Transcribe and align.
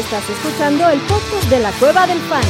Estás 0.00 0.30
escuchando 0.30 0.88
el 0.88 0.98
podcast 1.02 1.44
de 1.50 1.60
la 1.60 1.70
Cueva 1.72 2.06
del 2.06 2.18
Fan. 2.20 2.42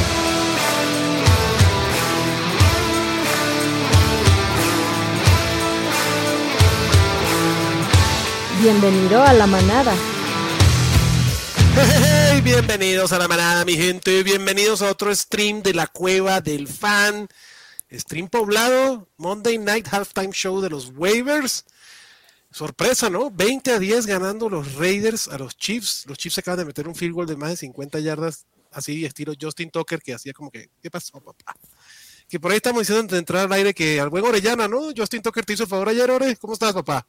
Bienvenido 8.61 9.21
a 9.21 9.33
la 9.33 9.47
manada. 9.47 9.93
Hey, 11.75 12.39
bienvenidos 12.39 13.11
a 13.11 13.19
la 13.19 13.27
manada, 13.27 13.65
mi 13.65 13.75
gente. 13.75 14.23
Bienvenidos 14.23 14.81
a 14.81 14.89
otro 14.89 15.13
stream 15.13 15.61
de 15.61 15.73
la 15.73 15.87
Cueva 15.87 16.39
del 16.39 16.69
Fan. 16.69 17.27
Stream 17.91 18.29
poblado, 18.29 19.09
Monday 19.17 19.57
Night 19.57 19.89
Halftime 19.91 20.31
Show 20.31 20.61
de 20.61 20.69
los 20.69 20.93
Waivers. 20.95 21.65
Sorpresa, 22.51 23.09
¿no? 23.09 23.31
20 23.31 23.71
a 23.71 23.79
10 23.79 24.05
ganando 24.05 24.49
los 24.49 24.75
Raiders 24.75 25.27
a 25.29 25.37
los 25.37 25.57
Chiefs. 25.57 26.05
Los 26.07 26.17
Chiefs 26.17 26.37
acaban 26.39 26.59
de 26.59 26.65
meter 26.65 26.87
un 26.87 26.95
field 26.95 27.13
goal 27.13 27.27
de 27.27 27.37
más 27.37 27.49
de 27.51 27.57
50 27.57 27.99
yardas, 27.99 28.45
así 28.71 29.05
estilo 29.05 29.33
Justin 29.39 29.71
Tucker, 29.71 30.01
que 30.01 30.13
hacía 30.13 30.33
como 30.33 30.51
que, 30.51 30.69
¿qué 30.81 30.91
pasó, 30.91 31.19
papá? 31.21 31.55
Que 32.27 32.39
por 32.39 32.51
ahí 32.51 32.57
estamos 32.57 32.87
diciendo 32.87 33.13
de 33.13 33.19
entrar 33.19 33.45
al 33.45 33.53
aire 33.53 33.73
que 33.73 33.99
al 33.99 34.09
buen 34.09 34.25
Orellana, 34.25 34.67
¿no? 34.67 34.89
Justin 34.95 35.21
Tucker 35.21 35.45
te 35.45 35.53
hizo 35.53 35.63
el 35.63 35.69
favor 35.69 35.89
ayer, 35.89 36.09
Ore. 36.09 36.35
¿Cómo 36.37 36.53
estás, 36.53 36.73
papá? 36.73 37.05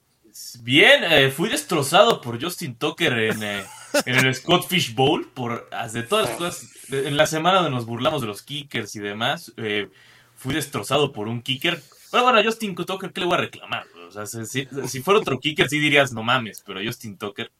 Bien, 0.60 1.04
eh, 1.04 1.30
fui 1.30 1.50
destrozado 1.50 2.20
por 2.20 2.42
Justin 2.42 2.76
Tucker 2.76 3.12
en, 3.12 3.42
eh, 3.42 3.64
en 4.06 4.26
el 4.26 4.34
Scott 4.34 4.66
Fish 4.66 4.94
Bowl, 4.94 5.28
por 5.28 5.68
de 5.92 6.02
todas 6.04 6.28
las 6.28 6.38
cosas, 6.38 6.70
en 6.90 7.16
la 7.16 7.26
semana 7.26 7.56
donde 7.56 7.70
nos 7.70 7.84
burlamos 7.84 8.22
de 8.22 8.28
los 8.28 8.42
kickers 8.42 8.96
y 8.96 9.00
demás, 9.00 9.52
eh, 9.58 9.88
fui 10.36 10.54
destrozado 10.54 11.12
por 11.12 11.28
un 11.28 11.42
kicker. 11.42 11.82
Pero 12.10 12.24
bueno, 12.24 12.42
Justin 12.42 12.74
Tucker, 12.74 13.12
¿qué 13.12 13.20
le 13.20 13.26
voy 13.26 13.34
a 13.34 13.40
reclamar? 13.40 13.86
O 14.16 14.26
sea, 14.26 14.44
si, 14.44 14.68
si 14.86 15.00
fuera 15.00 15.20
otro 15.20 15.38
kicker, 15.38 15.68
sí 15.68 15.78
dirías, 15.78 16.12
no 16.12 16.22
mames, 16.22 16.62
pero 16.66 16.80
Justin 16.84 17.16
Tucker, 17.16 17.50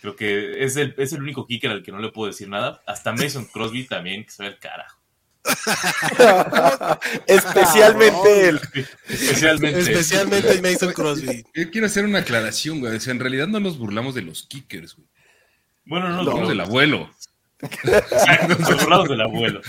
creo 0.00 0.16
que 0.16 0.64
es 0.64 0.76
el, 0.76 0.94
es 0.98 1.12
el 1.12 1.22
único 1.22 1.46
kicker 1.46 1.70
al 1.70 1.82
que 1.82 1.92
no 1.92 1.98
le 1.98 2.10
puedo 2.10 2.30
decir 2.30 2.48
nada. 2.48 2.82
Hasta 2.86 3.12
Mason 3.12 3.46
Crosby 3.46 3.84
también, 3.84 4.24
que 4.24 4.30
se 4.30 4.42
ve 4.42 4.48
el 4.50 4.58
carajo. 4.58 4.98
Especialmente 7.26 8.48
él. 8.48 8.60
Especialmente. 9.08 9.80
Especialmente 9.80 10.62
Mason 10.62 10.92
Crosby. 10.92 11.44
Yo 11.54 11.70
quiero 11.70 11.86
hacer 11.86 12.04
una 12.04 12.20
aclaración, 12.20 12.80
güey. 12.80 12.96
O 12.96 13.00
sea, 13.00 13.12
en 13.12 13.20
realidad 13.20 13.46
no 13.46 13.60
nos 13.60 13.78
burlamos 13.78 14.14
de 14.14 14.22
los 14.22 14.44
kickers, 14.44 14.96
güey. 14.96 15.08
Bueno, 15.86 16.08
no, 16.08 16.16
Nos 16.16 16.24
no, 16.24 16.30
burlamos 16.32 16.48
del 16.48 16.60
abuelo. 16.60 17.10
Nos 18.48 18.80
burlamos 18.80 19.08
del 19.08 19.20
abuelo. 19.20 19.60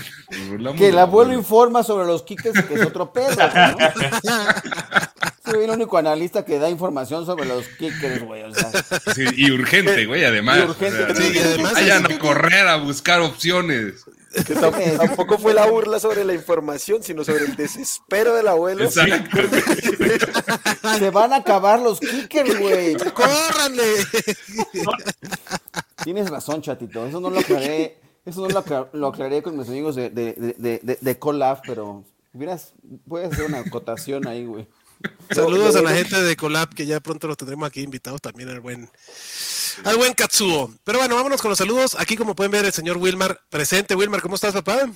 Burlamos 0.48 0.80
Que 0.80 0.88
el 0.88 0.98
abuelo 0.98 1.34
informa 1.34 1.82
sobre 1.82 2.06
los 2.06 2.22
kickers, 2.22 2.62
que 2.64 2.74
es 2.74 2.86
otro 2.86 3.12
pedo, 3.12 3.36
¿no? 3.36 3.76
Soy 5.50 5.64
el 5.64 5.70
único 5.70 5.96
analista 5.98 6.44
que 6.44 6.58
da 6.58 6.68
información 6.68 7.24
sobre 7.24 7.46
los 7.46 7.66
kickers, 7.78 8.22
güey. 8.24 8.42
O 8.42 8.52
sea, 8.54 8.70
Sí, 9.14 9.24
y 9.36 9.50
urgente, 9.50 10.04
güey, 10.06 10.24
además. 10.24 10.58
Y 10.58 10.62
urgente, 10.62 11.04
O 11.04 11.06
sea, 11.06 11.14
sí, 11.14 11.32
y 11.34 11.38
además 11.38 11.72
vayan 11.74 12.06
a 12.12 12.18
correr 12.18 12.66
a 12.68 12.76
buscar 12.76 13.20
opciones. 13.20 14.04
Que 14.46 14.54
tampoco 14.54 15.38
fue 15.38 15.54
la 15.54 15.66
burla 15.66 15.98
sobre 15.98 16.22
la 16.24 16.34
información, 16.34 17.02
sino 17.02 17.24
sobre 17.24 17.44
el 17.46 17.56
desespero 17.56 18.34
del 18.34 18.48
abuelo. 18.48 18.84
Exacto. 18.84 19.38
se 20.98 21.10
van 21.10 21.32
a 21.32 21.36
acabar 21.36 21.80
los 21.80 22.00
kickers, 22.00 22.58
güey. 22.58 22.96
¡Córranle! 23.14 23.84
Tienes 26.04 26.28
razón, 26.30 26.62
chatito. 26.62 27.06
Eso 27.06 27.20
no 27.20 27.30
lo 27.30 27.40
aclaré. 27.40 27.98
Eso 28.24 28.42
no 28.42 28.48
lo, 28.48 28.58
aclar- 28.64 28.90
lo 28.92 29.06
aclaré 29.06 29.42
con 29.42 29.56
mis 29.56 29.68
amigos 29.68 29.94
de, 29.96 30.10
de, 30.10 30.32
de, 30.58 30.80
de, 30.82 30.98
de 31.00 31.18
Colab, 31.18 31.62
pero 31.64 32.04
hubieras, 32.34 32.74
puedes 33.08 33.32
hacer 33.32 33.46
una 33.46 33.60
acotación 33.60 34.26
ahí, 34.26 34.44
güey. 34.44 34.66
Saludos 35.30 35.76
a 35.76 35.82
la 35.82 35.90
gente 35.94 36.22
de 36.22 36.36
Colab, 36.36 36.74
que 36.74 36.86
ya 36.86 37.00
pronto 37.00 37.26
los 37.28 37.36
tendremos 37.36 37.66
aquí 37.68 37.82
invitados 37.82 38.20
también 38.20 38.48
al 38.48 38.60
buen, 38.60 38.88
al 39.84 39.96
buen 39.96 40.14
Katsuo. 40.14 40.72
Pero 40.84 40.98
bueno, 40.98 41.16
vámonos 41.16 41.40
con 41.42 41.50
los 41.50 41.58
saludos. 41.58 41.96
Aquí, 41.98 42.16
como 42.16 42.34
pueden 42.34 42.52
ver, 42.52 42.64
el 42.64 42.72
señor 42.72 42.96
Wilmar 42.96 43.40
presente. 43.50 43.94
Wilmar, 43.94 44.22
¿cómo 44.22 44.36
estás, 44.36 44.54
papá? 44.54 44.90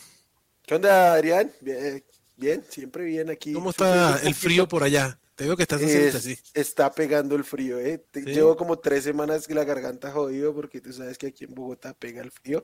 ¿Qué 0.67 0.75
onda, 0.75 1.15
Adrián? 1.15 1.53
Bien, 1.61 2.05
bien, 2.37 2.65
siempre 2.69 3.05
bien 3.05 3.29
aquí. 3.31 3.53
¿Cómo 3.53 3.71
está 3.71 4.19
el 4.23 4.35
frío 4.35 4.69
por 4.69 4.83
allá? 4.83 5.19
Te 5.35 5.47
veo 5.47 5.57
que 5.57 5.63
estás 5.63 5.83
haciendo 5.83 6.09
Es- 6.09 6.15
así. 6.15 6.39
Está 6.55 6.93
pegando 6.93 7.35
el 7.35 7.45
frío, 7.45 7.79
¿eh? 7.79 8.05
Sí. 8.13 8.21
Llevo 8.27 8.57
como 8.57 8.79
tres 8.79 9.05
semanas 9.05 9.47
que 9.47 9.55
la 9.55 9.65
garganta 9.65 10.13
jodido 10.13 10.55
porque 10.55 10.81
tú 10.81 10.93
sabes 10.93 11.17
que 11.17 11.29
aquí 11.29 11.45
en 11.45 11.55
Bogotá 11.55 11.95
pega 11.95 12.23
el 12.23 12.31
frío. 12.31 12.63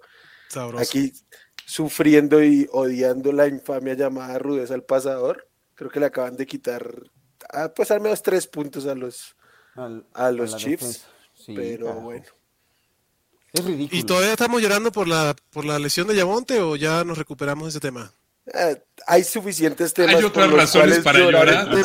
Sabroso. 0.51 0.83
Aquí 0.83 1.13
sufriendo 1.65 2.43
y 2.45 2.69
odiando 2.71 3.33
la 3.33 3.49
infamia 3.49 3.95
llamada 3.95 4.39
rudeza 4.39 4.75
al 4.75 4.85
pasador. 4.85 5.49
Creo 5.75 5.91
que 5.91 6.01
le 6.01 6.07
acaban 6.07 6.37
de 6.37 6.47
quitar, 6.47 6.87
pues 7.75 7.91
al 7.91 8.01
menos 8.01 8.23
tres 8.23 8.47
puntos 8.47 8.87
a 8.87 8.95
los, 8.95 9.37
Al- 9.75 10.07
a 10.15 10.31
los 10.31 10.57
Chiefs. 10.57 11.05
Sí, 11.35 11.53
pero 11.55 11.93
bueno. 11.95 12.25
Es 13.53 13.65
ridículo. 13.65 14.01
¿Y 14.01 14.05
todavía 14.05 14.33
estamos 14.33 14.61
llorando 14.61 14.91
por 14.93 15.07
la, 15.09 15.35
por 15.51 15.65
la 15.65 15.79
lesión 15.79 16.07
de 16.09 16.17
Yavonte 16.17 16.61
o 16.61 16.77
ya 16.77 17.05
nos 17.05 17.17
recuperamos 17.19 17.65
de 17.65 17.71
ese 17.71 17.81
tema? 17.81 18.13
Eh, 18.53 18.81
hay 19.07 19.25
suficientes 19.25 19.93
temas. 19.93 20.15
Hay 20.15 20.23
por 20.23 20.31
otras 20.31 20.49
los 20.49 20.57
razones 20.59 20.99
para 21.01 21.19
llorar. 21.19 21.69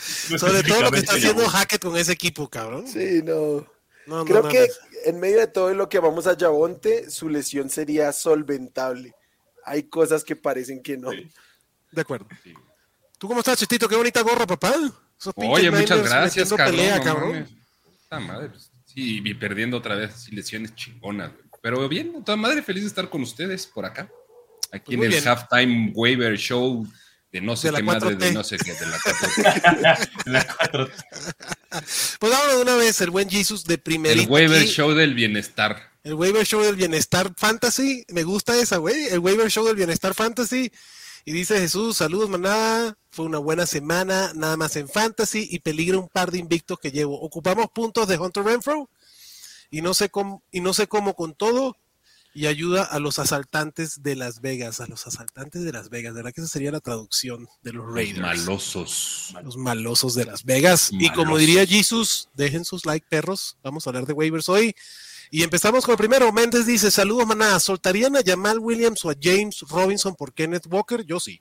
Sí. 0.00 0.38
Sobre 0.38 0.62
todo 0.62 0.82
lo 0.82 0.90
que 0.90 0.98
está 1.00 1.14
haciendo. 1.14 1.46
Hackett 1.48 1.82
con 1.82 1.96
ese 1.96 2.12
equipo, 2.12 2.48
cabrón. 2.48 2.86
Sí, 2.86 3.20
no. 3.22 3.66
Creo 4.24 4.42
no, 4.42 4.48
que 4.48 4.68
en 5.04 5.20
medio 5.20 5.38
de 5.38 5.46
todo 5.46 5.72
lo 5.74 5.88
que 5.88 5.98
vamos 5.98 6.26
a 6.26 6.36
Yabonte, 6.36 7.10
su 7.10 7.28
lesión 7.28 7.70
sería 7.70 8.12
solventable. 8.12 9.14
Hay 9.64 9.84
cosas 9.84 10.24
que 10.24 10.36
parecen 10.36 10.82
que 10.82 10.96
no. 10.96 11.10
Sí. 11.10 11.30
De 11.92 12.00
acuerdo. 12.00 12.26
¿Tú 13.20 13.28
cómo 13.28 13.40
estás, 13.40 13.58
Chistito? 13.58 13.86
Qué 13.86 13.96
bonita 13.96 14.22
gorra, 14.22 14.46
papá. 14.46 14.72
Esos 15.20 15.34
Oye, 15.36 15.70
muchas 15.70 16.02
gracias, 16.02 16.48
cabrón. 16.48 16.70
pelea, 16.70 16.96
no 16.96 17.04
cabrón. 17.04 17.48
madre, 18.26 18.48
pues, 18.48 18.70
sí, 18.86 19.20
y 19.22 19.34
perdiendo 19.34 19.76
otra 19.76 19.94
vez 19.94 20.32
lesiones 20.32 20.74
chingonas. 20.74 21.30
güey. 21.32 21.44
Pero 21.60 21.86
bien, 21.86 22.24
toda 22.24 22.36
madre, 22.36 22.62
feliz 22.62 22.84
de 22.84 22.88
estar 22.88 23.10
con 23.10 23.20
ustedes 23.20 23.66
por 23.66 23.84
acá. 23.84 24.10
Aquí 24.72 24.96
Pues 24.96 24.98
en 24.98 25.02
el 25.04 25.10
bien. 25.10 25.28
Halftime 25.28 25.92
Waiver 25.94 26.38
Show 26.38 26.86
de 27.30 27.40
no 27.42 27.56
sé 27.56 27.70
De 27.70 27.76
qué 27.76 27.82
madre, 27.82 28.16
4T. 28.16 28.18
de 28.18 28.32
no 28.32 28.42
sé 28.42 28.56
qué, 28.56 28.72
de 28.72 28.86
la 28.86 28.98
4T. 28.98 30.10
La 30.24 30.46
cuatro- 30.56 30.88
Pues 32.18 32.32
vámonos 32.32 32.56
de 32.56 32.62
una 32.62 32.76
vez, 32.76 33.00
el 33.02 33.10
buen 33.10 33.28
Jesus 33.28 33.64
de 33.64 33.76
primerito. 33.76 34.22
El 34.22 34.30
Waiver 34.30 34.62
aquí. 34.62 34.68
Show 34.70 34.92
del 34.94 35.12
bienestar. 35.12 35.90
El 36.02 36.14
Waiver 36.14 36.46
Show 36.46 36.62
del 36.62 36.76
Bienestar 36.76 37.34
Fantasy. 37.36 38.06
Me 38.08 38.22
gusta 38.22 38.56
esa, 38.58 38.78
güey. 38.78 39.04
El 39.08 39.18
Waiver 39.18 39.50
Show 39.50 39.66
del 39.66 39.76
Bienestar 39.76 40.14
Fantasy. 40.14 40.72
Y 41.30 41.32
dice 41.32 41.60
Jesús, 41.60 41.98
saludos, 41.98 42.28
manada. 42.28 42.98
Fue 43.08 43.24
una 43.24 43.38
buena 43.38 43.64
semana, 43.64 44.32
nada 44.34 44.56
más 44.56 44.74
en 44.74 44.88
Fantasy 44.88 45.46
y 45.48 45.60
peligra 45.60 45.96
un 45.96 46.08
par 46.08 46.32
de 46.32 46.38
invictos 46.38 46.80
que 46.80 46.90
llevo. 46.90 47.20
Ocupamos 47.20 47.68
puntos 47.70 48.08
de 48.08 48.18
Hunter 48.18 48.42
Renfro 48.42 48.90
y 49.70 49.80
no 49.80 49.94
sé 49.94 50.08
cómo, 50.08 50.42
y 50.50 50.58
no 50.60 50.74
sé 50.74 50.88
cómo 50.88 51.14
con 51.14 51.34
todo. 51.34 51.76
Y 52.32 52.46
ayuda 52.46 52.84
a 52.84 53.00
los 53.00 53.18
asaltantes 53.18 54.02
de 54.04 54.14
Las 54.14 54.40
Vegas, 54.40 54.80
a 54.80 54.86
los 54.86 55.04
asaltantes 55.06 55.64
de 55.64 55.72
Las 55.72 55.90
Vegas. 55.90 56.14
¿Verdad 56.14 56.32
que 56.32 56.40
esa 56.40 56.48
sería 56.50 56.70
la 56.70 56.78
traducción 56.80 57.48
de 57.62 57.72
los 57.72 57.92
Raiders? 57.92 58.20
Malosos. 58.20 59.34
Los 59.42 59.56
malosos 59.56 60.14
de 60.14 60.24
Las 60.26 60.44
Vegas. 60.44 60.90
Y 60.92 61.10
como 61.10 61.36
diría 61.38 61.66
Jesus, 61.66 62.28
dejen 62.34 62.64
sus 62.64 62.86
like, 62.86 63.04
perros. 63.10 63.56
Vamos 63.64 63.84
a 63.86 63.90
hablar 63.90 64.06
de 64.06 64.12
waivers 64.12 64.48
hoy. 64.48 64.74
Y 65.32 65.42
empezamos 65.42 65.84
con 65.84 65.92
el 65.92 65.98
primero. 65.98 66.32
Méndez 66.32 66.66
dice: 66.66 66.90
Saludos, 66.92 67.26
maná. 67.26 67.58
¿Soltarían 67.58 68.16
a 68.16 68.20
Jamal 68.24 68.58
Williams 68.60 69.04
o 69.04 69.10
a 69.10 69.14
James 69.20 69.60
Robinson 69.68 70.14
por 70.14 70.32
Kenneth 70.32 70.66
Walker? 70.68 71.04
Yo 71.04 71.18
sí. 71.18 71.40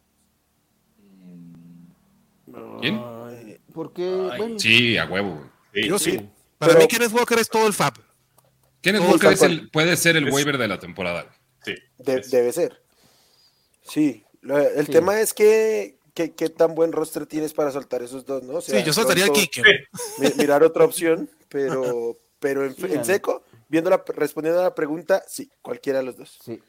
¿Quién? 2.81 3.01
Porque, 3.73 4.03
bueno, 4.37 4.57
Sí, 4.59 4.97
a 4.97 5.05
huevo. 5.05 5.49
Sí, 5.73 5.87
Yo 5.87 5.99
sí. 5.99 6.11
sí. 6.11 6.29
Para 6.57 6.73
Pero- 6.73 6.81
mí, 6.81 6.87
Kenneth 6.87 7.13
Walker 7.13 7.37
es 7.39 7.49
todo 7.49 7.67
el 7.67 7.73
fab. 7.73 7.93
Kenneth 8.81 9.01
Todo 9.01 9.11
Walker 9.11 9.31
es 9.33 9.41
el- 9.41 9.69
puede 9.69 9.95
ser 9.97 10.15
el 10.17 10.27
Es- 10.27 10.33
waiver 10.33 10.57
de 10.57 10.67
la 10.67 10.79
temporada. 10.79 11.29
sí. 11.65 11.75
De- 11.97 12.21
debe 12.21 12.51
ser. 12.53 12.81
Sí. 13.83 14.23
Lo- 14.41 14.57
el 14.59 14.85
Sí. 14.85 14.91
tema 14.91 15.19
es 15.19 15.33
que, 15.33 15.97
que- 16.13 16.33
qué 16.33 16.49
tan 16.49 16.75
buen 16.75 16.91
roster 16.91 17.25
tienes 17.25 17.53
para 17.53 17.71
soltar 17.71 18.01
esos 18.03 18.25
dos, 18.25 18.43
¿no? 18.43 18.55
O 18.55 18.61
sea, 18.61 18.79
Sí, 18.79 18.85
yo 18.85 18.93
soltaría 18.93 19.25
pronto 19.25 19.41
kicker. 19.41 19.87
mi- 20.19 20.29
Mirar 20.37 20.63
otra 20.63 20.85
opción, 20.85 21.29
pero, 21.49 22.15
pero 22.39 22.65
en, 22.65 22.75
Sí, 22.75 22.85
en 22.85 22.99
al- 22.99 23.05
seco, 23.05 23.43
viendo 23.67 23.89
la, 23.89 24.03
respondiendo 24.15 24.59
a 24.61 24.63
la 24.63 24.75
pregunta, 24.75 25.23
sí, 25.27 25.49
cualquiera 25.61 25.99
de 25.99 26.05
los 26.05 26.17
dos. 26.17 26.37
sí. 26.43 26.59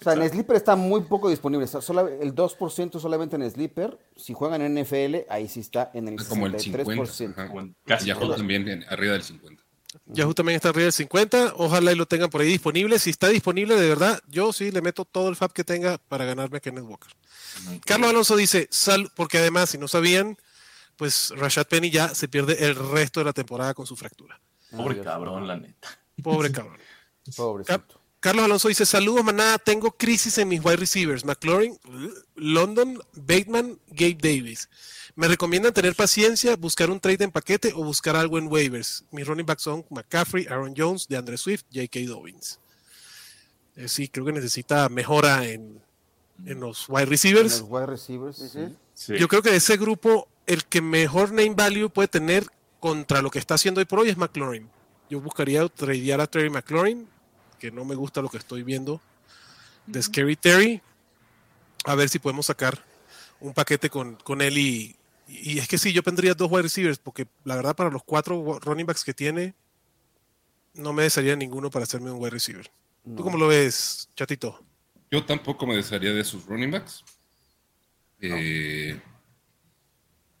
O 0.00 0.02
sea, 0.04 0.14
en 0.14 0.28
Sleeper 0.28 0.56
está 0.56 0.74
muy 0.76 1.02
poco 1.02 1.30
disponible. 1.30 1.64
Está 1.64 1.80
sola- 1.80 2.10
el 2.20 2.34
2% 2.34 2.98
solamente 2.98 3.36
en 3.36 3.48
Sleeper. 3.48 3.96
Si 4.16 4.34
juegan 4.34 4.60
en 4.60 4.74
NFL, 4.76 5.24
ahí 5.30 5.48
sí 5.48 5.60
está 5.60 5.92
en 5.94 6.08
el 6.08 6.16
Es 6.16 6.24
como 6.24 6.46
el 6.46 6.58
50. 6.58 6.84
63%. 6.84 7.40
ajá. 7.40 7.52
Bueno, 7.52 7.74
casi 7.86 8.06
Yahoo 8.08 8.34
también 8.34 8.68
en- 8.68 8.84
arriba 8.88 9.12
del 9.14 9.22
50. 9.22 9.62
Yahoo 10.06 10.34
también 10.34 10.56
está 10.56 10.68
arriba 10.68 10.84
del 10.84 10.92
50. 10.92 11.54
Ojalá 11.56 11.92
y 11.92 11.94
lo 11.94 12.06
tengan 12.06 12.28
por 12.30 12.40
ahí 12.42 12.48
disponible. 12.48 12.98
Si 12.98 13.10
está 13.10 13.28
disponible, 13.28 13.74
de 13.74 13.88
verdad, 13.88 14.20
yo 14.28 14.52
sí 14.52 14.70
le 14.70 14.82
meto 14.82 15.04
todo 15.04 15.28
el 15.28 15.36
fab 15.36 15.52
que 15.52 15.64
tenga 15.64 15.98
para 15.98 16.24
ganarme 16.24 16.58
a 16.58 16.60
Kenneth 16.60 16.84
Walker. 16.84 17.10
Carlos 17.86 18.10
Alonso 18.10 18.36
dice, 18.36 18.68
sal, 18.70 19.10
porque 19.16 19.38
además, 19.38 19.70
si 19.70 19.78
no 19.78 19.88
sabían, 19.88 20.36
pues 20.96 21.32
Rashad 21.36 21.66
Penny 21.66 21.90
ya 21.90 22.14
se 22.14 22.28
pierde 22.28 22.66
el 22.66 22.74
resto 22.74 23.20
de 23.20 23.24
la 23.24 23.32
temporada 23.32 23.72
con 23.74 23.86
su 23.86 23.96
fractura. 23.96 24.38
Pobre 24.70 25.00
cabrón, 25.02 25.46
la 25.46 25.56
neta. 25.56 25.88
Pobre 26.22 26.50
cabrón. 26.52 26.78
Pobrecito. 27.34 27.78
Ca- 27.86 27.98
Carlos 28.20 28.44
Alonso 28.46 28.68
dice, 28.68 28.86
saludos 28.86 29.22
manada, 29.22 29.58
tengo 29.58 29.90
crisis 29.92 30.38
en 30.38 30.48
mis 30.48 30.64
wide 30.64 30.76
receivers, 30.76 31.24
McLaurin, 31.26 31.78
London, 32.36 32.98
Bateman, 33.14 33.78
Gabe 33.88 34.14
Davis. 34.18 34.68
Me 35.16 35.28
recomiendan 35.28 35.72
tener 35.72 35.94
paciencia, 35.94 36.56
buscar 36.56 36.90
un 36.90 36.98
trade 36.98 37.24
en 37.24 37.30
paquete 37.30 37.72
o 37.74 37.84
buscar 37.84 38.16
algo 38.16 38.36
en 38.38 38.48
waivers. 38.48 39.04
Mis 39.12 39.26
running 39.26 39.46
backs 39.46 39.62
son 39.62 39.84
McCaffrey, 39.90 40.46
Aaron 40.48 40.74
Jones, 40.76 41.06
DeAndre 41.08 41.36
Swift, 41.36 41.62
J.K. 41.72 42.00
Dobbins. 42.06 42.58
Eh, 43.76 43.88
sí, 43.88 44.08
creo 44.08 44.26
que 44.26 44.32
necesita 44.32 44.88
mejora 44.88 45.46
en, 45.46 45.80
en 46.46 46.60
los 46.60 46.88
wide 46.88 47.02
Los 47.02 47.10
receivers. 47.10 47.64
wide 47.66 47.86
receivers. 47.86 48.36
sí. 48.52 48.76
Sí. 48.96 49.14
Yo 49.18 49.26
creo 49.26 49.42
que 49.42 49.50
de 49.50 49.56
ese 49.56 49.76
grupo, 49.76 50.28
el 50.46 50.64
que 50.66 50.80
mejor 50.80 51.30
name 51.32 51.54
value 51.56 51.90
puede 51.90 52.06
tener 52.06 52.46
contra 52.78 53.22
lo 53.22 53.30
que 53.30 53.40
está 53.40 53.54
haciendo 53.54 53.80
hoy 53.80 53.86
por 53.86 53.98
hoy 53.98 54.08
es 54.08 54.16
McLaurin. 54.16 54.70
Yo 55.10 55.20
buscaría 55.20 55.66
tradear 55.68 56.20
a 56.20 56.28
Terry 56.28 56.48
McLaurin, 56.48 57.08
que 57.58 57.72
no 57.72 57.84
me 57.84 57.96
gusta 57.96 58.22
lo 58.22 58.28
que 58.28 58.36
estoy 58.38 58.62
viendo 58.62 59.00
de 59.86 60.00
Scary 60.00 60.36
Terry. 60.36 60.80
A 61.84 61.96
ver 61.96 62.08
si 62.08 62.20
podemos 62.20 62.46
sacar 62.46 62.84
un 63.40 63.52
paquete 63.52 63.90
con, 63.90 64.14
con 64.14 64.40
él 64.42 64.58
y, 64.58 64.94
y 65.26 65.58
es 65.58 65.68
que 65.68 65.78
sí, 65.78 65.92
yo 65.92 66.02
pondría 66.02 66.34
dos 66.34 66.50
wide 66.50 66.62
receivers, 66.62 66.98
porque 66.98 67.26
la 67.44 67.56
verdad 67.56 67.74
para 67.76 67.90
los 67.90 68.02
cuatro 68.04 68.58
running 68.60 68.86
backs 68.86 69.04
que 69.04 69.14
tiene, 69.14 69.54
no 70.74 70.92
me 70.92 71.04
desearía 71.04 71.36
ninguno 71.36 71.70
para 71.70 71.84
hacerme 71.84 72.10
un 72.10 72.20
wide 72.20 72.30
receiver. 72.30 72.70
¿Tú 73.16 73.22
cómo 73.22 73.36
lo 73.36 73.48
ves, 73.48 74.08
chatito? 74.16 74.64
Yo 75.10 75.24
tampoco 75.24 75.66
me 75.66 75.76
desharía 75.76 76.12
de 76.12 76.24
sus 76.24 76.46
running 76.46 76.70
backs. 76.70 77.04
Eh, 78.20 78.98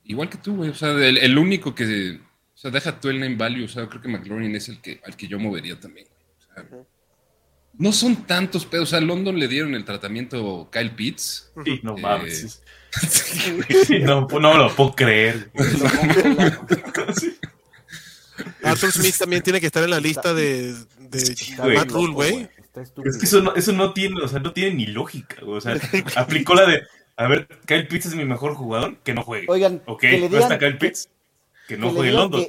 igual 0.04 0.28
que 0.30 0.38
tú, 0.38 0.56
güey. 0.56 0.70
O 0.70 0.74
sea, 0.74 0.90
el, 0.92 1.18
el 1.18 1.38
único 1.38 1.74
que. 1.74 2.20
O 2.54 2.56
sea, 2.56 2.70
deja 2.70 2.98
tú 2.98 3.08
el 3.10 3.20
name 3.20 3.36
value. 3.36 3.64
O 3.64 3.68
sea, 3.68 3.88
creo 3.88 4.00
que 4.00 4.08
McLaurin 4.08 4.54
es 4.56 4.68
el 4.68 4.80
que, 4.80 5.00
al 5.04 5.16
que 5.16 5.28
yo 5.28 5.38
movería 5.38 5.78
también. 5.78 6.06
güey. 6.08 6.24
O 6.38 6.54
sea, 6.54 6.84
no 7.74 7.92
son 7.92 8.26
tantos 8.26 8.64
pedos. 8.64 8.88
O 8.88 8.90
sea, 8.90 8.98
a 8.98 9.02
London 9.02 9.38
le 9.38 9.48
dieron 9.48 9.74
el 9.74 9.84
tratamiento 9.84 10.68
Kyle 10.72 10.94
Pitts. 10.94 11.52
Sí, 11.64 11.80
no 11.82 11.98
Eh, 11.98 12.00
mames. 12.00 12.62
No, 14.02 14.26
no 14.28 14.52
me 14.52 14.58
lo 14.58 14.74
puedo 14.74 14.94
creer. 14.94 15.50
Arthur 18.62 18.92
Smith 18.92 19.16
también 19.18 19.42
tiene 19.42 19.60
que 19.60 19.66
estar 19.66 19.82
en 19.84 19.90
la 19.90 20.00
lista 20.00 20.34
de, 20.34 20.74
de 20.98 21.20
Sí, 21.20 21.54
güey. 21.56 21.76
Matt 21.76 21.90
Rule, 21.90 22.12
güey. 22.12 22.48
Es 23.04 23.18
que 23.18 23.26
eso 23.26 23.40
no, 23.40 23.54
eso 23.54 23.72
no 23.72 23.92
tiene, 23.92 24.20
o 24.22 24.26
sea, 24.28 24.40
no 24.40 24.52
tiene 24.52 24.74
ni 24.74 24.86
lógica, 24.86 25.36
güey. 25.42 25.58
O 25.58 25.60
sea, 25.60 25.78
aplicó 26.16 26.54
la 26.54 26.66
de, 26.66 26.82
a 27.16 27.28
ver, 27.28 27.46
Kyle 27.66 27.86
Pitts 27.86 28.06
es 28.06 28.14
mi 28.16 28.24
mejor 28.24 28.54
jugador, 28.54 28.96
que 28.98 29.14
no 29.14 29.22
juegue. 29.22 29.46
Oigan, 29.48 29.82
ok, 29.86 30.00
que 30.00 30.18
le 30.18 30.28
no 30.28 30.38
está 30.38 30.58
Kyle 30.58 30.78
Pitts, 30.78 31.08
que 31.68 31.76
no 31.76 31.90
que 31.90 31.94
juegue 31.96 32.12
London. 32.12 32.44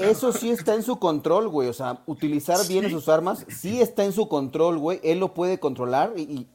Eso 0.00 0.32
sí 0.32 0.50
está 0.50 0.74
en 0.74 0.82
su 0.82 0.98
control, 0.98 1.48
güey. 1.48 1.68
O 1.68 1.72
sea, 1.72 2.00
utilizar 2.06 2.58
bien 2.66 2.90
sus 2.90 3.08
armas 3.08 3.46
sí 3.48 3.80
está 3.80 4.04
en 4.04 4.12
su 4.12 4.28
control, 4.28 4.78
güey. 4.78 5.00
Él 5.04 5.20
lo 5.20 5.32
puede 5.32 5.58
controlar 5.60 6.12
y- 6.16 6.46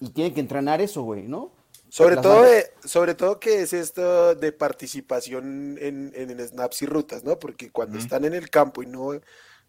y 0.00 0.08
tiene 0.10 0.32
que 0.32 0.40
entrenar 0.40 0.80
eso, 0.80 1.02
güey, 1.02 1.28
¿no? 1.28 1.52
Sobre 1.90 2.16
todo, 2.16 2.46
eh, 2.46 2.70
sobre 2.84 3.14
todo 3.14 3.40
que 3.40 3.62
es 3.62 3.72
esto 3.72 4.34
de 4.34 4.52
participación 4.52 5.78
en, 5.80 6.12
en, 6.14 6.30
en 6.30 6.46
snaps 6.48 6.82
y 6.82 6.86
rutas, 6.86 7.24
¿no? 7.24 7.38
Porque 7.38 7.70
cuando 7.70 7.98
están 7.98 8.24
en 8.24 8.34
el 8.34 8.50
campo 8.50 8.82
y 8.82 8.86
no, 8.86 9.18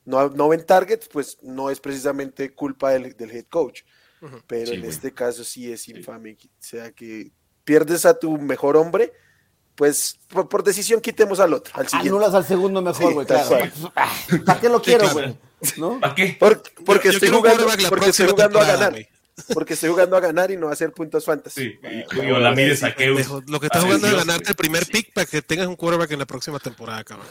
no, 0.06 0.30
no 0.30 0.50
ven 0.50 0.66
targets, 0.66 1.08
pues 1.08 1.38
no 1.42 1.70
es 1.70 1.80
precisamente 1.80 2.54
culpa 2.54 2.92
del, 2.92 3.16
del 3.16 3.32
head 3.32 3.46
coach. 3.50 3.82
Pero 4.48 4.68
Sí, 4.68 4.74
en 4.74 4.80
güey. 4.82 4.92
este 4.92 5.14
caso 5.14 5.44
sí 5.46 5.72
es 5.72 5.88
infame. 5.88 6.36
O 6.44 6.48
sea 6.60 6.92
que 6.92 7.32
pierdes 7.64 8.06
a 8.06 8.18
tu 8.20 8.38
mejor 8.38 8.76
hombre, 8.76 9.14
pues 9.76 10.20
por, 10.28 10.50
por 10.50 10.62
decisión 10.64 11.00
quitemos 11.00 11.40
al 11.40 11.54
otro, 11.54 11.72
al 11.76 11.88
siguiente. 11.88 12.10
Anulas 12.10 12.34
al 12.34 12.46
segundo 12.46 12.82
mejor, 12.82 13.08
Sí, 13.08 13.14
güey, 13.14 13.26
claro. 13.26 13.58
Ah, 13.96 14.14
¿Para 14.46 14.60
qué 14.60 14.68
lo 14.68 14.82
quiero, 14.82 15.06
claro. 15.10 15.14
güey? 15.14 15.38
¿No? 15.78 16.00
¿Para 16.02 16.16
qué? 16.16 16.36
Por- 16.38 16.62
porque 16.86 17.08
Yo- 17.08 17.12
yo 17.14 17.18
estoy 17.18 17.30
jugando, 17.30 17.66
porque 17.88 18.10
estoy 18.10 18.28
jugando 18.28 18.60
a 18.60 18.66
ganar. 18.66 18.92
güey. 18.92 19.08
Porque 19.54 19.74
estoy 19.74 19.90
jugando 19.90 20.16
a 20.18 20.20
ganar 20.20 20.52
y 20.52 20.58
no 20.58 20.70
a 20.70 20.74
hacer 20.74 20.92
puntos 20.92 21.26
fantasy. 21.26 21.62
Sí, 21.62 21.80
y, 21.84 22.20
y 22.20 22.28
Lo 22.28 23.60
que 23.60 23.66
estás 23.68 23.84
jugando 23.84 24.08
es 24.08 24.14
ganarte 24.16 24.50
el 24.50 24.56
primer 24.56 24.86
pick 24.86 25.14
para 25.14 25.26
que 25.26 25.42
tengas 25.42 25.68
un 25.68 25.76
quarterback 25.76 26.12
en 26.12 26.20
la 26.20 26.26
próxima 26.26 26.60
temporada, 26.60 27.04
cabrón. 27.04 27.28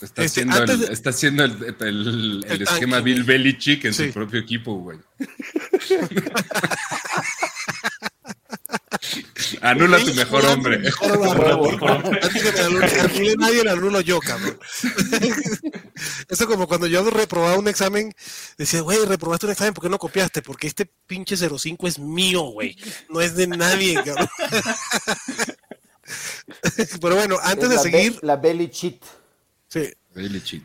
Está 0.00 0.22
Este, 0.24 0.42
haciendo, 0.42 0.58
el, 0.72 0.80
de- 0.80 0.92
está 0.92 1.10
haciendo 1.10 1.44
el, 1.44 1.52
el- 1.52 1.76
el- 1.80 2.44
el 2.46 2.52
El 2.52 2.62
esquema 2.62 3.00
Bill. 3.00 3.24
Belichick 3.24 3.84
en 3.86 3.94
Sí. 3.94 4.08
su 4.08 4.12
propio 4.14 4.40
equipo, 4.40 4.74
güey. 4.76 4.98
Anula 9.60 9.98
tu 9.98 10.14
mejor 10.14 10.44
hombre. 10.46 10.76
Antes 10.76 12.42
que 12.42 12.52
me 12.52 12.60
anule- 12.60 13.36
nadie, 13.38 13.64
le 13.64 13.70
anulo 13.70 14.00
yo, 14.00 14.20
cabrón. 14.20 14.58
Eso 16.28 16.46
como 16.46 16.66
cuando 16.66 16.86
yo 16.86 17.08
reprobaba 17.10 17.56
un 17.58 17.68
examen, 17.68 18.12
decía, 18.58 18.80
güey, 18.82 19.04
reprobaste 19.04 19.46
un 19.46 19.52
examen, 19.52 19.74
¿por 19.74 19.82
qué 19.84 19.88
no 19.90 19.98
copiaste? 19.98 20.42
Porque 20.42 20.66
este 20.66 20.90
pinche 21.06 21.36
05 21.36 21.86
es 21.88 21.98
mío, 21.98 22.42
güey. 22.42 22.76
No 23.08 23.20
es 23.20 23.34
de 23.36 23.46
nadie, 23.46 23.94
cabrón. 24.04 24.28
Pero 27.00 27.16
bueno, 27.16 27.36
antes 27.42 27.64
Es 27.70 27.70
de 27.70 27.78
seguir, 27.90 28.18
la 28.22 28.36
belly 28.36 28.68
cheat. 28.70 29.02
sí, 29.68 29.92
Belichick. 30.14 30.62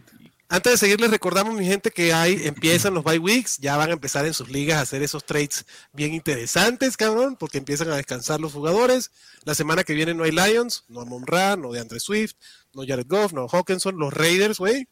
Antes 0.53 0.74
de 0.74 0.77
seguir, 0.77 1.00
les 1.00 1.09
recordamos, 1.09 1.53
mi 1.56 1.65
gente, 1.65 1.92
que 1.92 2.12
hay, 2.12 2.45
empiezan 2.45 2.94
los 2.94 3.06
bye 3.06 3.18
weeks, 3.18 3.57
ya 3.59 3.77
van 3.77 3.89
a 3.89 3.94
empezar 3.94 4.25
en 4.25 4.33
sus 4.33 4.50
ligas 4.50 4.80
a 4.80 4.81
hacer 4.81 5.01
esos 5.01 5.24
trades 5.24 5.65
bien 5.94 6.13
interesantes, 6.13 6.98
cabrón, 6.98 7.38
porque 7.39 7.57
empiezan 7.57 7.89
a 7.89 7.95
descansar 7.95 8.42
los 8.42 8.51
jugadores. 8.51 9.12
La 9.45 9.56
semana 9.56 9.86
que 9.86 9.94
viene 9.94 10.13
no 10.13 10.25
hay 10.25 10.31
Lions, 10.31 10.83
no 10.89 11.00
Amon 11.00 11.25
Ra, 11.25 11.56
no 11.56 11.71
de 11.71 11.80
Andre 11.80 12.01
Swift, 12.01 12.33
no 12.74 12.83
Jared 12.86 13.07
Goff, 13.07 13.31
no 13.31 13.48
Hawkinson, 13.48 13.98
los 13.98 14.13
Raiders, 14.13 14.57
güey, 14.57 14.89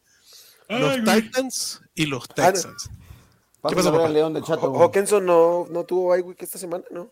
los 0.69 0.95
Titans 1.03 1.81
y 1.93 2.05
los 2.05 2.23
Ah. 2.29 2.33
Texans. 2.35 2.89
Pásame 3.59 3.83
pasó, 3.83 3.91
papá? 3.91 4.07
León 4.07 4.33
del 4.33 4.43
Chato. 4.43 4.73
Hawkinson 4.79 5.25
no, 5.25 5.67
no 5.69 5.83
tuvo 5.83 6.13
bye 6.13 6.21
week 6.21 6.41
esta 6.41 6.57
semana, 6.57 6.85
¿no? 6.89 7.11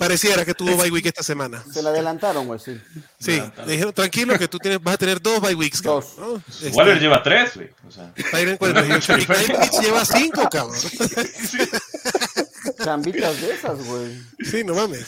Pareciera 0.00 0.46
que 0.46 0.54
tuvo 0.54 0.78
bye 0.78 0.90
week 0.90 1.04
esta 1.04 1.22
semana. 1.22 1.62
Se 1.70 1.82
la 1.82 1.90
adelantaron, 1.90 2.46
güey, 2.46 2.58
sí. 2.58 2.80
Sí, 3.18 3.38
le 3.66 3.72
dijeron, 3.72 3.92
tranquilo, 3.92 4.38
que 4.38 4.48
tú 4.48 4.56
tienes, 4.58 4.82
vas 4.82 4.94
a 4.94 4.96
tener 4.96 5.20
dos 5.20 5.42
bye 5.42 5.54
weeks, 5.54 5.82
cabrón. 5.82 6.02
Dos. 6.16 6.18
¿no? 6.18 6.42
Este, 6.48 6.70
Waller 6.70 6.98
lleva 6.98 7.22
tres, 7.22 7.54
güey. 7.54 7.68
O 7.86 7.90
sea, 7.90 8.10
Tyren 8.30 8.56
48. 8.56 9.18
Y 9.18 9.26
Kyle 9.26 9.58
Pitts 9.60 9.80
lleva 9.82 10.02
cinco, 10.06 10.48
cabrón. 10.50 10.74
Chambitas 12.82 13.42
de 13.42 13.52
esas, 13.52 13.84
güey. 13.84 14.18
Sí, 14.42 14.64
no 14.64 14.74
mames. 14.74 15.06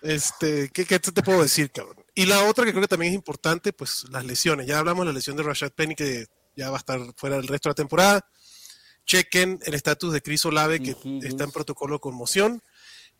Este, 0.00 0.70
¿qué, 0.70 0.86
qué 0.86 0.98
te 0.98 1.22
puedo 1.22 1.42
decir, 1.42 1.70
cabrón? 1.70 2.02
Y 2.14 2.24
la 2.24 2.44
otra 2.44 2.64
que 2.64 2.70
creo 2.70 2.80
que 2.80 2.88
también 2.88 3.12
es 3.12 3.14
importante, 3.14 3.74
pues 3.74 4.06
las 4.10 4.24
lesiones. 4.24 4.66
Ya 4.66 4.78
hablamos 4.78 5.02
de 5.04 5.12
la 5.12 5.16
lesión 5.18 5.36
de 5.36 5.42
Rashad 5.42 5.72
Penny, 5.72 5.94
que 5.94 6.28
ya 6.56 6.70
va 6.70 6.78
a 6.78 6.80
estar 6.80 6.98
fuera 7.14 7.36
del 7.36 7.46
resto 7.46 7.68
de 7.68 7.72
la 7.72 7.76
temporada. 7.76 8.26
Chequen 9.04 9.60
el 9.66 9.74
estatus 9.74 10.14
de 10.14 10.22
Chris 10.22 10.46
Olave, 10.46 10.80
que 10.80 10.96
está 11.22 11.44
en 11.44 11.52
protocolo 11.52 11.96
de 11.96 12.00
conmoción. 12.00 12.62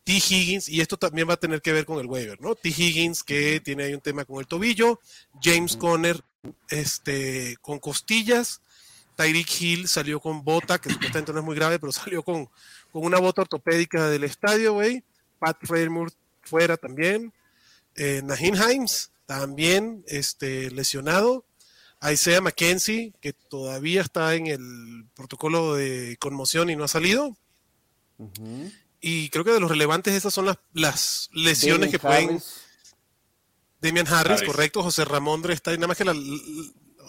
T. 0.08 0.14
Higgins, 0.14 0.70
y 0.70 0.80
esto 0.80 0.96
también 0.96 1.28
va 1.28 1.34
a 1.34 1.36
tener 1.36 1.60
que 1.60 1.70
ver 1.70 1.84
con 1.84 1.98
el 1.98 2.06
waiver, 2.06 2.40
¿no? 2.40 2.54
T. 2.54 2.70
Higgins, 2.70 3.22
que 3.22 3.60
tiene 3.60 3.84
ahí 3.84 3.92
un 3.92 4.00
tema 4.00 4.24
con 4.24 4.40
el 4.40 4.46
tobillo. 4.46 5.00
James 5.42 5.76
Conner, 5.76 6.24
este, 6.70 7.58
con 7.60 7.78
costillas. 7.78 8.62
Tyreek 9.16 9.60
Hill 9.60 9.86
salió 9.86 10.18
con 10.18 10.42
bota, 10.42 10.78
que 10.78 10.88
supuestamente 10.88 11.34
no 11.34 11.40
es 11.40 11.44
muy 11.44 11.54
grave, 11.54 11.78
pero 11.78 11.92
salió 11.92 12.22
con, 12.22 12.48
con 12.90 13.04
una 13.04 13.18
bota 13.18 13.42
ortopédica 13.42 14.08
del 14.08 14.24
estadio, 14.24 14.72
güey. 14.72 15.04
Pat 15.38 15.58
Fairmouth 15.62 16.14
fuera 16.40 16.78
también. 16.78 17.30
Eh, 17.94 18.22
Nahin 18.24 18.54
Himes 18.54 19.10
también 19.26 20.04
este, 20.06 20.70
lesionado. 20.70 21.44
Isaiah 22.10 22.40
McKenzie, 22.40 23.12
que 23.20 23.34
todavía 23.34 24.00
está 24.00 24.34
en 24.36 24.46
el 24.46 25.04
protocolo 25.14 25.74
de 25.74 26.16
conmoción 26.18 26.70
y 26.70 26.76
no 26.76 26.84
ha 26.84 26.88
salido. 26.88 27.36
Ujú. 28.16 28.70
Y 29.00 29.28
creo 29.30 29.44
que 29.44 29.52
de 29.52 29.60
los 29.60 29.70
relevantes 29.70 30.14
esas 30.14 30.34
son 30.34 30.46
las, 30.46 30.58
las 30.72 31.30
lesiones 31.32 31.90
que 31.90 31.98
pueden... 31.98 32.30
Harris. 32.30 32.64
Damian 33.80 34.08
Harris, 34.08 34.38
Harris. 34.38 34.48
correcto. 34.48 34.82
José 34.82 35.04
Ramondre 35.04 35.54
está. 35.54 35.72
Nada 35.72 35.86
más 35.86 35.96
que 35.96 36.04
la, 36.04 36.14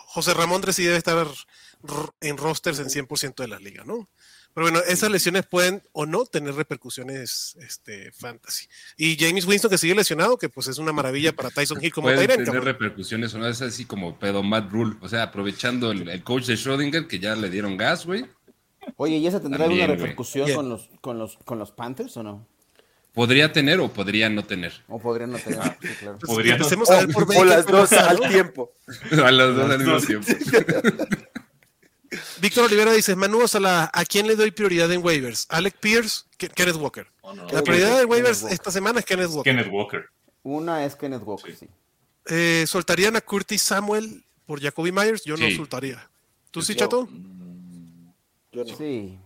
José 0.10 0.34
Ramondre 0.34 0.74
sí 0.74 0.84
debe 0.84 0.98
estar 0.98 1.28
en 2.22 2.38
rosters 2.38 2.80
en 2.80 2.88
100% 2.88 3.36
de 3.36 3.48
las 3.48 3.62
ligas, 3.62 3.86
¿no? 3.86 4.10
Pero 4.54 4.66
bueno, 4.66 4.80
esas 4.88 5.12
lesiones 5.12 5.46
pueden 5.46 5.84
o 5.92 6.08
no 6.08 6.26
tener 6.26 6.56
repercusiones 6.56 7.56
este, 7.62 8.12
fantasy. 8.12 8.68
Y 8.98 9.16
James 9.18 9.46
Winston, 9.46 9.70
que 9.70 9.78
sigue 9.78 9.94
lesionado, 9.94 10.38
que 10.38 10.50
pues 10.50 10.68
es 10.68 10.80
una 10.80 10.92
maravilla 10.92 11.34
para 11.34 11.52
Tyson 11.52 11.84
Hill 11.84 11.94
como 11.94 12.06
Pueden 12.08 12.22
Tyrant. 12.22 12.40
tener 12.40 12.46
cabrón. 12.48 12.66
repercusiones 12.66 13.34
o 13.36 13.38
no, 13.38 13.48
es 13.48 13.62
así 13.62 13.86
como 13.86 14.18
pedo 14.18 14.42
Matt 14.42 14.72
Rule. 14.72 14.98
O 15.02 15.08
sea, 15.08 15.24
aprovechando 15.24 15.92
el, 15.92 16.10
el 16.10 16.24
coach 16.24 16.46
de 16.46 16.56
Schrödinger, 16.56 17.08
que 17.08 17.20
ya 17.20 17.36
le 17.36 17.50
dieron 17.50 17.78
gas, 17.78 18.06
güey. 18.08 18.26
Oye, 18.98 19.18
¿y 19.18 19.28
esa 19.28 19.40
tendrá 19.40 19.60
También, 19.66 19.82
alguna 19.84 20.02
repercusión 20.02 20.52
con 20.54 20.70
los, 20.70 20.90
con, 21.02 21.18
los, 21.20 21.38
con 21.46 21.60
los 21.60 21.72
Panthers 21.72 22.16
o 22.18 22.24
no? 22.24 22.48
Podría 23.14 23.52
tener 23.52 23.80
o 23.80 23.92
podría 23.92 24.30
no 24.30 24.46
tener. 24.46 24.72
O 24.88 25.00
podrían 25.00 25.32
no 25.32 25.40
tener. 25.40 25.62
Sí, 25.82 25.88
claro. 26.00 26.18
Pues, 26.20 26.32
Podría 26.32 26.52
no. 26.52 26.58
empecemos 26.58 26.90
a 26.92 26.98
ver 27.06 27.08
por 27.14 27.24
O, 27.36 27.44
las 27.46 27.66
dos 27.66 27.92
al 27.94 28.20
tiempo. 28.30 28.72
A 29.24 29.32
los 29.32 29.56
dos 29.56 29.68
Las 29.70 29.80
al 29.80 29.86
mismo 29.86 30.00
tiempo. 30.00 30.28
Víctor 32.42 32.66
Olivera 32.66 32.92
dice, 32.92 33.16
Manu 33.16 33.48
Sala, 33.48 33.90
¿a 33.94 34.04
quién 34.06 34.26
le 34.28 34.36
doy 34.36 34.50
prioridad 34.52 34.92
en 34.92 35.04
waivers? 35.06 35.46
¿Alec 35.50 35.76
Pierce? 35.80 36.24
Ke- 36.38 36.50
Kenneth 36.50 36.78
Walker. 36.78 37.06
Oh, 37.22 37.34
no. 37.36 37.46
La 37.50 37.62
prioridad 37.62 38.02
en 38.02 38.10
waivers 38.10 38.42
Walker. 38.42 38.54
esta 38.56 38.72
semana 38.72 39.00
es 39.00 39.06
Kenneth 39.06 39.30
Walker. 39.30 39.44
Kenneth 39.56 39.72
Walker. 39.72 40.06
Una 40.42 40.86
es 40.86 40.96
Kenneth 40.96 41.22
Walker, 41.24 41.56
sí. 41.56 41.68
Eh, 42.28 42.64
¿Soltarían 42.68 43.16
a 43.16 43.22
Curtis 43.22 43.62
Samuel 43.62 44.24
por 44.46 44.60
Jacoby 44.62 44.92
Myers? 44.92 45.24
Yo 45.24 45.38
no 45.38 45.50
soltaría. 45.52 46.10
¿Tú 46.50 46.62
sí, 46.64 46.74
Yo- 46.74 46.80
Chato? 46.80 47.10
Yo 48.52 48.64
no. 48.64 48.76
Sí. 48.76 49.20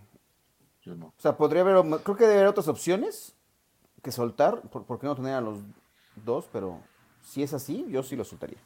Yo 0.83 0.95
no. 0.95 1.07
O 1.07 1.21
sea, 1.21 1.37
podría 1.37 1.61
haber, 1.61 1.75
creo 2.03 2.17
que 2.17 2.23
debe 2.25 2.35
haber 2.35 2.47
otras 2.47 2.67
opciones 2.67 3.33
que 4.01 4.11
soltar. 4.11 4.61
¿Por, 4.69 4.85
por 4.85 4.99
qué 4.99 5.07
no 5.07 5.15
tener 5.15 5.33
a 5.33 5.41
los 5.41 5.59
dos? 6.25 6.45
Pero 6.51 6.81
si 7.25 7.41
es 7.43 7.53
así, 7.53 7.85
yo 7.89 8.03
sí 8.03 8.15
lo 8.15 8.25
soltaría. 8.25 8.57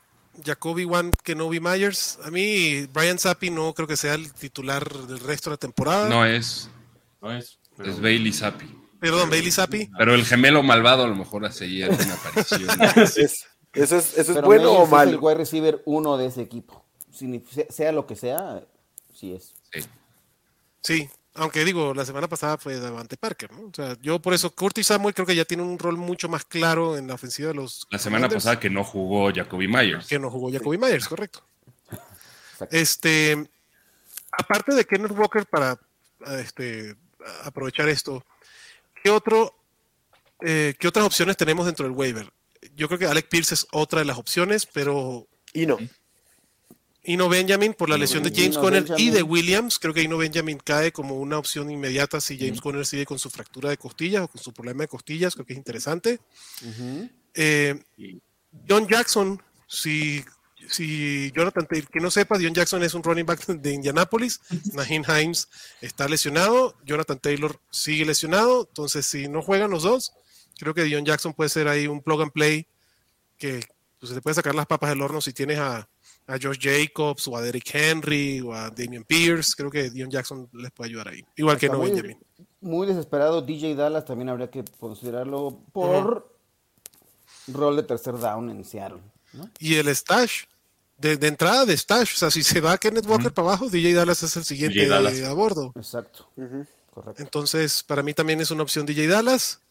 Jacoby 0.43 0.85
One, 0.85 1.11
Kenobi 1.23 1.59
Myers. 1.59 2.19
A 2.23 2.31
mí, 2.31 2.85
Brian 2.93 3.17
Zappi 3.19 3.49
no 3.49 3.73
creo 3.73 3.87
que 3.87 3.97
sea 3.97 4.13
el 4.15 4.33
titular 4.33 4.87
del 5.07 5.19
resto 5.19 5.49
de 5.49 5.53
la 5.55 5.57
temporada. 5.57 6.09
No 6.09 6.25
es. 6.25 6.69
No 7.21 7.31
es. 7.35 7.59
pero- 7.75 7.89
Es 7.91 8.01
Bailey 8.01 8.33
Zappi. 8.33 8.65
Perdón, 8.99 9.29
Bailey 9.29 9.51
Zappi. 9.51 9.89
Pero 9.95 10.15
el 10.15 10.25
gemelo 10.25 10.63
malvado 10.63 11.03
a 11.03 11.07
lo 11.07 11.15
mejor 11.15 11.45
hace 11.45 11.65
ahí 11.65 11.83
alguna 11.83 12.13
aparición. 12.25 12.67
Es- 13.17 13.45
¿Eso 13.73 13.95
es, 13.97 14.17
eso 14.17 14.39
es 14.39 14.41
bueno 14.43 14.71
o 14.71 14.77
es 14.85 14.85
el 14.85 14.89
malo? 14.91 15.19
wide 15.19 15.35
receiver 15.35 15.83
uno 15.85 16.17
de 16.17 16.25
ese 16.27 16.41
equipo. 16.41 16.83
Sea 17.69 17.91
lo 17.91 18.07
que 18.07 18.15
sea, 18.15 18.63
sí 19.13 19.33
es. 19.33 19.53
Sí. 19.71 19.81
Sí, 20.81 21.09
aunque 21.37 21.63
digo, 21.63 21.93
la 21.93 22.05
semana 22.05 22.27
pasada 22.27 22.57
fue 22.57 22.79
Davante 22.79 23.15
Parker, 23.15 23.51
¿no? 23.51 23.67
O 23.67 23.71
sea, 23.73 23.95
yo 24.01 24.19
por 24.19 24.33
eso, 24.33 24.49
Curtis 24.53 24.87
Samuel 24.87 25.13
creo 25.13 25.27
que 25.27 25.35
ya 25.35 25.45
tiene 25.45 25.63
un 25.63 25.77
rol 25.77 25.97
mucho 25.97 26.27
más 26.29 26.45
claro 26.45 26.97
en 26.97 27.07
la 27.07 27.13
ofensiva 27.13 27.49
de 27.49 27.53
los. 27.53 27.87
La 27.91 27.99
semana 27.99 28.21
Commanders, 28.27 28.43
pasada 28.43 28.59
que 28.59 28.69
no 28.69 28.83
jugó 28.83 29.31
Jacoby 29.33 29.67
Myers. 29.67 30.07
Que 30.07 30.19
no 30.19 30.31
jugó 30.31 30.51
Jacoby 30.51 30.77
Myers, 30.77 31.07
correcto. 31.07 31.43
Este, 32.71 33.47
aparte 34.31 34.73
de 34.73 34.85
Kenneth 34.85 35.11
Walker, 35.11 35.45
para 35.45 35.79
este, 36.39 36.95
aprovechar 37.43 37.87
esto, 37.87 38.23
¿qué, 39.03 39.11
otro, 39.11 39.55
eh, 40.41 40.73
¿qué 40.79 40.87
otras 40.87 41.05
opciones 41.05 41.37
tenemos 41.37 41.67
dentro 41.67 41.85
del 41.85 41.95
waiver? 41.95 42.31
Yo 42.75 42.87
creo 42.87 42.99
que 42.99 43.05
Alec 43.05 43.29
Pierce 43.29 43.53
es 43.53 43.67
otra 43.71 43.99
de 43.99 44.05
las 44.05 44.17
opciones, 44.17 44.65
pero 44.65 45.27
Y 45.53 45.67
no. 45.67 45.77
Ino 47.07 47.29
Benjamin 47.29 47.73
por 47.73 47.89
la 47.89 47.97
lesión 47.97 48.21
de 48.21 48.33
James 48.35 48.57
Conner 48.57 48.85
y 48.97 49.11
de 49.11 49.23
Williams. 49.23 49.79
Creo 49.79 49.93
que 49.93 50.01
Ino 50.01 50.17
Benjamin 50.17 50.57
cae 50.61 50.91
como 50.91 51.15
una 51.15 51.37
opción 51.37 51.71
inmediata 51.71 52.19
si 52.19 52.37
James 52.37 52.59
Conner 52.59 52.85
sigue 52.85 53.05
con 53.05 53.17
su 53.17 53.29
fractura 53.29 53.69
de 53.69 53.77
costillas 53.77 54.23
o 54.23 54.27
con 54.27 54.41
su 54.41 54.51
problema 54.51 54.83
de 54.83 54.89
costillas. 54.89 55.33
Creo 55.33 55.45
que 55.45 55.53
es 55.53 55.57
interesante. 55.57 56.19
Eh, 57.33 57.81
John 58.67 58.89
Jackson, 58.89 59.41
si, 59.67 60.21
si 60.67 61.31
Jonathan 61.33 61.65
Taylor, 61.65 61.89
que 61.89 62.01
no 62.01 62.11
sepa, 62.11 62.35
John 62.41 62.53
Jackson 62.53 62.83
es 62.83 62.93
un 62.93 63.03
running 63.03 63.25
back 63.25 63.45
de 63.45 63.71
Indianapolis. 63.71 64.41
Naheem 64.73 65.05
Himes 65.07 65.47
está 65.79 66.09
lesionado. 66.09 66.75
Jonathan 66.83 67.19
Taylor 67.19 67.57
sigue 67.71 68.05
lesionado. 68.05 68.67
Entonces, 68.67 69.05
si 69.05 69.29
no 69.29 69.41
juegan 69.41 69.71
los 69.71 69.83
dos, 69.83 70.11
creo 70.59 70.73
que 70.73 70.91
John 70.91 71.05
Jackson 71.05 71.33
puede 71.33 71.49
ser 71.49 71.69
ahí 71.69 71.87
un 71.87 72.01
plug 72.01 72.23
and 72.23 72.33
play 72.33 72.67
que 73.37 73.61
pues, 73.97 74.09
se 74.09 74.15
le 74.15 74.21
puede 74.21 74.33
sacar 74.33 74.55
las 74.55 74.65
papas 74.65 74.89
del 74.89 75.01
horno 75.01 75.21
si 75.21 75.31
tienes 75.31 75.59
a, 75.59 75.87
a 76.27 76.37
Josh 76.41 76.59
Jacobs 76.59 77.27
o 77.27 77.37
a 77.37 77.41
Derrick 77.41 77.73
Henry 77.73 78.41
o 78.41 78.53
a 78.53 78.69
Damian 78.69 79.03
Pierce. 79.03 79.55
Creo 79.55 79.71
que 79.71 79.89
Dion 79.89 80.09
Jackson 80.11 80.49
les 80.53 80.71
puede 80.71 80.89
ayudar 80.89 81.07
ahí. 81.09 81.23
Igual 81.35 81.57
que 81.57 81.69
no 81.69 81.77
muy, 81.79 81.91
Benjamin. 81.91 82.17
muy 82.61 82.85
desesperado. 82.85 83.41
DJ 83.41 83.75
Dallas 83.75 84.05
también 84.05 84.29
habría 84.29 84.49
que 84.49 84.63
considerarlo 84.79 85.59
por 85.71 86.37
rol 87.47 87.77
de 87.77 87.83
tercer 87.83 88.17
down 88.17 88.49
en 88.49 88.63
Seattle. 88.65 88.99
¿no? 89.33 89.49
Y 89.59 89.75
el 89.75 89.87
stash, 89.95 90.43
de, 90.97 91.15
de 91.15 91.27
entrada 91.27 91.65
de 91.65 91.77
stash, 91.77 92.13
o 92.13 92.17
sea, 92.17 92.29
si 92.29 92.43
se 92.43 92.59
va 92.59 92.77
Kenneth 92.77 93.05
Walker 93.07 93.33
para 93.33 93.49
abajo, 93.49 93.69
DJ 93.69 93.93
Dallas 93.93 94.21
es 94.23 94.35
el 94.35 94.43
siguiente 94.43 95.25
a 95.25 95.33
bordo. 95.33 95.71
Exacto. 95.75 96.29
Correcto. 96.93 97.21
Entonces, 97.21 97.83
para 97.83 98.03
mí 98.03 98.13
también 98.13 98.41
es 98.41 98.51
una 98.51 98.63
opción 98.63 98.85
DJ 98.85 99.07
Dallas. 99.07 99.61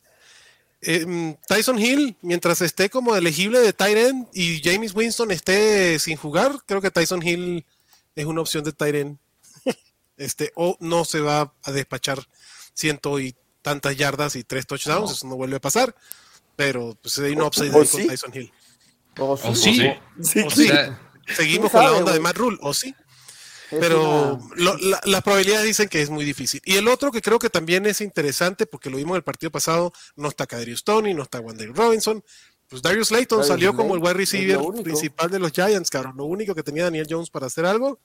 Eh, 0.82 1.04
mm, 1.06 1.34
Tyson 1.48 1.78
Hill, 1.78 2.16
mientras 2.22 2.60
esté 2.60 2.90
como 2.90 3.16
elegible 3.16 3.60
de 3.60 3.72
tight 3.72 3.96
end 3.96 4.28
y 4.34 4.60
James 4.62 4.94
Winston 4.94 5.30
esté 5.30 5.98
sin 5.98 6.16
jugar, 6.16 6.52
creo 6.66 6.80
que 6.80 6.90
Tyson 6.90 7.26
Hill 7.26 7.64
es 8.14 8.24
una 8.26 8.40
opción 8.42 8.62
de 8.64 8.72
tight 8.72 8.94
end. 8.94 9.18
este, 10.16 10.52
o 10.54 10.76
no 10.80 11.04
se 11.04 11.20
va 11.20 11.52
a 11.62 11.72
despachar 11.72 12.18
ciento 12.74 13.18
y 13.18 13.34
tantas 13.62 13.96
yardas 13.96 14.36
y 14.36 14.44
tres 14.44 14.66
touchdowns, 14.66 15.10
eso 15.10 15.26
no 15.26 15.36
vuelve 15.36 15.56
a 15.56 15.60
pasar. 15.60 15.94
Pero 16.56 16.96
pues 17.02 17.18
hay 17.18 17.32
una 17.32 17.46
upside 17.46 17.70
¿O 17.74 17.80
ahí 17.80 17.86
con 17.88 18.00
sí? 18.00 18.06
Tyson 18.08 18.32
Hill. 18.34 18.52
O 19.18 19.36
sí, 19.36 19.48
O 19.48 19.54
sí. 19.54 19.92
Sí, 20.22 20.40
O 20.40 20.46
O 20.46 20.50
sí. 20.50 20.68
sea, 20.68 21.00
Seguimos 21.34 21.70
¿Quién 21.72 21.82
con 21.82 21.92
la 21.92 21.98
onda 21.98 22.12
de? 22.12 22.20
Matt 22.20 22.36
Rule, 22.36 22.58
o 22.60 22.72
sí. 22.72 22.94
Es 23.70 23.78
Pero 23.80 24.34
una- 24.34 24.54
lo- 24.56 24.76
la- 24.78 25.00
las 25.04 25.22
probabilidades 25.22 25.64
dicen 25.66 25.88
que 25.88 26.02
es 26.02 26.10
muy 26.10 26.24
difícil. 26.24 26.60
Y 26.64 26.76
el 26.76 26.88
otro 26.88 27.10
que 27.12 27.20
creo 27.22 27.38
que 27.38 27.50
también 27.50 27.86
es 27.86 28.00
interesante, 28.00 28.66
porque 28.66 28.90
lo 28.90 28.96
vimos 28.96 29.12
en 29.12 29.16
el 29.16 29.24
partido 29.24 29.50
pasado, 29.50 29.92
no 30.16 30.28
está 30.28 30.46
Kadarius 30.46 30.84
Tony, 30.84 31.14
no 31.14 31.22
está 31.22 31.40
Wandale 31.40 31.72
Robinson. 31.72 32.22
Pues 32.68 32.82
Darius 32.82 33.12
Layton 33.12 33.38
Darius 33.38 33.48
salió 33.48 33.76
como 33.76 33.94
el 33.94 34.00
wide 34.02 34.14
receiver 34.14 34.58
principal 34.82 35.30
de 35.30 35.38
los 35.38 35.52
Giants, 35.52 35.88
cabrón. 35.88 36.14
Lo 36.16 36.24
único 36.24 36.52
que 36.54 36.64
tenía 36.64 36.82
Daniel 36.84 37.06
Jones 37.08 37.30
para 37.30 37.46
hacer 37.46 37.64
algo, 37.64 38.00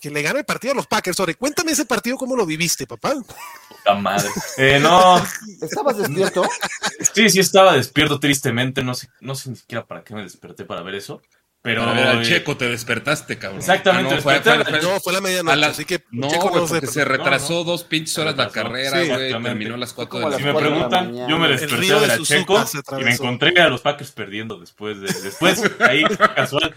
que 0.00 0.08
le 0.10 0.22
gana 0.22 0.38
el 0.38 0.44
partido 0.44 0.70
a 0.72 0.76
los 0.76 0.86
Packers. 0.86 1.16
Sobre, 1.16 1.34
cuéntame 1.34 1.72
ese 1.72 1.84
partido, 1.84 2.16
¿cómo 2.16 2.36
lo 2.36 2.46
viviste, 2.46 2.86
papá? 2.86 3.14
Puta 3.14 3.94
madre. 3.96 4.28
Eh, 4.56 4.78
no, 4.80 5.20
¿Estabas 5.60 5.98
despierto? 5.98 6.42
sí, 7.14 7.28
sí 7.28 7.40
estaba 7.40 7.74
despierto 7.74 8.20
tristemente. 8.20 8.84
No 8.84 8.94
sé, 8.94 9.08
no 9.20 9.34
sé 9.34 9.50
ni 9.50 9.56
siquiera 9.56 9.84
para 9.84 10.04
qué 10.04 10.14
me 10.14 10.22
desperté 10.22 10.64
para 10.64 10.82
ver 10.82 10.94
eso. 10.94 11.20
Pero. 11.60 11.84
ver, 11.92 12.06
al 12.06 12.22
eh, 12.22 12.24
Checo 12.24 12.56
te 12.56 12.68
despertaste, 12.68 13.36
cabrón. 13.36 13.58
Exactamente, 13.58 14.12
Ah, 14.12 14.16
no, 14.16 14.22
fue- 14.22 14.40
fue- 14.40 14.52
al- 14.52 14.64
fue- 14.64 14.80
No, 14.80 15.00
fue 15.00 15.12
la 15.12 15.20
medianoche, 15.20 15.64
así 15.64 15.84
que 15.84 16.04
No, 16.12 16.28
Checo 16.28 16.50
no 16.54 16.66
se- 16.66 16.74
porque 16.74 16.86
se 16.86 17.04
retrasó 17.04 17.52
no. 17.54 17.64
dos 17.64 17.84
pinches 17.84 18.16
horas 18.18 18.36
la 18.36 18.48
carrera, 18.50 19.04
güey. 19.04 19.30
terminó 19.42 19.74
a 19.74 19.78
las 19.78 19.92
4 19.92 20.08
Como 20.10 20.28
a 20.28 20.30
de 20.30 20.36
Si 20.36 20.44
me 20.44 20.52
cuatro 20.52 20.70
de 20.70 20.74
preguntan, 20.76 21.28
yo 21.28 21.38
me 21.38 21.48
desperté 21.48 21.86
de 21.94 22.00
de 22.00 22.06
la 22.06 22.18
Checo 22.22 22.64
y 23.00 23.04
me 23.04 23.10
encontré 23.12 23.60
a 23.60 23.68
los 23.68 23.80
Packers 23.80 24.12
perdiendo 24.12 24.58
después 24.60 25.00
de. 25.00 25.06
Después, 25.08 25.62
ahí, 25.80 26.04
casual. 26.34 26.74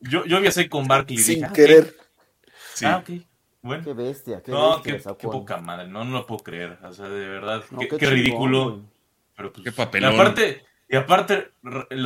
Yo, 0.00 0.24
yo 0.24 0.40
viajé 0.40 0.68
con 0.68 0.86
Barkley. 0.86 1.18
Sin 1.18 1.34
dije, 1.36 1.46
ah, 1.48 1.52
querer. 1.52 1.96
sí. 2.74 2.84
Ah, 2.86 2.98
ok. 2.98 3.10
Bueno. 3.60 3.84
Qué 3.84 3.92
bestia, 3.92 4.40
qué 4.42 4.52
No, 4.52 4.80
bestia. 4.82 5.14
qué, 5.18 5.26
poca 5.26 5.58
madre, 5.58 5.88
no, 5.88 6.04
no 6.04 6.12
lo 6.18 6.26
puedo 6.26 6.42
creer. 6.44 6.78
O 6.82 6.92
sea, 6.92 7.08
de 7.08 7.28
verdad, 7.28 7.64
No, 7.70 7.80
qué, 7.80 7.88
qué 7.88 7.96
qué 7.98 8.06
chingón, 8.06 8.14
ridículo. 8.14 8.84
Pero 9.36 9.52
pues, 9.52 9.64
Qué 9.64 9.72
papelón. 9.72 10.12
Y 10.12 10.14
aparte, 10.14 10.64
y 10.88 10.96
aparte 10.96 11.50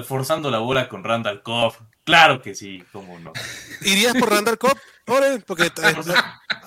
forzando 0.06 0.50
la 0.50 0.58
bola 0.58 0.88
con 0.88 1.04
Randall 1.04 1.42
Cobb. 1.42 1.74
Claro 2.04 2.42
que 2.42 2.54
sí, 2.54 2.82
cómo 2.92 3.18
no. 3.20 3.32
¿Irías 3.82 4.14
por 4.16 4.28
Randall 4.30 4.58
Cobb? 4.58 4.76
Ore, 5.06 5.38
porque 5.46 5.66
eh, 5.66 5.72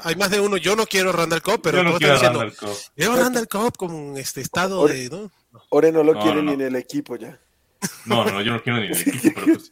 hay 0.03 0.15
más 0.15 0.29
de 0.29 0.39
uno. 0.39 0.55
Yo 0.57 0.75
no 0.77 0.85
quiero 0.85 1.11
Randall 1.11 1.41
Cobb, 1.41 1.61
pero 1.61 1.79
no 1.83 1.89
todos 1.89 1.99
quiero 1.99 2.13
diciendo, 2.13 2.39
Randall 2.39 2.57
Cobb. 2.57 2.77
Veo 2.95 3.15
Randall 3.15 3.47
Cobb 3.49 3.77
como 3.77 4.17
este 4.17 4.41
estado 4.41 4.79
Ore- 4.81 4.93
de, 4.93 5.09
¿no? 5.09 5.31
Ore 5.69 5.91
no 5.91 6.03
lo 6.03 6.13
No, 6.13 6.21
quiere 6.21 6.37
no, 6.37 6.43
ni 6.43 6.53
en 6.53 6.61
el 6.61 6.75
equipo 6.77 7.15
ya. 7.17 7.37
No, 8.05 8.23
no, 8.25 8.41
yo 8.41 8.53
no 8.53 8.63
quiero 8.63 8.79
ni 8.79 8.87
el 8.87 8.93
equipo, 8.97 9.31
pero 9.35 9.45
pues. 9.47 9.71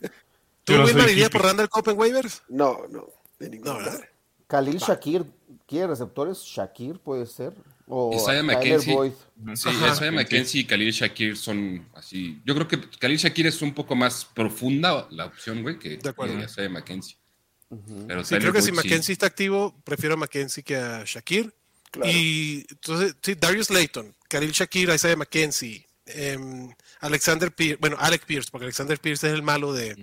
¿Tú, 0.66 0.74
Wilmar, 0.82 1.10
irías 1.10 1.30
por 1.30 1.44
Randall 1.44 1.70
Cobb 1.70 1.90
en 1.90 2.00
waivers? 2.00 2.44
No, 2.50 2.80
no, 2.90 3.08
de 3.40 3.50
ninguna 3.50 3.74
manera. 3.76 4.10
Khalil 4.48 4.78
Shakir, 4.78 5.26
¿quiere 5.68 5.88
receptores? 5.88 6.40
Shakir 6.40 7.00
puede 7.00 7.26
ser. 7.26 7.54
O 7.88 8.16
Isaiah 8.16 8.44
McKenzie. 8.44 8.94
Boyd. 8.94 9.12
Sí. 9.56 9.70
Isaiah 9.70 10.12
McKenzie 10.12 10.62
y 10.62 10.66
Khalil 10.66 10.92
Shakir 10.92 11.36
son 11.36 11.86
así. 11.96 12.42
Yo 12.46 12.56
creo 12.56 12.68
que 12.68 12.80
Khalil 12.80 13.18
Shakir 13.18 13.48
es 13.48 13.62
un 13.62 13.74
poco 13.74 13.96
más 13.96 14.26
profunda 14.26 15.08
la 15.12 15.26
opción, 15.26 15.62
güey, 15.62 15.78
que 15.78 16.00
Isaiah 16.44 16.70
McKenzie. 16.70 17.18
Pero 18.08 18.24
Sí, 18.24 18.36
creo 18.36 18.54
que 18.54 18.62
si 18.62 18.68
sí. 18.68 18.72
Mackenzie 18.72 19.14
está 19.14 19.26
activo, 19.26 19.76
prefiero 19.84 20.14
a 20.14 20.18
Mackenzie 20.18 20.64
que 20.64 20.76
a 20.76 21.04
Shakir. 21.06 21.54
Claro. 21.92 22.10
Y 22.10 22.66
entonces, 22.70 23.16
sí, 23.22 23.36
Darius 23.36 23.70
Layton, 23.70 24.16
Khalil 24.28 24.52
Shakir, 24.52 24.90
Isaiah 24.90 25.16
McKenzie, 25.16 25.86
em, 26.06 26.70
Alexander 27.00 27.52
Pierce, 27.54 27.78
bueno, 27.80 27.96
Alec 28.00 28.26
Pierce, 28.26 28.50
porque 28.52 28.66
Alexander 28.66 29.00
Pierce 29.00 29.28
es 29.28 29.34
el 29.34 29.42
malo 29.44 29.74
de, 29.74 29.96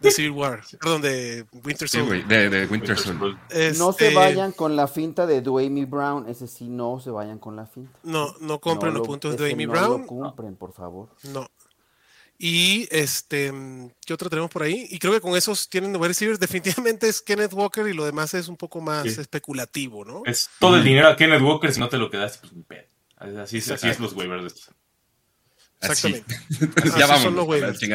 de 0.00 0.10
Civil 0.10 0.30
War, 0.32 0.62
perdón, 0.80 1.02
de 1.02 1.44
Winter 1.64 1.88
Soldier. 1.88 2.24
güey, 2.24 2.28
de, 2.28 2.48
de 2.50 2.66
Winter 2.66 2.96
Soldier. 2.98 3.36
No 3.76 3.92
se 3.92 4.06
Este, 4.08 4.14
vayan 4.14 4.52
con 4.52 4.76
la 4.76 4.86
finta 4.88 5.26
de 5.26 5.40
Dwayne 5.42 5.84
Brown. 5.86 6.28
Ese 6.28 6.46
sí, 6.46 6.68
no 6.68 7.00
se 7.00 7.10
vayan 7.10 7.38
con 7.38 7.56
la 7.56 7.66
finta. 7.66 7.98
No, 8.02 8.34
no 8.40 8.60
compren 8.60 8.92
No 8.92 8.98
los 9.00 9.06
lo- 9.06 9.10
puntos 9.12 9.36
de 9.36 9.44
ese 9.46 9.54
Amy 9.54 9.66
no 9.66 9.72
Brown. 9.72 10.00
lo 10.02 10.06
compren, 10.06 10.56
por 10.56 10.72
favor. 10.72 11.08
No. 11.24 11.48
Y 12.38 12.88
este, 12.90 13.52
¿qué 14.04 14.14
otro 14.14 14.28
tenemos 14.28 14.50
por 14.50 14.64
ahí? 14.64 14.88
Y 14.90 14.98
creo 14.98 15.12
que 15.12 15.20
con 15.20 15.36
esos 15.36 15.68
tienen 15.68 15.94
wide 15.94 16.08
receivers. 16.08 16.40
Definitivamente 16.40 17.08
es 17.08 17.22
Kenneth 17.22 17.52
Walker 17.52 17.86
y 17.86 17.92
lo 17.92 18.04
demás 18.04 18.34
es 18.34 18.48
un 18.48 18.56
poco 18.56 18.80
más 18.80 19.04
Sí. 19.04 19.20
especulativo, 19.20 20.04
¿no? 20.04 20.22
Es 20.24 20.50
todo 20.58 20.76
el 20.76 20.82
dinero 20.82 21.06
a 21.08 21.16
Kenneth 21.16 21.40
Walker, 21.42 21.72
si 21.72 21.78
no 21.78 21.88
te 21.88 21.98
lo 21.98 22.10
quedaste, 22.10 22.38
pues 22.40 22.52
ni 22.52 22.62
pedo. 22.62 22.86
Así, 23.40 23.58
es- 23.58 23.70
así 23.70 23.88
es 23.88 24.00
los 24.00 24.14
waivers 24.14 24.42
de 24.42 24.48
estos. 24.48 24.74
Exactamente. 25.82 26.34
Así 26.82 26.98
ya 26.98 27.06
vamos. 27.06 27.34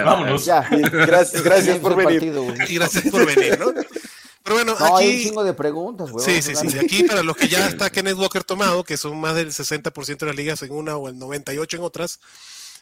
Vámonos. 0.06 0.46
Ya. 0.46 0.68
Gracias, 0.70 1.42
gracias 1.44 1.80
por 1.80 1.96
venir. 1.96 2.20
partido, 2.20 2.44
güey. 2.44 2.58
Y 2.72 2.76
gracias 2.76 3.06
por 3.10 3.26
venir, 3.26 3.58
¿no? 3.60 3.74
Pero 4.44 4.56
bueno, 4.56 4.76
No, 4.80 4.98
hay 4.98 5.08
un 5.08 5.14
aquí. 5.16 5.24
chingo 5.26 5.44
de 5.44 5.54
preguntas, 5.54 6.12
güey. 6.12 6.24
Sí, 6.26 6.42
sí, 6.42 6.56
sí. 6.56 6.68
De 6.68 6.80
aquí, 6.80 7.04
para 7.04 7.22
los 7.24 7.36
que 7.36 7.48
ya 7.50 7.68
está 7.68 7.90
Kenneth 7.90 8.18
Walker 8.18 8.44
tomado, 8.44 8.84
que 8.84 8.96
son 8.98 9.20
más 9.20 9.36
del 9.36 9.50
60% 9.52 10.18
de 10.20 10.26
las 10.26 10.36
ligas 10.36 10.62
en 10.64 10.72
una 10.72 10.96
o 10.96 11.10
el 11.10 11.16
98% 11.16 11.74
en 11.76 11.82
otras, 11.82 12.20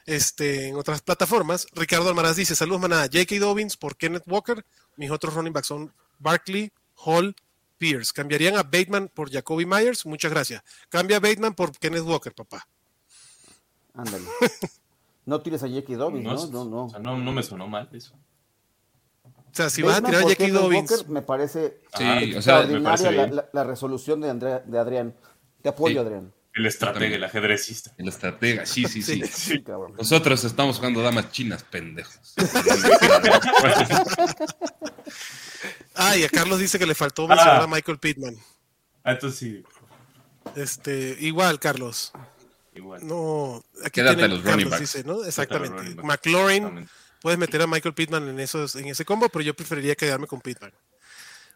este, 0.05 0.67
en 0.67 0.75
otras 0.75 1.01
plataformas, 1.01 1.65
Ricardo 1.74 2.07
Almaraz 2.09 2.35
dice: 2.35 2.55
Saludos, 2.55 2.81
manada. 2.81 3.03
J.K. 3.12 3.39
Dobbins 3.39 3.77
por 3.77 3.95
Kenneth 3.97 4.24
Walker. 4.27 4.63
Mis 4.95 5.09
otros 5.09 5.33
running 5.33 5.53
backs 5.53 5.67
son 5.67 5.91
Barkley, 6.19 6.71
Hall, 6.97 7.35
Pierce. 7.79 8.13
¿Cambiarían 8.13 8.55
a 8.57 8.63
Bateman 8.63 9.09
por 9.12 9.31
Jacoby 9.31 9.65
Myers? 9.65 10.05
Muchas 10.05 10.31
gracias. 10.31 10.62
Cambia 10.89 11.17
a 11.17 11.19
Bateman 11.19 11.55
por 11.55 11.75
Kenneth 11.77 12.03
Walker, 12.03 12.33
papá. 12.33 12.67
Ándale. 13.95 14.25
No 15.25 15.41
tires 15.41 15.63
a 15.63 15.67
Jackie 15.67 15.96
Dobbins, 15.96 16.24
No, 16.24 16.34
¿no? 16.36 16.46
No, 16.48 16.65
no. 16.65 16.86
O 16.86 16.89
sea, 16.89 17.00
no, 17.00 17.17
no 17.17 17.32
me 17.32 17.41
sonó 17.44 17.67
mal 17.67 17.89
eso. 17.94 18.13
O 19.24 19.32
sea, 19.58 19.70
si 19.70 19.82
vas 19.82 19.98
a 19.98 20.01
tirar 20.01 20.22
a. 20.24 20.36
Kenneth 20.36 20.53
Dobbins. 20.53 20.91
Walker, 20.91 21.10
me 21.10 21.22
parece 21.22 21.79
Sí, 21.98 22.03
Ah, 22.03 22.20
o 22.38 22.41
sea, 22.41 22.58
me 22.65 22.65
extraordinaria 22.77 22.84
parece 22.84 23.12
la, 23.12 23.24
bien. 23.25 23.36
la- 23.38 23.50
la 23.53 23.63
resolución 23.63 24.22
de, 24.22 24.29
Andrea- 24.29 24.63
de 24.65 24.77
Adrián. 24.79 25.15
Te 25.62 25.70
apoyo, 25.70 25.94
Sí. 26.01 26.05
Adrián. 26.08 26.34
El 26.53 26.65
estratega, 26.67 27.15
el 27.15 27.24
ajedrecista. 27.24 27.91
El 27.98 28.08
estratega, 28.08 28.65
sí, 28.65 28.86
sí, 28.86 29.01
sí. 29.01 29.22
Nosotros 29.98 30.44
estamos 30.46 30.77
jugando 30.77 31.01
damas 31.01 31.32
chinas, 31.32 31.63
pendejos. 31.63 32.36
Ah, 35.96 36.17
y 36.17 36.24
a 36.24 36.29
Carlos 36.29 36.60
dice 36.60 36.77
que 36.77 36.86
le 36.86 36.94
faltó 36.96 37.27
mencionar 37.27 37.62
Ah. 37.62 37.63
a 37.63 37.67
Michael 37.67 38.00
Pittman. 38.00 38.36
Ah, 39.03 39.13
entonces 39.13 39.39
sí, 39.39 39.63
Este, 40.55 41.15
igual, 41.22 41.60
Carlos. 41.60 42.12
Igual. 42.75 43.05
No, 43.08 43.63
aquí 43.84 44.01
Quédate 44.01 44.27
los 44.27 44.39
running 44.44 44.44
Carlos, 44.44 44.70
backs. 44.72 44.82
dice, 44.82 45.03
¿no? 45.03 45.24
Exactamente. 45.25 45.77
running. 45.77 46.05
McLaurin, 46.05 46.55
Exactamente. 46.63 46.91
puedes 47.22 47.39
meter 47.39 47.62
a 47.62 47.67
Michael 47.67 47.94
Pittman 47.96 48.27
en 48.29 48.39
esos, 48.39 48.75
en 48.75 48.86
ese 48.88 49.05
combo, 49.05 49.29
pero 49.29 49.44
yo 49.44 49.53
preferiría 49.55 49.96
quedarme 49.96 50.27
con 50.27 50.41
Pittman. 50.41 50.72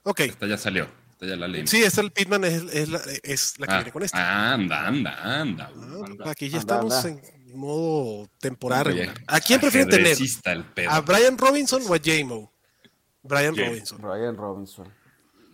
Ok. 0.04 0.22
Esta 0.22 0.48
ya 0.48 0.58
salió. 0.58 0.88
Esta 1.14 1.26
ya 1.28 1.36
la 1.36 1.48
leí. 1.48 1.68
Sí, 1.68 1.84
esta 1.84 2.02
el 2.02 2.12
Pittman 2.12 2.44
es, 2.46 2.64
es 2.74 2.90
la, 2.90 3.02
es 3.24 3.60
la 3.60 3.68
que 3.68 3.74
Ah, 3.74 3.78
viene 3.78 3.92
con 3.92 4.04
esta. 4.04 4.54
anda, 4.54 4.88
anda, 4.88 5.42
anda. 5.42 5.72
Ah, 5.76 6.06
anda. 6.06 6.32
aquí 6.32 6.50
ya 6.50 6.60
Anda, 6.60 6.76
estamos 6.76 7.06
anda. 7.06 7.22
en 7.36 7.58
modo 7.58 8.30
temporal. 8.40 8.88
Oye. 8.88 9.12
¿A 9.28 9.40
quién 9.42 9.60
prefieren 9.60 9.90
tener? 9.90 10.06
ajedrecista 10.08 10.52
el 10.54 10.64
pedo. 10.64 10.90
¿A 10.92 11.02
Brian 11.02 11.38
Robinson 11.38 11.82
o 11.88 11.94
a 11.94 11.98
J-Mo? 11.98 12.54
Brian 13.24 13.54
J. 13.56 13.68
Robinson. 13.68 14.02
Brian 14.02 14.38
Robinson. 14.38 14.94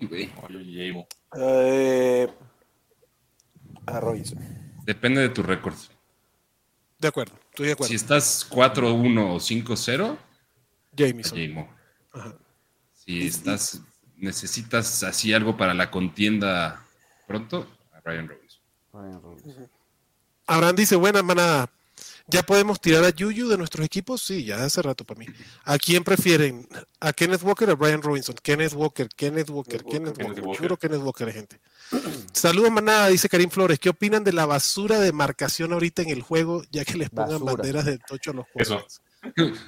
Oye. 0.02 1.06
Eh, 1.38 2.28
a 3.88 4.00
Robinson. 4.00 4.65
Depende 4.86 5.22
de 5.22 5.30
tu 5.30 5.42
récord. 5.42 5.76
De 7.00 7.08
acuerdo, 7.08 7.34
estoy 7.50 7.68
de 7.68 7.74
acuerdo. 7.74 7.90
Si 7.90 7.96
estás 7.96 8.48
4-1 8.50 9.32
o 9.32 9.40
5-0, 9.40 10.18
Jamison. 10.96 11.38
J-Mo. 11.38 11.76
Ajá. 12.14 12.38
Si 12.94 13.26
estás, 13.26 13.82
necesitas 14.16 15.04
así 15.04 15.34
algo 15.34 15.58
para 15.58 15.74
la 15.74 15.90
contienda 15.90 16.86
pronto, 17.28 17.68
a 17.94 18.00
Ryan 18.02 18.28
Robinson. 18.30 18.62
Brian 18.94 19.22
Robinson. 19.22 19.70
Abraham 20.48 20.76
dice, 20.76 20.96
buena 20.96 21.24
manada. 21.24 21.70
¿Ya 22.28 22.42
podemos 22.42 22.82
tirar 22.82 23.04
a 23.04 23.12
Yuyu 23.12 23.48
de 23.48 23.58
nuestros 23.58 23.86
equipos? 23.86 24.22
Sí, 24.22 24.46
ya 24.46 24.64
hace 24.64 24.82
rato 24.82 25.06
para 25.06 25.20
mí. 25.20 25.28
¿A 25.64 25.78
quién 25.78 26.04
prefieren? 26.04 26.68
¿A 27.00 27.14
Kenneth 27.14 27.44
Walker 27.44 27.70
o 27.70 27.74
a 27.74 27.76
Brian 27.76 28.02
Robinson? 28.02 28.36
Kenneth 28.42 28.74
Walker, 28.74 29.08
Kenneth 29.16 29.50
Walker, 29.52 29.84
Kenneth 29.84 30.18
Kenneth 30.18 30.28
Walker. 30.30 30.44
Walker. 30.44 30.62
Juro 30.62 30.78
Kenneth 30.78 31.02
Walker, 31.02 31.32
gente. 31.32 31.60
Saludos, 32.34 32.72
manada, 32.72 33.08
dice 33.10 33.30
Karim 33.30 33.52
Flores. 33.52 33.78
¿Qué 33.78 33.90
opinan 33.90 34.24
de 34.24 34.34
la 34.34 34.48
basura 34.48 35.00
de 35.00 35.12
marcación 35.12 35.72
ahorita 35.74 36.02
en 36.02 36.10
el 36.10 36.24
juego, 36.24 36.64
ya 36.72 36.84
que 36.84 36.96
les 36.98 37.10
pongan 37.12 37.46
Basura. 37.46 37.54
banderas 37.54 37.86
de 37.86 38.00
tocho 38.00 38.32
a 38.32 38.34
los 38.34 38.46
Eso. 38.56 38.80
jugadores? 39.24 39.62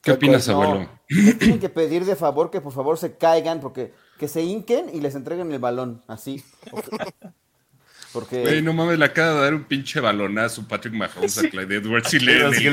¿Qué 0.00 0.12
opinas, 0.12 0.46
No, 0.46 0.62
abuelo? 0.62 0.90
tienen 1.08 1.58
que 1.58 1.68
pedir 1.68 2.04
de 2.04 2.14
favor 2.14 2.50
que 2.50 2.60
por 2.60 2.72
favor 2.72 2.96
se 2.98 3.16
caigan, 3.16 3.60
porque 3.60 3.92
que 4.18 4.28
se 4.28 4.42
hinquen 4.42 4.90
y 4.94 5.00
les 5.00 5.14
entreguen 5.16 5.50
el 5.50 5.58
balón, 5.58 6.04
así. 6.06 6.44
Porque 8.14 8.40
Güey, 8.42 8.62
no 8.62 8.72
mames, 8.72 8.96
le 8.96 9.04
acaba 9.06 9.34
de 9.34 9.40
dar 9.40 9.54
un 9.54 9.64
pinche 9.64 9.98
balonazo 9.98 10.66
Patrick 10.68 10.94
Mahomes 10.94 11.36
a 11.36 11.50
Clyde 11.50 11.78
Edwards 11.78 12.14
y 12.14 12.20
le 12.20 12.54
sí, 12.54 12.60
sí 12.60 12.68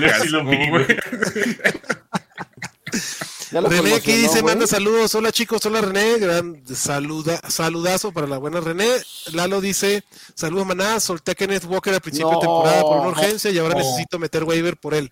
René 3.51 3.95
aquí 3.95 4.13
dice, 4.13 4.43
manda 4.43 4.67
saludos, 4.67 5.13
hola 5.15 5.31
chicos, 5.31 5.65
hola 5.65 5.81
René, 5.81 6.19
gran 6.19 6.63
saluda, 6.73 7.41
saludazo 7.49 8.11
para 8.13 8.27
la 8.27 8.37
buena 8.37 8.61
René. 8.61 8.87
Lalo 9.33 9.59
dice, 9.61 10.03
saludos 10.35 10.67
manada, 10.67 10.99
solté 10.99 11.31
a 11.31 11.35
Kenneth 11.35 11.65
Walker 11.65 11.93
al 11.93 12.01
principio 12.01 12.29
No. 12.31 12.35
de 12.35 12.41
temporada 12.41 12.81
por 12.83 12.97
una 12.97 13.07
urgencia 13.09 13.49
y 13.49 13.57
ahora 13.57 13.73
No. 13.73 13.79
necesito 13.79 14.19
meter 14.19 14.43
waiver 14.43 14.77
por 14.77 14.93
él. 14.93 15.09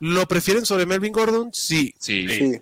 ¿Lo 0.00 0.26
prefieren 0.26 0.66
sobre 0.66 0.84
Melvin 0.84 1.12
Gordon? 1.12 1.50
Sí. 1.54 1.94
Sí, 1.98 2.26
Sí. 2.28 2.60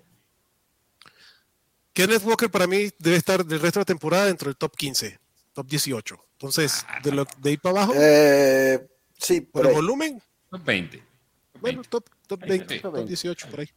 Kenneth 1.91 2.23
Walker 2.23 2.49
para 2.51 2.67
mí 2.67 2.89
debe 2.99 3.17
estar 3.17 3.43
del 3.43 3.59
resto 3.59 3.79
de 3.79 3.81
la 3.81 3.85
temporada 3.85 4.25
dentro 4.27 4.47
del 4.49 4.55
top 4.57 4.75
15, 4.77 5.19
top 5.53 5.67
18. 5.67 6.17
Entonces, 6.33 6.85
de, 7.03 7.11
lo, 7.11 7.25
de 7.39 7.49
ahí 7.51 7.57
para 7.57 7.77
abajo, 7.83 7.93
Eh, 7.95 8.87
sí, 9.17 9.41
por 9.41 9.61
por 9.63 9.67
ahí. 9.69 9.75
volumen, 9.75 10.21
top 10.49 10.63
20. 10.65 10.97
top 10.97 11.61
bueno, 11.61 11.81
20. 11.81 11.89
top, 11.89 12.09
top 12.27 12.39
20, 12.41 12.75
Sí. 12.75 12.81
top 12.81 12.95
18 13.05 13.47
por 13.49 13.59
ahí. 13.61 13.69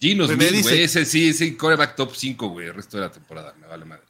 Gino 0.00 0.26
Smith, 0.26 0.50
dice- 0.50 0.62
güey, 0.62 0.82
ese 0.82 1.04
sí, 1.06 1.30
ese 1.30 1.56
coreback 1.56 1.96
top 1.96 2.14
5, 2.14 2.48
güey, 2.48 2.66
el 2.68 2.74
resto 2.74 2.98
de 2.98 3.04
la 3.04 3.10
temporada, 3.10 3.54
me 3.58 3.66
vale 3.66 3.84
madre. 3.86 4.04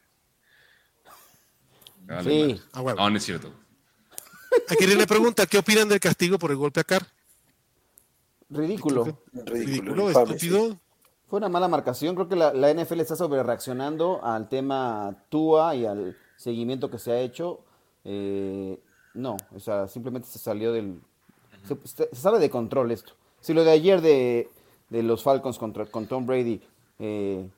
Me 2.04 2.14
vale 2.14 2.30
Sí. 2.30 2.40
madre. 2.52 2.60
Ah, 2.72 2.82
huevo. 2.82 2.98
No, 3.00 3.10
no 3.10 3.16
es 3.16 3.24
cierto. 3.24 3.52
Aquí 4.68 4.86
le 4.86 5.06
pregunta, 5.06 5.46
¿qué 5.46 5.58
opinan 5.58 5.88
del 5.88 6.00
castigo 6.00 6.38
por 6.38 6.50
el 6.50 6.56
golpe 6.56 6.80
a 6.80 6.84
Carr? 6.84 7.06
Ridículo. 8.48 9.22
Ridículo, 9.32 10.10
estúpido. 10.10 10.80
Fue 11.28 11.38
una 11.38 11.48
mala 11.48 11.66
marcación. 11.68 12.14
Creo 12.14 12.28
que 12.28 12.36
la, 12.36 12.52
la 12.54 12.70
NFL 12.72 13.00
está 13.00 13.16
sobre 13.16 13.42
reaccionando 13.42 14.24
al 14.24 14.48
tema 14.48 15.24
Tua 15.28 15.74
y 15.74 15.84
al 15.84 16.16
seguimiento 16.36 16.90
que 16.90 16.98
se 16.98 17.12
ha 17.12 17.20
hecho. 17.20 17.60
Eh, 18.04 18.78
no, 19.14 19.36
o 19.54 19.60
sea, 19.60 19.88
simplemente 19.88 20.28
se 20.28 20.38
salió 20.38 20.72
del. 20.72 21.00
Se, 21.66 21.76
se 21.86 22.14
sale 22.14 22.38
de 22.38 22.50
control 22.50 22.90
esto. 22.92 23.12
Si 23.40 23.52
lo 23.54 23.64
de 23.64 23.70
ayer 23.70 24.00
de, 24.00 24.48
de 24.90 25.02
los 25.02 25.22
Falcons 25.22 25.58
contra, 25.58 25.86
con 25.86 26.06
Tom 26.06 26.26
Brady 26.26 26.60
eh, 26.98 27.48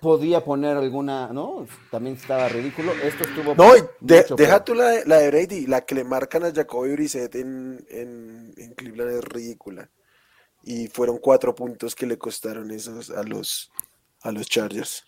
podía 0.00 0.44
poner 0.44 0.76
alguna. 0.76 1.28
¿No? 1.32 1.66
También 1.90 2.16
estaba 2.16 2.48
ridículo. 2.48 2.92
Esto 2.92 3.24
estuvo. 3.24 3.54
No, 3.54 3.72
de- 4.00 4.26
deja 4.36 4.64
tú 4.64 4.74
la, 4.74 4.88
de- 4.88 5.06
la 5.06 5.18
de 5.18 5.30
Brady, 5.30 5.66
la 5.66 5.82
que 5.84 5.94
le 5.94 6.04
marcan 6.04 6.44
a 6.44 6.52
Jacoby 6.52 6.92
Brissett 6.92 7.34
en, 7.36 7.84
en, 7.90 8.52
en 8.56 8.74
Cleveland 8.74 9.10
es 9.18 9.24
ridícula. 9.24 9.88
Y 10.62 10.88
fueron 10.88 11.18
cuatro 11.18 11.54
puntos 11.54 11.94
que 11.94 12.04
le 12.06 12.18
costaron 12.18 12.70
esos 12.72 13.10
a 13.10 13.22
los, 13.22 13.70
a 14.22 14.32
los 14.32 14.48
Chargers. 14.48 15.04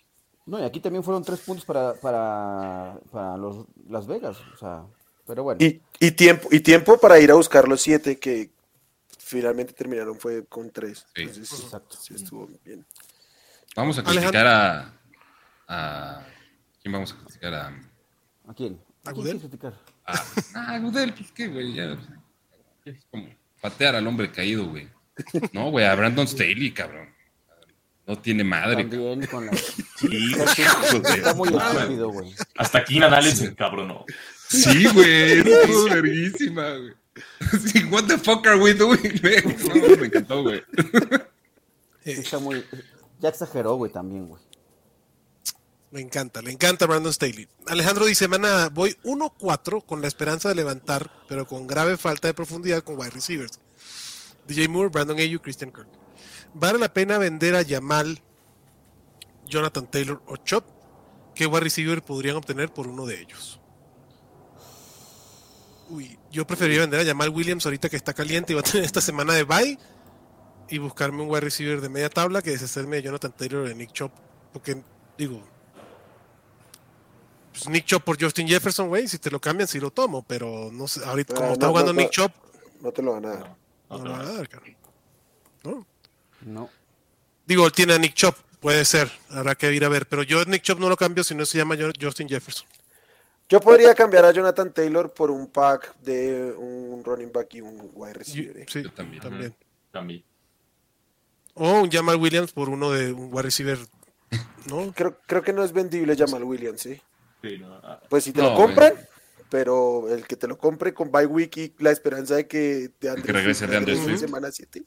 No, 0.46 0.59
y 0.59 0.64
aquí 0.64 0.81
también 0.81 1.05
fueron 1.05 1.22
tres 1.22 1.40
puntos 1.40 1.64
para, 1.64 1.94
para, 1.94 2.98
para 3.11 3.37
los 3.37 3.66
Las 3.88 4.07
Vegas. 4.07 4.38
O 4.55 4.57
sea, 4.57 4.85
pero 5.26 5.44
bueno. 5.44 5.64
Y, 5.64 5.81
y 5.98 6.11
tiempo, 6.12 6.48
y 6.50 6.61
tiempo 6.61 6.98
para 6.98 7.20
ir 7.20 7.31
a 7.31 7.35
buscar 7.35 7.68
los 7.68 7.81
siete 7.81 8.18
que 8.18 8.50
finalmente 9.18 9.72
terminaron 9.72 10.18
fue 10.18 10.44
con 10.46 10.70
tres. 10.70 11.07
Sí. 11.14 11.22
Entonces, 11.22 11.61
Exacto. 11.61 11.96
sí 11.96 12.14
estuvo 12.14 12.48
bien. 12.64 12.85
Vamos 13.76 13.98
a 13.98 14.03
criticar 14.03 14.46
a, 14.46 14.92
a. 15.68 16.26
¿Quién 16.83 16.92
vamos 16.92 17.12
a 17.12 17.16
criticar? 17.16 17.55
A, 17.55 17.68
¿A 18.48 18.55
quién? 18.55 18.81
¿A 19.05 19.12
quieres 19.12 19.40
criticar? 19.40 19.74
a, 20.05 20.14
ah, 20.55 20.79
Goodell, 20.79 21.12
pues 21.14 21.31
qué, 21.33 21.46
güey, 21.48 21.74
ya. 21.74 21.96
Es 22.85 23.05
como 23.11 23.29
patear 23.61 23.94
al 23.94 24.07
hombre 24.07 24.33
caído, 24.33 24.68
güey. 24.68 24.88
No, 25.53 25.70
güey, 25.70 25.85
a 25.85 25.94
Brandon 25.94 26.26
Staley, 26.26 26.72
cabrón. 26.72 27.09
No 28.11 28.18
tiene 28.18 28.42
madre, 28.42 28.88
cabrón. 28.88 29.20
También 29.20 29.31
con 29.31 29.46
la... 29.46 29.53
Sí, 29.57 30.33
Está 31.14 31.33
muy 31.33 31.49
estúpido, 31.49 32.11
güey. 32.11 32.35
Hasta 32.57 32.85
Keenan 32.85 33.14
Allen 33.14 33.37
se 33.37 33.44
encabronó. 33.44 34.05
Sí, 34.49 34.85
güey, 34.92 35.38
estuvo 35.38 35.85
verguísima, 35.85 36.70
güey. 36.70 36.92
Sí, 37.68 37.85
what 37.85 38.07
the 38.07 38.18
fuck 38.18 38.44
are 38.49 38.59
we 38.59 38.75
doing, 38.75 39.20
güey? 39.23 39.44
No, 39.44 39.96
me 39.96 40.07
encantó, 40.07 40.42
güey. 40.42 40.61
Sí, 42.03 42.11
está 42.11 42.40
muy... 42.40 42.64
Ya 43.20 43.29
exageró, 43.29 43.77
güey, 43.77 43.92
también, 43.92 44.27
güey. 44.27 44.42
Me 45.92 46.01
encanta, 46.01 46.42
le 46.42 46.51
encanta 46.51 46.87
Brandon 46.87 47.12
Staley. 47.12 47.46
Alejandro 47.68 48.07
dice, 48.07 48.27
mana, 48.27 48.70
voy 48.70 48.96
1-4 49.05 49.87
con 49.87 50.01
la 50.01 50.09
esperanza 50.09 50.49
de 50.49 50.57
levantar, 50.57 51.12
pero 51.29 51.46
con 51.46 51.68
grave 51.68 51.96
falta 51.96 52.27
de 52.27 52.35
profundidad 52.35 52.83
con 52.83 52.99
wide 52.99 53.11
receivers. 53.11 53.61
DJ 54.49 54.66
Moore, 54.66 54.88
Brandon 54.88 55.16
Ayu, 55.16 55.40
Christian 55.40 55.70
Kirk. 55.70 55.99
¿Vale 56.54 56.78
la 56.78 56.92
pena 56.92 57.18
vender 57.18 57.54
a 57.54 57.62
Yamal, 57.62 58.20
Jonathan 59.46 59.86
Taylor 59.90 60.22
o 60.26 60.36
Chop? 60.36 60.64
¿Qué 61.34 61.46
wide 61.46 61.60
receiver 61.60 62.02
podrían 62.02 62.36
obtener 62.36 62.72
por 62.72 62.86
uno 62.86 63.06
de 63.06 63.20
ellos? 63.20 63.60
Uy, 65.88 66.18
yo 66.30 66.46
preferiría 66.46 66.80
vender 66.80 67.00
a 67.00 67.04
Jamal 67.04 67.30
Williams 67.30 67.64
ahorita 67.66 67.88
que 67.88 67.96
está 67.96 68.12
caliente 68.14 68.52
y 68.52 68.54
va 68.56 68.60
a 68.60 68.64
tener 68.64 68.84
esta 68.84 69.00
semana 69.00 69.32
de 69.34 69.44
bye 69.44 69.78
y 70.68 70.78
buscarme 70.78 71.22
un 71.22 71.28
wide 71.28 71.40
receiver 71.40 71.80
de 71.80 71.88
media 71.88 72.08
tabla 72.10 72.42
que 72.42 72.50
deshacerme 72.50 72.96
de 72.96 73.02
Jonathan 73.02 73.32
Taylor 73.32 73.62
o 73.64 73.68
de 73.68 73.74
Nick 73.74 73.92
Chop. 73.92 74.12
Porque, 74.52 74.82
digo, 75.18 75.42
pues 77.52 77.68
Nick 77.68 77.86
Chop 77.86 78.04
por 78.04 78.20
Justin 78.22 78.46
Jefferson, 78.46 78.88
güey, 78.88 79.08
si 79.08 79.18
te 79.18 79.30
lo 79.30 79.40
cambian, 79.40 79.66
sí 79.66 79.80
lo 79.80 79.90
tomo, 79.90 80.22
pero 80.22 80.70
no 80.72 80.86
sé, 80.86 81.04
ahorita 81.04 81.34
Ah, 81.34 81.36
como 81.36 81.46
no, 81.48 81.52
está 81.54 81.68
jugando 81.68 81.92
no. 81.92 82.00
Nick 82.00 82.10
Chop, 82.10 82.32
No 82.80 82.92
te 82.92 83.02
lo 83.02 83.12
van 83.12 83.26
a 83.26 83.28
dar. 83.30 83.56
no 83.90 83.98
lo 83.98 84.10
van 84.12 84.20
a 84.20 84.32
dar, 84.32 84.48
cabrón. 84.48 84.76
¿No? 85.64 85.86
No. 86.42 86.70
Digo, 87.46 87.66
él 87.66 87.72
tiene 87.72 87.94
a 87.94 87.98
Nick 87.98 88.14
Chop, 88.14 88.37
puede 88.61 88.85
ser, 88.85 89.11
habrá 89.31 89.55
que 89.55 89.72
ir 89.72 89.85
a 89.85 89.88
ver, 89.88 90.07
pero 90.07 90.22
yo 90.22 90.44
Nick 90.44 90.62
Chop 90.62 90.79
no 90.79 90.88
lo 90.88 90.96
cambio 90.96 91.24
si 91.24 91.35
no 91.35 91.44
se 91.44 91.59
llama 91.59 91.76
Justin 92.00 92.29
Jefferson. 92.29 92.66
Yo 93.48 93.61
podría 93.61 93.94
cambiar 93.94 94.24
a 94.24 94.31
Jonathan 94.31 94.72
Taylor 94.72 95.12
por 95.12 95.31
un 95.33 95.48
pack 95.48 95.96
de 96.00 96.53
un 96.57 97.03
running 97.05 97.33
back 97.33 97.53
y 97.55 97.61
un 97.61 97.90
wide 97.94 98.12
Y- 98.12 98.14
receiver. 98.18 98.57
eh. 98.59 98.66
sí, 98.68 98.83
Yo 98.85 98.92
también. 98.92 99.22
también. 99.22 99.55
También. 99.90 100.24
O 101.55 101.81
un 101.81 101.90
Jamal 101.90 102.16
Williams 102.16 102.53
por 102.53 102.68
uno 102.68 102.92
de 102.92 103.12
un 103.12 103.29
wide 103.33 103.42
receiver, 103.42 103.79
¿no? 104.66 104.92
Creo, 104.96 105.18
creo 105.26 105.42
que 105.42 105.53
no 105.53 105.64
es 105.64 105.72
vendible 105.72 106.16
Jamal 106.16 106.44
Williams, 106.44 106.81
¿sí? 106.81 107.00
Sí, 107.42 107.59
no, 107.59 107.74
ah, 107.83 108.00
Pues 108.09 108.22
si 108.24 108.33
te 108.33 108.40
No, 108.40 108.50
lo 108.50 108.57
compran, 108.57 108.94
pero 109.48 110.09
el 110.14 110.26
que 110.29 110.37
te 110.37 110.46
lo 110.46 110.57
compre 110.57 110.94
con 110.94 111.11
bye 111.11 111.26
week 111.26 111.57
y 111.57 111.74
la 111.79 111.90
esperanza 111.90 112.37
de 112.37 112.46
que 112.46 112.90
de 113.00 113.14
Que 113.22 113.33
regrese 113.33 113.66
DeAndre 113.66 113.94
en 113.96 114.05
Swift. 114.05 114.20
semana 114.20 114.53
7, 114.53 114.79
Sí. 114.81 114.87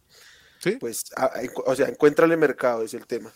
Pues, 0.71 1.04
a- 1.15 1.26
a- 1.26 1.43
encu- 1.43 1.63
o 1.65 1.76
sea, 1.76 1.88
encuéntrale 1.88 2.36
mercado, 2.38 2.84
es 2.84 2.93
el 2.93 3.06
tema. 3.06 3.32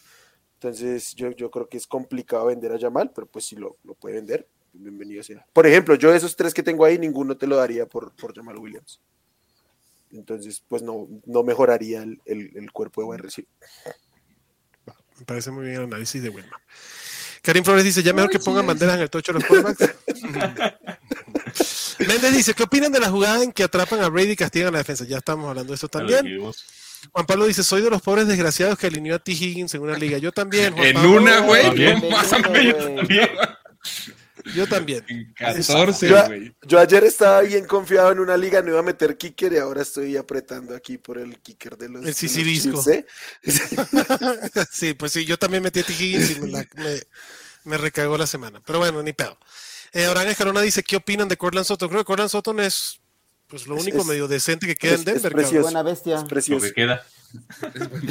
Entonces, 0.56 1.14
yo, 1.14 1.32
yo 1.32 1.52
creo 1.52 1.70
que 1.70 1.78
es 1.78 1.86
complicado 1.86 2.46
vender 2.48 2.72
a 2.72 2.80
Jamal, 2.80 3.12
pero 3.14 3.28
pues 3.28 3.46
si 3.46 3.56
lo, 3.56 3.78
lo 3.84 3.94
puede 3.94 4.16
vender, 4.16 4.48
bienvenido 4.74 5.22
sea. 5.24 5.46
Por 5.54 5.68
ejemplo, 5.68 5.96
yo 5.96 6.10
de 6.12 6.18
esos 6.18 6.36
tres 6.36 6.54
que 6.54 6.64
tengo 6.64 6.84
ahí, 6.86 6.98
ninguno 6.98 7.38
te 7.38 7.46
lo 7.48 7.58
daría 7.58 7.86
por, 7.86 8.12
por 8.16 8.34
Jamal 8.36 8.58
Williams. 8.58 9.00
Entonces, 10.12 10.64
pues 10.68 10.82
no, 10.82 11.08
no 11.26 11.44
mejoraría 11.44 12.02
el, 12.02 12.20
el- 12.26 12.52
el 12.56 12.72
cuerpo 12.72 13.02
de 13.02 13.06
buen 13.06 13.20
receiver. 13.20 13.52
Me 15.20 15.26
parece 15.26 15.52
muy 15.52 15.64
bien 15.66 15.78
el 15.78 15.84
análisis 15.84 16.22
de 16.24 16.30
Wilma. 16.30 16.62
Karim 17.42 17.64
Flores 17.64 17.84
dice, 17.84 18.04
ya 18.04 18.14
mejor 18.14 18.30
que 18.30 18.40
pongan 18.40 18.66
banderas 18.68 18.96
en 18.96 19.02
el 19.02 19.10
tocho 19.10 19.34
de 19.34 19.40
los 19.40 19.48
quarterbacks. 19.48 19.96
Méndez 22.00 22.34
dice, 22.34 22.54
¿qué 22.54 22.64
opinan 22.64 22.92
de 22.92 23.00
la 23.00 23.10
jugada 23.10 23.44
en 23.44 23.52
que 23.52 23.64
atrapan 23.64 24.02
a 24.02 24.10
Brady 24.10 24.32
y 24.32 24.36
castigan 24.36 24.68
a 24.70 24.72
la 24.72 24.78
defensa? 24.80 25.06
Ya 25.06 25.18
estamos 25.18 25.48
hablando 25.50 25.72
de 25.72 25.76
eso 25.76 25.88
también. 25.88 26.26
Juan 27.12 27.26
Pablo 27.26 27.46
dice, 27.46 27.64
soy 27.64 27.82
de 27.82 27.90
los 27.90 28.02
pobres 28.02 28.28
desgraciados 28.28 28.78
que 28.78 28.88
alineó 28.88 29.16
a 29.16 29.20
T. 29.20 29.32
Higgins 29.32 29.74
en 29.74 29.82
una 29.82 29.98
liga. 29.98 30.18
Yo 30.18 30.32
también, 30.32 30.74
Juan 30.74 30.86
En 30.88 30.94
Pablo. 30.96 31.12
una, 31.12 31.40
güey. 31.40 31.64
Yo 34.56 34.66
también. 34.68 35.04
En 35.10 35.34
14, 35.34 36.08
Yo, 36.08 36.26
güey. 36.26 36.56
yo 36.66 36.80
ayer 36.80 37.04
estaba 37.04 37.42
bien 37.42 37.66
confiado 37.66 38.12
en 38.14 38.20
una 38.20 38.38
liga, 38.38 38.62
no 38.62 38.70
iba 38.70 38.80
a 38.80 38.84
meter 38.84 39.18
kicker 39.18 39.52
y 39.52 39.58
ahora 39.58 39.82
estoy 39.82 40.16
apretando 40.16 40.74
aquí 40.76 40.98
por 40.98 41.18
el 41.18 41.38
kicker 41.42 41.78
de 41.78 41.90
los, 41.90 42.06
El 42.06 42.14
sisirisco. 42.14 42.82
Chiefs, 42.82 42.88
¿eh? 42.88 43.06
sí, 44.72 44.94
pues 44.94 45.12
sí, 45.12 45.26
yo 45.26 45.38
también 45.38 45.64
metí 45.64 45.80
a 45.82 45.84
T. 45.84 45.92
Higgins 45.94 46.32
y 46.38 46.40
me, 46.42 46.48
la- 46.50 46.68
me- 46.76 47.02
me 47.66 47.78
recagó 47.78 48.18
la 48.18 48.26
semana. 48.28 48.62
Pero 48.66 48.80
bueno, 48.80 49.04
ni 49.04 49.12
pedo. 49.12 49.38
Eh, 49.92 50.06
Abraham 50.06 50.30
Escalona 50.30 50.62
dice, 50.62 50.82
¿qué 50.84 50.96
opinan 50.96 51.28
de 51.28 51.36
Cortland 51.36 51.66
Sutton? 51.68 51.90
Creo 51.90 52.02
que 52.02 52.06
Cortland 52.06 52.30
Sutton 52.32 52.60
es 52.62 53.02
pues, 53.48 53.68
lo 53.68 53.76
Es- 53.76 53.82
único 53.84 54.00
es- 54.00 54.06
medio 54.06 54.28
decente 54.28 54.66
que 54.68 54.76
queda 54.76 54.94
es- 54.94 55.00
en 55.00 55.06
Denver. 55.06 55.26
es 55.26 55.34
precioso. 55.34 55.64
Buena 55.64 55.84
bestia. 55.84 56.16
Es 56.16 56.50
Lo 56.50 56.60
que 56.62 56.74
queda. 56.74 57.04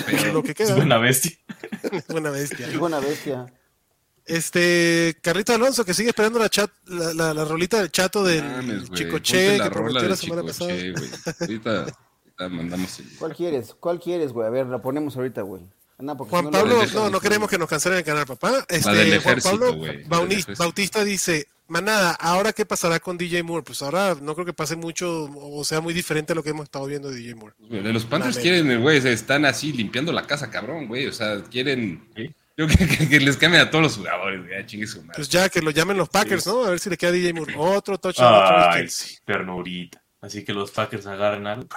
Es 0.09 0.25
lo 0.35 0.43
que 0.43 0.55
Es 0.59 0.75
buena 0.75 0.99
bestia. 0.99 1.33
Buena 2.09 2.31
bestia. 2.31 2.67
Es 2.69 2.79
buena 2.79 3.01
bestia. 3.01 3.47
Este, 4.25 5.17
Carlito 5.23 5.55
Alonso, 5.55 5.85
que 5.85 5.95
sigue 5.95 6.09
esperando 6.09 6.39
la 6.41 6.49
chat, 6.49 6.69
la, 6.87 7.15
la, 7.15 7.33
la 7.35 7.45
rolita 7.45 7.79
del 7.79 7.93
chato 7.93 8.25
del 8.25 8.43
Mames. 8.43 8.91
Chicoche 8.91 9.57
que 9.57 9.59
rola 9.59 9.71
prometió 9.71 10.03
de 10.03 10.09
la 10.09 10.17
semana 10.17 10.43
pasada. 10.43 10.73
Ahorita, 11.41 11.71
ahorita 11.81 12.49
mandamos 12.51 12.99
el... 12.99 13.07
¿Cuál 13.19 13.35
quieres? 13.37 13.75
¿Cuál 13.79 14.01
quieres, 14.01 14.33
güey? 14.33 14.47
A 14.49 14.51
ver, 14.51 14.67
la 14.67 14.83
ponemos 14.83 15.17
ahorita, 15.17 15.43
güey. 15.43 15.63
Juan 15.97 16.51
Pablo, 16.51 16.85
no, 16.93 17.09
no 17.09 17.21
queremos 17.21 17.49
que 17.49 17.57
nos 17.57 17.69
cancelen 17.71 17.99
el 17.99 18.05
canal, 18.05 18.27
papá. 18.27 18.67
Este, 18.69 18.83
Juan 18.83 18.97
ejército, 19.13 19.59
Pablo. 19.59 20.35
Bautista 20.59 21.05
dice, 21.05 21.47
manada, 21.69 22.13
¿ahora 22.13 22.53
qué 22.53 22.65
pasará 22.67 23.01
con 23.01 23.17
DJ 23.19 23.43
Moore? 23.43 23.63
Pues 23.65 23.83
ahora 23.83 24.17
no 24.21 24.35
creo 24.35 24.47
que 24.47 24.53
pase 24.53 24.77
mucho 24.77 25.25
o 25.35 25.65
sea 25.65 25.81
muy 25.81 25.95
diferente 25.95 26.33
a 26.33 26.37
lo 26.37 26.43
que 26.43 26.51
hemos 26.51 26.65
estado 26.65 26.87
viendo 26.87 27.11
de 27.11 27.17
DJ 27.17 27.35
Moore. 27.35 27.55
De 27.59 27.93
los 27.93 28.05
Panthers 28.05 28.39
quieren, 28.39 28.81
güey, 28.83 29.01
se 29.01 29.13
están 29.13 29.45
así 29.45 29.73
limpiando 29.73 30.13
la 30.13 30.27
casa, 30.27 30.51
cabrón, 30.51 30.87
güey. 30.89 31.07
O 31.07 31.13
sea, 31.13 31.43
quieren. 31.45 32.09
Sí. 32.17 32.31
Yo 32.59 32.67
que, 32.67 32.87
que- 32.87 33.09
que 33.09 33.21
les 33.21 33.37
cambien 33.37 33.63
a 33.63 33.71
todos 33.71 33.83
los 33.83 33.97
jugadores, 33.97 34.41
güey. 34.41 34.53
Ya 34.59 34.65
chingue 34.67 34.87
su 34.87 35.01
madre. 35.03 35.13
Pues 35.17 35.29
ya 35.29 35.49
que 35.51 35.61
lo 35.61 35.71
llamen 35.71 35.97
los 35.99 36.09
Packers, 36.09 36.47
¿no? 36.47 36.65
A 36.65 36.71
ver 36.71 36.79
si 36.81 36.89
le 36.89 36.97
queda 36.97 37.11
a 37.11 37.13
DJ 37.13 37.33
Moore. 37.35 37.55
Otro 37.57 37.99
touchdown 37.99 38.71
Ay, 38.73 38.89
ternurita. 39.25 40.03
Así 40.27 40.45
que 40.45 40.53
los 40.53 40.73
Packers 40.73 41.07
agarren 41.07 41.47
algo. 41.47 41.69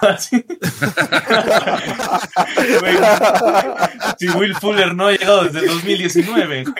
Si 4.18 4.28
Will 4.28 4.54
Fuller 4.56 4.94
no 4.94 5.06
ha 5.06 5.12
llegado 5.12 5.44
desde 5.44 5.66
2019. 5.66 6.64
güey. 6.64 6.74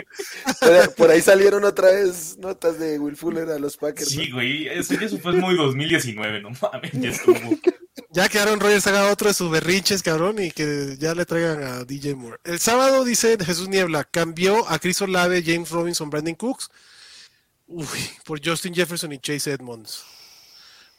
Por, 0.61 0.95
por 0.95 1.11
ahí 1.11 1.21
salieron 1.23 1.65
otra 1.65 1.93
vez 1.93 2.37
notas 2.39 2.79
de 2.79 2.99
Will 2.99 3.17
Fuller 3.17 3.49
a 3.51 3.59
los 3.59 3.77
Packers. 3.77 4.15
¿no? 4.15 4.23
Sí, 4.23 4.31
güey. 4.31 4.67
Eso, 4.69 4.95
eso 4.95 5.19
fue 5.19 5.33
muy 5.33 5.57
2019, 5.57 6.43
no 6.43 6.51
mames. 6.61 6.93
Ya 6.93 7.11
estuvo. 7.11 7.39
Ya 8.11 8.29
que 8.29 8.41
Aaron 8.41 8.59
Rodgers 8.61 8.87
haga 8.89 9.11
otro 9.11 9.29
de 9.29 9.35
sus 9.35 9.51
berrinches, 9.51 10.03
cabrón, 10.03 10.43
y 10.43 10.51
que 10.51 10.97
ya 10.99 11.15
le 11.15 11.25
traigan 11.25 11.63
a 11.63 11.85
DJ 11.85 12.17
Moore. 12.17 12.39
El 12.45 12.59
sábado, 12.59 13.05
dice 13.05 13.39
Jesús 13.43 13.69
Niebla, 13.69 14.05
cambió 14.05 14.69
a 14.69 14.79
Chris 14.81 15.01
Olave, 15.03 15.43
James 15.47 15.71
Robinson, 15.71 16.11
Brandon 16.11 16.35
Cooks, 16.35 16.69
uy, 17.69 17.87
por 18.25 18.45
Justin 18.45 18.75
Jefferson 18.75 19.13
y 19.13 19.19
Chase 19.19 19.53
Edmonds. 19.53 20.05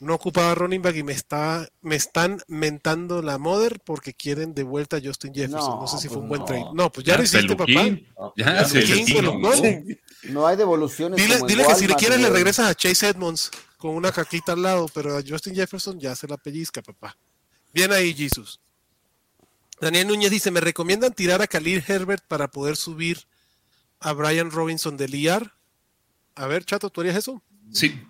No 0.02 0.14
ocupaba 0.14 0.52
running 0.56 0.82
back 0.82 0.96
y 0.96 1.04
me 1.04 1.12
está, 1.12 1.68
me 1.80 1.94
están 1.94 2.42
mentando 2.48 3.22
la 3.22 3.38
mother 3.38 3.78
porque 3.84 4.12
quieren 4.12 4.52
de 4.52 4.64
vuelta 4.64 4.96
a 4.96 5.00
Justin 5.00 5.32
Jefferson. 5.32 5.60
No, 5.76 5.80
No, 5.82 5.86
sé 5.86 5.98
si 5.98 6.08
fue 6.08 6.16
pues 6.16 6.22
un 6.24 6.28
buen 6.28 6.40
no. 6.40 6.44
trade. 6.44 6.64
No, 6.74 6.90
pues 6.90 7.06
ya, 7.06 7.16
lo 7.16 7.22
hiciste, 7.22 7.54
papá. 7.54 7.66
Peluquín. 7.66 8.08
Ya, 8.36 8.66
Peluquín, 8.66 9.06
pelucón. 9.06 9.40
¿no? 9.42 9.94
No 10.24 10.46
hay 10.48 10.56
devoluciones. 10.56 11.16
Dile, 11.16 11.34
como 11.38 11.44
en 11.48 11.56
dile 11.56 11.66
que 11.68 11.74
si 11.76 11.86
le 11.86 11.94
quieres 11.94 12.20
le 12.20 12.30
regresas 12.30 12.68
a 12.68 12.74
Chase 12.74 13.10
Edmonds 13.10 13.48
con 13.78 13.92
una 13.94 14.10
caquita 14.10 14.54
al 14.54 14.62
lado, 14.62 14.86
pero 14.92 15.16
a 15.16 15.22
Justin 15.24 15.54
Jefferson 15.54 16.00
ya 16.00 16.16
se 16.16 16.26
la 16.26 16.36
pellizca, 16.36 16.82
papá. 16.82 17.16
Bien 17.72 17.92
ahí, 17.92 18.12
Jesus. 18.12 18.60
Daniel 19.80 20.08
Núñez 20.08 20.32
dice, 20.32 20.50
¿me 20.50 20.60
recomiendan 20.60 21.12
tirar 21.12 21.42
a 21.42 21.46
Khalil 21.46 21.82
Herbert 21.86 22.24
para 22.26 22.48
poder 22.48 22.74
subir 22.76 23.20
a 24.00 24.12
Brian 24.12 24.50
Robinson 24.50 24.96
del 24.96 25.14
IAR? 25.14 25.54
A 26.34 26.46
ver, 26.48 26.64
Chato, 26.64 26.90
¿tú 26.90 27.00
harías 27.02 27.16
eso? 27.16 27.40
Sí. 27.72 28.00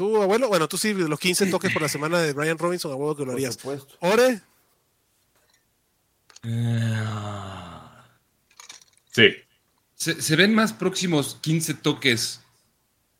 ¿Tú, 0.00 0.22
abuelo? 0.22 0.48
Bueno, 0.48 0.66
tú 0.66 0.78
sí, 0.78 0.94
de 0.94 1.06
los 1.06 1.20
15 1.20 1.50
toques 1.50 1.70
por 1.74 1.82
la 1.82 1.88
semana 1.90 2.20
de 2.20 2.32
Brian 2.32 2.56
Robinson, 2.56 2.90
abuelo, 2.90 3.14
que 3.14 3.20
lo 3.20 3.26
Por 3.26 3.34
harías. 3.34 3.52
supuesto. 3.56 3.96
Ore, 4.00 4.40
Sí. 9.12 9.28
Se, 9.94 10.22
se 10.22 10.36
ven 10.36 10.54
más 10.54 10.72
próximos 10.72 11.36
15 11.42 11.74
toques 11.74 12.40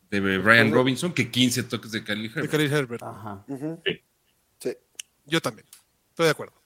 de 0.09 0.39
Brian 0.39 0.73
Robinson 0.73 1.13
que 1.13 1.31
15 1.31 1.65
toques 1.65 1.91
de 1.91 2.03
Khalil 2.03 2.33
de 2.33 2.41
Herbert. 2.41 2.51
Khalil 2.51 2.73
Herbert. 2.73 3.03
Ajá. 3.03 3.45
Sí. 3.85 4.01
Sí. 4.59 4.77
Yo 5.27 5.43
también. 5.43 5.67
Estoy 6.09 6.25
de 6.25 6.31
acuerdo. 6.31 6.60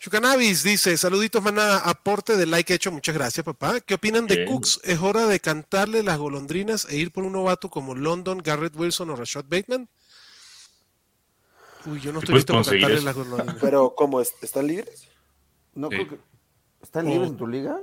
Chucanavis 0.00 0.62
dice, 0.62 0.96
saluditos 0.96 1.42
manada, 1.42 1.78
aporte 1.80 2.36
de 2.36 2.46
like 2.46 2.72
hecho, 2.72 2.92
muchas 2.92 3.14
gracias 3.14 3.44
papá. 3.44 3.80
¿Qué 3.80 3.94
opinan 3.94 4.26
de 4.28 4.36
Bien. 4.36 4.48
Cooks? 4.48 4.80
¿Es 4.84 5.00
hora 5.00 5.26
de 5.26 5.40
cantarle 5.40 6.04
las 6.04 6.18
golondrinas 6.18 6.86
e 6.88 6.96
ir 6.98 7.10
por 7.10 7.24
un 7.24 7.32
novato 7.32 7.68
como 7.68 7.94
London, 7.96 8.38
Garrett 8.38 8.76
Wilson 8.76 9.10
o 9.10 9.16
Rashad 9.16 9.44
Bateman? 9.48 9.88
Uy, 11.86 12.00
yo 12.00 12.12
no 12.12 12.20
¿Te 12.20 12.26
estoy 12.26 12.34
listo 12.36 12.52
para 12.52 12.64
cantarle 12.64 12.96
eso? 12.96 13.04
las 13.04 13.14
golondrinas. 13.16 13.56
Pero, 13.60 13.94
¿cómo? 13.96 14.20
es- 14.20 14.34
¿Están 14.40 14.66
libres? 14.68 15.08
No 15.74 15.88
Sí. 15.88 15.96
creo 15.96 16.08
que. 16.10 16.18
¿Están 16.82 17.06
Oh. 17.06 17.10
libres 17.10 17.30
en 17.30 17.36
tu 17.36 17.46
liga? 17.48 17.80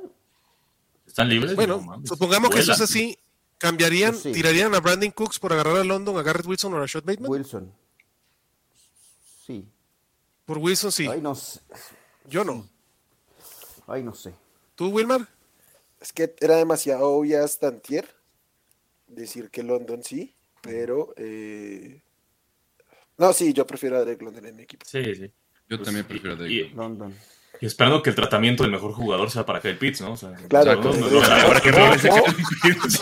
¿Están 1.05 1.27
libres? 1.29 1.55
Bueno, 1.55 1.83
No 1.85 2.01
supongamos 2.05 2.49
que 2.49 2.59
eso 2.59 2.71
es 2.73 2.81
así. 2.81 3.17
¿Cambiarían, 3.57 4.11
Pues 4.11 4.23
sí. 4.23 4.31
tirarían 4.31 4.73
a 4.75 4.79
Brandon 4.79 5.11
Cooks 5.11 5.39
por 5.39 5.51
agarrar 5.53 5.77
a 5.77 5.83
London, 5.83 6.17
a 6.17 6.21
Garrett 6.21 6.45
Wilson 6.45 6.73
o 6.73 6.77
a 6.77 6.79
Rashad 6.81 7.03
Bateman? 7.03 7.29
Wilson. 7.29 7.73
Sí. 9.45 9.67
Por 10.45 10.57
Wilson 10.59 10.91
sí, 10.91 11.07
Ay, 11.07 11.21
no 11.21 11.33
sé. 11.35 11.59
Yo 12.29 12.43
no. 12.43 12.67
Ay, 13.87 14.03
no 14.03 14.13
sé. 14.15 14.33
¿Tú, 14.75 14.89
Wilmar? 14.89 15.27
Es 16.01 16.11
que 16.13 16.35
era 16.39 16.55
demasiado 16.57 17.07
obvia 17.09 17.43
hasta 17.43 17.67
antier 17.67 18.07
decir 19.07 19.49
que 19.49 19.63
London 19.63 20.03
sí, 20.03 20.33
pero... 20.61 21.13
eh, 21.17 22.01
No, 23.17 23.31
sí, 23.33 23.53
yo 23.53 23.65
prefiero 23.65 23.97
a 23.97 24.01
Drake 24.05 24.23
London 24.23 24.45
en 24.47 24.55
mi 24.55 24.63
equipo. 24.63 24.85
Sí, 24.87 25.03
sí. 25.15 25.31
Yo 25.69 25.77
Pues, 25.77 25.83
también 25.85 26.05
prefiero 26.05 26.35
a 26.35 26.47
y- 26.47 26.59
Drake. 26.61 26.75
London. 26.75 27.15
Y 27.61 27.65
esperando 27.67 28.03
que 28.03 28.09
el 28.09 28.15
tratamiento 28.17 28.63
del 28.63 28.71
mejor 28.73 28.91
jugador 28.91 29.31
sea 29.31 29.45
para 29.45 29.61
Kyle 29.61 29.77
Pitts, 29.77 30.01
¿no? 30.01 30.11
O 30.13 30.17
sea, 30.17 30.33
Claro, 30.49 30.81
con- 30.81 30.99
no, 30.99 31.07
no, 31.07 31.21
no, 31.21 31.47
para 31.47 31.61
que 31.61 31.71
me 31.71 31.79
lo 31.79 31.91
dejen, 31.91 32.11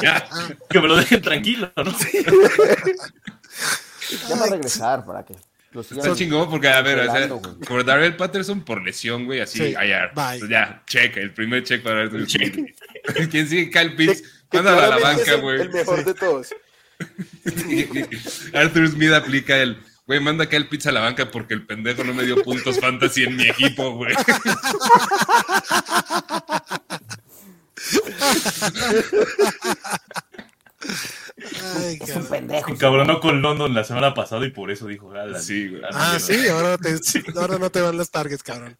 Ya. 0.01 0.29
que 0.69 0.79
me 0.79 0.87
lo 0.87 0.95
dejen 0.95 1.21
tranquilo, 1.23 1.71
¿no? 1.75 1.83
Ya 4.29 4.35
va 4.35 4.45
a 4.45 4.49
regresar 4.49 5.05
para 5.05 5.25
que. 5.25 5.33
Está 5.79 6.13
chingón 6.15 6.49
porque, 6.49 6.67
a 6.67 6.81
ver, 6.81 6.99
o 6.99 7.11
sea, 7.11 7.27
por 7.67 7.83
Darrell 7.83 8.15
Patterson 8.15 8.61
por 8.63 8.81
lesión, 8.83 9.25
güey, 9.25 9.39
así, 9.41 9.57
Sí, 9.59 9.75
allá. 9.75 10.11
bye. 10.15 10.39
Pues 10.39 10.49
ya, 10.49 10.83
check, 10.87 11.17
el 11.17 11.33
primer 11.33 11.63
check 11.63 11.81
para. 11.83 12.09
Smith. 12.09 12.57
¿Quién 13.31 13.47
sigue? 13.47 13.69
Kyle 13.71 13.95
Pitts. 13.95 14.23
Mándalo 14.51 14.81
a 14.81 14.87
la 14.87 14.97
banca, 14.99 15.33
el- 15.33 15.41
güey. 15.41 15.61
El 15.61 15.69
mejor 15.71 16.05
de 16.05 16.13
todos. 16.13 16.53
Arthur 18.53 18.87
Smith 18.87 19.11
aplica 19.11 19.57
el, 19.57 19.77
güey, 20.05 20.19
manda 20.19 20.43
a 20.45 20.49
Kyle 20.49 20.67
Pitts 20.67 20.85
a 20.87 20.91
la 20.91 20.99
banca 21.01 21.29
porque 21.31 21.53
el 21.55 21.65
pendejo 21.65 22.03
no 22.03 22.13
me 22.13 22.23
dio 22.23 22.41
puntos 22.43 22.79
fantasy 22.79 23.23
en 23.23 23.35
mi 23.35 23.47
equipo, 23.49 23.91
güey. 23.95 24.13
Ay, 31.77 31.95
Es 31.95 32.01
un 32.01 32.07
cabrón. 32.07 32.27
pendejo. 32.29 32.67
Se 32.67 32.73
encabronó 32.73 33.19
con 33.19 33.41
London 33.41 33.73
la 33.73 33.83
semana 33.83 34.13
pasada 34.13 34.45
y 34.45 34.51
por 34.51 34.69
eso 34.71 34.87
dijo, 34.87 35.11
"Ah, 35.15 35.39
Sí, 35.39 35.67
güey. 35.69 35.81
Ah, 35.91 36.11
mierda". 36.11 36.19
sí, 36.19 36.47
ahora, 36.47 36.77
te- 36.77 36.99
ahora 37.39 37.57
no 37.57 37.69
te 37.69 37.81
van 37.81 37.97
las 37.97 38.09
targets, 38.11 38.43
cabrón. 38.43 38.77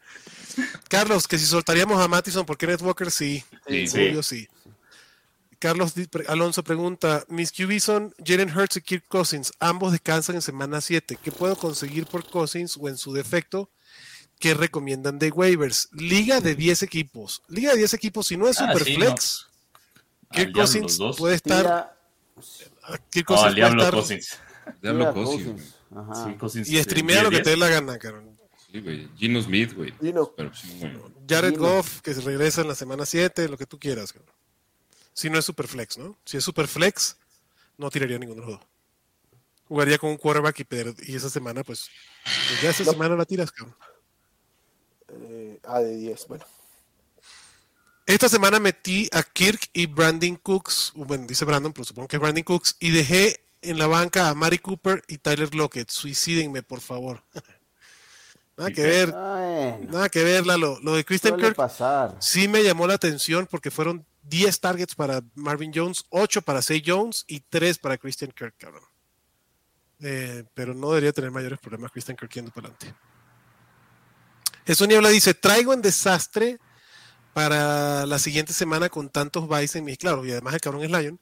Carlos, 0.88 1.28
que 1.28 1.39
si 1.39 1.46
soltaríamos 1.46 2.00
a 2.02 2.08
Mattison 2.08 2.46
por 2.46 2.58
Kenneth 2.58 2.82
Walker, 2.82 3.10
sí. 3.10 3.44
Sí, 3.68 3.88
sí. 3.88 3.98
Obvio, 4.10 4.24
sí. 4.24 4.48
Carlos 5.60 5.94
Alonso 6.28 6.63
pregunta: 6.63 7.24
Mis 7.30 7.52
QB 7.52 7.80
son 7.80 8.13
Jalen 8.24 8.56
Hurts 8.56 8.78
y 8.78 8.82
Kirk 8.82 9.06
Cousins. 9.08 9.52
Ambos 9.60 9.92
descansan 9.94 10.36
en 10.36 10.42
semana 10.42 10.82
7. 10.82 11.18
¿Qué 11.24 11.32
puedo 11.32 11.56
conseguir 11.56 12.06
por 12.06 12.30
Cousins 12.30 12.78
o 12.80 12.89
en 12.89 12.98
su 12.98 13.13
defecto? 13.13 13.70
¿Qué 14.39 14.54
recomiendan 14.54 15.20
de 15.20 15.30
waivers? 15.32 15.88
Liga 15.94 16.42
de 16.42 16.56
10 16.56 16.84
equipos. 16.84 17.42
Liga 17.48 17.72
de 17.72 17.78
10 17.78 17.94
equipos, 17.94 18.28
si 18.28 18.36
no 18.36 18.50
es 18.50 18.60
Ah, 18.60 18.68
super 18.74 18.84
sí, 18.86 18.96
flex, 18.96 19.46
Al 19.48 19.53
Kirk 20.34 20.54
Cousins 20.54 21.00
puede 21.17 21.36
estar. 21.36 21.62
Tira, 21.63 21.98
Kirk 23.10 23.26
Cousins 23.28 23.46
al 23.48 23.54
puede 23.54 23.56
diablo 23.56 23.82
estar- 23.84 23.93
Cousins. 23.93 24.39
Diablo 24.82 25.13
Cousins, 25.13 25.43
Cousins. 25.46 25.76
Ajá. 25.96 26.26
Sí, 26.26 26.38
Cousins, 26.38 26.69
Y 26.69 26.78
eh, 26.78 26.84
streamea 26.84 27.24
lo 27.24 27.30
que 27.30 27.36
10. 27.38 27.43
te 27.43 27.50
dé 27.52 27.58
la 27.58 27.69
gana, 27.69 27.98
cabrón. 28.00 28.38
Sí, 28.72 28.80
güey. 28.80 29.10
Gino 29.17 29.41
Smith, 29.41 29.74
güey. 29.74 29.93
Gino. 30.02 30.32
Pero 30.36 30.54
sí, 30.54 30.78
güey. 30.80 30.93
Jared 31.30 31.52
Dime. 31.52 31.67
Goff, 31.67 32.02
que 32.02 32.13
se 32.13 32.22
regresa 32.22 32.62
en 32.62 32.67
la 32.69 32.76
semana 32.76 33.06
7, 33.06 33.48
lo 33.50 33.58
que 33.58 33.65
tú 33.65 33.78
quieras. 33.80 34.12
cabrón. 34.13 34.34
Si 35.13 35.30
no 35.30 35.38
es 35.38 35.46
Superflex, 35.46 35.98
¿no? 36.00 36.17
Si 36.26 36.38
es 36.38 36.43
Superflex, 36.43 37.17
no 37.78 37.89
tiraría 37.91 38.17
ninguno 38.17 38.41
de 38.41 38.48
los 38.52 38.60
dos. 38.60 38.67
Jugaría 39.67 39.98
con 39.98 40.10
un 40.10 40.17
quarterback 40.17 40.60
y, 40.60 41.12
y 41.12 41.15
esa 41.15 41.30
semana, 41.30 41.63
pues, 41.63 41.89
pues 42.24 42.62
ya 42.62 42.69
esa 42.72 42.84
No. 42.84 42.91
semana 42.93 43.15
la 43.15 43.26
tiras, 43.26 43.52
cabrón. 43.52 43.76
Eh, 45.10 45.60
ah, 45.63 45.80
de 45.80 45.96
10, 45.98 46.28
bueno. 46.28 46.46
Esta 48.06 48.28
semana 48.28 48.60
metí 48.60 49.08
a 49.13 49.24
Kirk 49.24 49.70
y 49.72 49.86
Brandon 49.86 50.36
Cooks, 50.36 50.92
bueno, 50.96 51.26
dice 51.26 51.46
Brandon, 51.46 51.72
pero 51.72 51.86
supongo 51.86 52.10
que 52.10 52.18
es 52.18 52.22
Brandon 52.22 52.44
Cooks, 52.44 52.76
y 52.80 52.92
dejé 52.92 53.46
en 53.62 53.78
la 53.78 53.88
banca 53.88 54.28
a 54.28 54.34
Mari 54.34 54.60
Cooper 54.60 55.04
y 55.08 55.20
Tyler 55.20 55.56
Lockett. 55.56 55.89
Suicídenme, 55.89 56.63
por 56.63 56.82
favor. 56.82 57.24
nada 58.58 58.72
que 58.72 58.84
ver, 58.84 59.16
Ay, 59.16 59.88
nada 59.89 60.10
que 60.10 60.22
ver, 60.22 60.46
Lalo. 60.46 60.80
Lo 60.82 60.96
de 60.96 61.06
Christian 61.06 61.38
Kirk 61.38 61.56
pasar. 61.56 62.18
sí 62.20 62.50
me 62.50 62.62
llamó 62.62 62.88
la 62.88 62.96
atención 62.96 63.48
porque 63.50 63.72
fueron 63.72 64.06
10 64.24 64.60
targets 64.60 64.96
para 64.96 65.22
Marvin 65.36 65.72
Jones, 65.74 66.04
8 66.10 66.42
para 66.42 66.62
Say 66.62 66.84
Jones 66.86 67.24
y 67.28 67.39
3 67.39 67.78
para 67.80 67.98
Christian 67.98 68.32
Kirk, 68.32 68.56
cabrón. 68.58 68.84
Eh, 70.02 70.44
pero 70.54 70.74
no 70.74 70.89
debería 70.89 71.13
tener 71.13 71.32
mayores 71.32 71.60
problemas 71.60 71.89
Christian 71.92 72.18
Kirk 72.18 72.32
yendo 72.34 72.52
para 72.52 72.68
adelante. 72.68 72.94
Jesús 74.66 74.88
Niebla 74.89 75.10
dice, 75.10 75.34
traigo 75.34 75.74
en 75.74 75.82
desastre 75.82 76.60
para 77.34 78.06
la 78.06 78.19
siguiente 78.19 78.54
semana 78.54 78.89
con 78.89 79.10
tantos 79.10 79.48
buys 79.48 79.76
en 79.76 79.86
mis, 79.86 79.98
claro, 79.98 80.26
y 80.26 80.32
además 80.32 80.54
el 80.54 80.62
cabrón 80.62 80.84
es 80.84 80.91
Lion, 80.91 81.19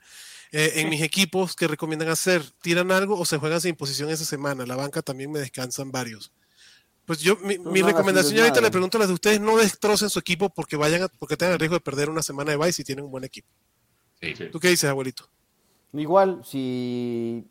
eh, 0.52 0.74
en 0.76 0.90
mis 0.90 1.02
equipos 1.02 1.56
que 1.56 1.68
recomiendan 1.68 2.10
hacer, 2.10 2.44
tiran 2.62 2.92
algo 2.92 3.18
o 3.18 3.26
se 3.26 3.38
juegan 3.38 3.62
sin 3.62 3.76
posición 3.76 4.10
esa 4.10 4.26
semana, 4.26 4.66
la 4.66 4.76
banca 4.76 5.02
también 5.02 5.32
me 5.32 5.40
descansan 5.40 5.92
varios. 5.92 6.32
Pues 7.06 7.20
yo, 7.20 7.36
mi, 7.38 7.82
recomendación, 7.82 8.36
yo 8.36 8.44
ahorita 8.44 8.62
le 8.62 8.70
pregunto 8.72 8.98
a 8.98 9.00
las 9.00 9.08
de 9.08 9.14
ustedes, 9.16 9.42
no 9.42 9.58
destrocen 9.58 10.10
su 10.10 10.20
equipo 10.20 10.50
porque 10.50 10.76
vayan 10.78 11.04
a- 11.04 11.08
porque 11.08 11.36
tengan 11.36 11.54
el 11.54 11.60
riesgo 11.60 11.76
de 11.76 11.82
perder 11.82 12.10
una 12.10 12.22
semana 12.22 12.52
de 12.52 12.58
buy 12.58 12.72
si 12.72 12.84
tienen 12.84 13.06
un 13.06 13.12
buen 13.12 13.24
equipo. 13.24 13.48
Sí. 14.22 14.36
Sí. 14.36 14.46
¿Tú 14.52 14.60
qué 14.60 14.68
dices, 14.70 14.90
abuelito? 14.90 15.28
Igual, 15.94 16.42
si 16.46 17.44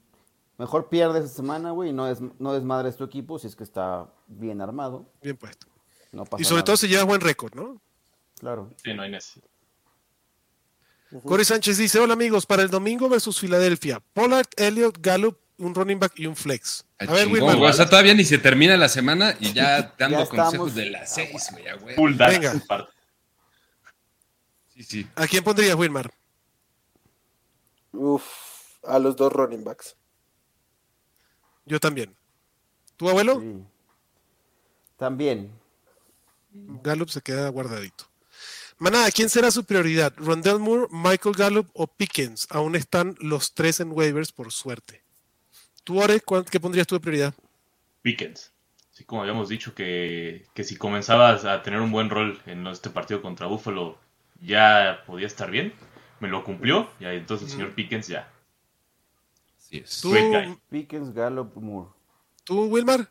mejor 0.57 0.89
pierdes 0.89 1.25
esta 1.25 1.37
semana, 1.39 1.73
güey, 1.73 1.91
y 1.91 1.93
no, 1.93 2.07
des- 2.07 2.21
no 2.39 2.53
desmadres 2.53 2.97
tu 2.97 3.05
equipo, 3.05 3.39
si 3.39 3.49
es 3.49 3.57
que 3.57 3.65
está 3.65 4.07
bien 4.29 4.61
armado, 4.61 5.11
Bien 5.23 5.37
puesto. 5.37 5.67
no 6.13 6.25
pasa 6.25 6.41
Y 6.41 6.45
sobre 6.45 6.59
nada. 6.59 6.65
todo 6.67 6.77
si 6.77 6.89
llevas 6.89 7.07
buen 7.07 7.21
récord, 7.21 7.55
¿no? 7.55 7.81
Claro. 8.41 8.71
Sí, 8.83 8.95
no 8.95 9.03
hay 9.03 9.11
necesidad. 9.11 9.47
Corey 11.25 11.45
Sánchez 11.45 11.77
dice, 11.77 11.99
hola 11.99 12.15
amigos, 12.15 12.47
para 12.47 12.63
el 12.63 12.71
domingo 12.71 13.09
versus 13.09 13.39
Filadelfia, 13.41 14.01
Pollard, 14.15 14.47
Elliott, 14.57 14.99
Gallup, 15.01 15.39
un 15.59 15.75
running 15.75 15.99
back 15.99 16.13
y 16.17 16.27
un 16.27 16.37
flex. 16.37 16.87
Ah, 16.99 17.05
A 17.09 17.13
ver, 17.13 17.29
güey. 17.29 17.43
O 17.43 17.73
sea, 17.73 17.89
todavía 17.89 18.15
ni 18.15 18.25
se 18.25 18.39
termina 18.39 18.77
la 18.77 18.89
semana 18.89 19.37
y 19.41 19.53
ya 19.53 19.95
dando 19.99 20.21
Ya 20.21 20.27
consejos 20.27 20.75
de 20.75 20.91
las 20.91 21.13
seis, 21.13 21.51
güey. 21.81 22.15
Venga. 22.15 22.55
Sí, 24.69 24.83
sí. 24.85 25.07
¿a 25.17 25.27
quién 25.27 25.45
pondrías, 25.45 25.75
Wilmar? 25.75 26.11
Uf, 27.93 28.25
a 28.85 28.99
los 28.99 29.17
dos 29.17 29.33
running 29.33 29.65
backs. 29.65 29.97
Yo 31.67 31.79
también. 31.79 32.17
¿Tu 32.97 33.09
abuelo? 33.09 33.41
Sí. 33.41 33.65
También. 34.97 35.51
Gallup 36.53 37.11
se 37.11 37.21
queda 37.21 37.49
guardadito. 37.49 38.10
Manada, 38.81 39.11
¿quién 39.11 39.29
será 39.29 39.51
su 39.51 39.65
prioridad? 39.65 40.15
¿Rondell 40.17 40.59
Moore, 40.59 40.87
Michael 40.91 41.35
Gallup 41.37 41.69
o 41.75 41.87
Pickens? 41.87 42.47
Aún 42.51 42.75
están 42.77 43.15
los 43.21 43.53
tres 43.53 43.79
en 43.81 43.93
waivers, 43.93 44.33
por 44.33 44.51
suerte. 44.53 45.03
¿Tú, 45.85 46.01
Ore, 46.01 46.21
cuál- 46.21 46.47
qué 46.47 46.59
pondrías 46.59 46.87
tú 46.87 46.95
de 46.95 47.01
prioridad? 47.01 47.35
Pickens. 48.01 48.53
Así 48.91 49.05
como 49.05 49.21
habíamos 49.21 49.51
dicho 49.51 49.75
que, 49.75 50.47
que 50.55 50.65
si 50.65 50.77
comenzabas 50.77 51.45
a 51.45 51.63
tener 51.63 51.79
un 51.81 51.93
buen 51.93 52.09
rol 52.09 52.41
en 52.47 52.67
este 52.69 52.89
partido 52.89 53.21
contra 53.21 53.47
Buffalo, 53.49 53.99
ya 54.41 55.03
podía 55.07 55.27
estar 55.27 55.51
bien. 55.51 55.75
Me 56.21 56.29
lo 56.29 56.43
cumplió. 56.43 56.89
Y 57.01 57.05
ahí 57.05 57.19
entonces 57.19 57.49
el 57.49 57.53
señor 57.53 57.75
Pickens 57.75 58.09
ya. 58.09 58.33
Así 59.59 59.77
es. 59.79 60.01
¿Tú. 60.01 60.15
Pickens, 60.71 61.13
Gallup, 61.13 61.55
Moore. 61.57 61.91
¿Tú 62.45 62.65
Wilmar? 62.65 63.11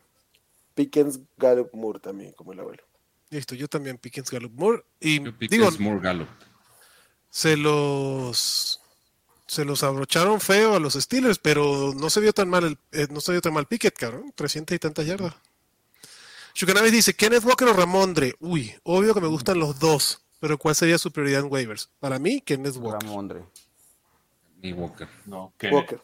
Pickens, 0.74 1.20
Gallup, 1.36 1.72
Moore 1.74 2.00
también, 2.00 2.32
como 2.32 2.52
el 2.52 2.58
abuelo. 2.60 2.82
Listo, 3.30 3.54
yo 3.54 3.68
también 3.68 3.96
Pickens, 3.98 4.30
Gallup, 4.30 4.52
Moore. 4.54 4.84
Y 5.00 5.22
Yo 5.22 5.32
digo, 5.38 5.68
es 5.68 5.78
more 5.78 6.00
Gallup. 6.00 6.28
se 7.30 7.56
los 7.56 8.80
se 9.46 9.64
los 9.64 9.82
abrocharon 9.82 10.40
feo 10.40 10.76
a 10.76 10.80
los 10.80 10.94
Steelers, 10.94 11.38
pero 11.38 11.92
no 11.96 12.08
se 12.08 12.20
vio 12.20 12.32
tan 12.32 12.48
mal 12.48 12.64
el, 12.64 12.78
eh, 12.92 13.08
no 13.10 13.20
se 13.20 13.32
vio 13.32 13.40
tan 13.40 13.52
mal 13.52 13.66
Pickett, 13.66 13.96
cabrón, 13.96 14.32
300 14.36 14.76
y 14.76 14.78
tantas 14.78 15.06
yardas. 15.06 15.34
Chucanaves 16.54 16.92
dice, 16.92 17.14
Kenneth 17.14 17.44
Walker 17.44 17.66
o 17.68 17.72
Ramondre. 17.72 18.36
Uy, 18.38 18.72
obvio 18.84 19.12
que 19.12 19.20
me 19.20 19.26
gustan 19.26 19.58
los 19.58 19.78
dos, 19.80 20.22
pero 20.38 20.56
¿cuál 20.56 20.74
sería 20.76 20.98
su 20.98 21.10
prioridad 21.10 21.40
en 21.40 21.50
waivers? 21.52 21.90
Para 21.98 22.18
mí, 22.20 22.40
Kenneth 22.40 22.76
Walker. 22.76 23.02
Ramondre. 23.08 23.44
Mi 24.62 24.72
Walker. 24.72 25.08
No, 25.26 25.52
que 25.58 25.68
Walker. 25.70 26.00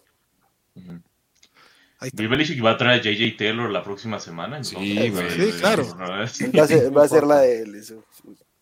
Ahí 1.98 2.09
está. 2.09 2.16
Bill 2.22 2.28
Belichick 2.28 2.64
va 2.64 2.72
a 2.72 2.76
traer 2.76 3.00
a 3.00 3.02
JJ 3.02 3.37
Taylor 3.38 3.70
la 3.70 3.82
próxima 3.82 4.20
semana. 4.20 4.62
Sí, 4.62 4.74
güey. 5.11 5.30
Sí, 5.30 5.59
claro. 5.59 5.85
Va 5.98 6.22
a 6.24 6.28
ser, 6.28 6.96
va 6.96 7.02
a 7.04 7.09
ser 7.09 7.26
la 7.26 7.38
de 7.38 7.62
él, 7.62 7.74
eso. 7.74 8.04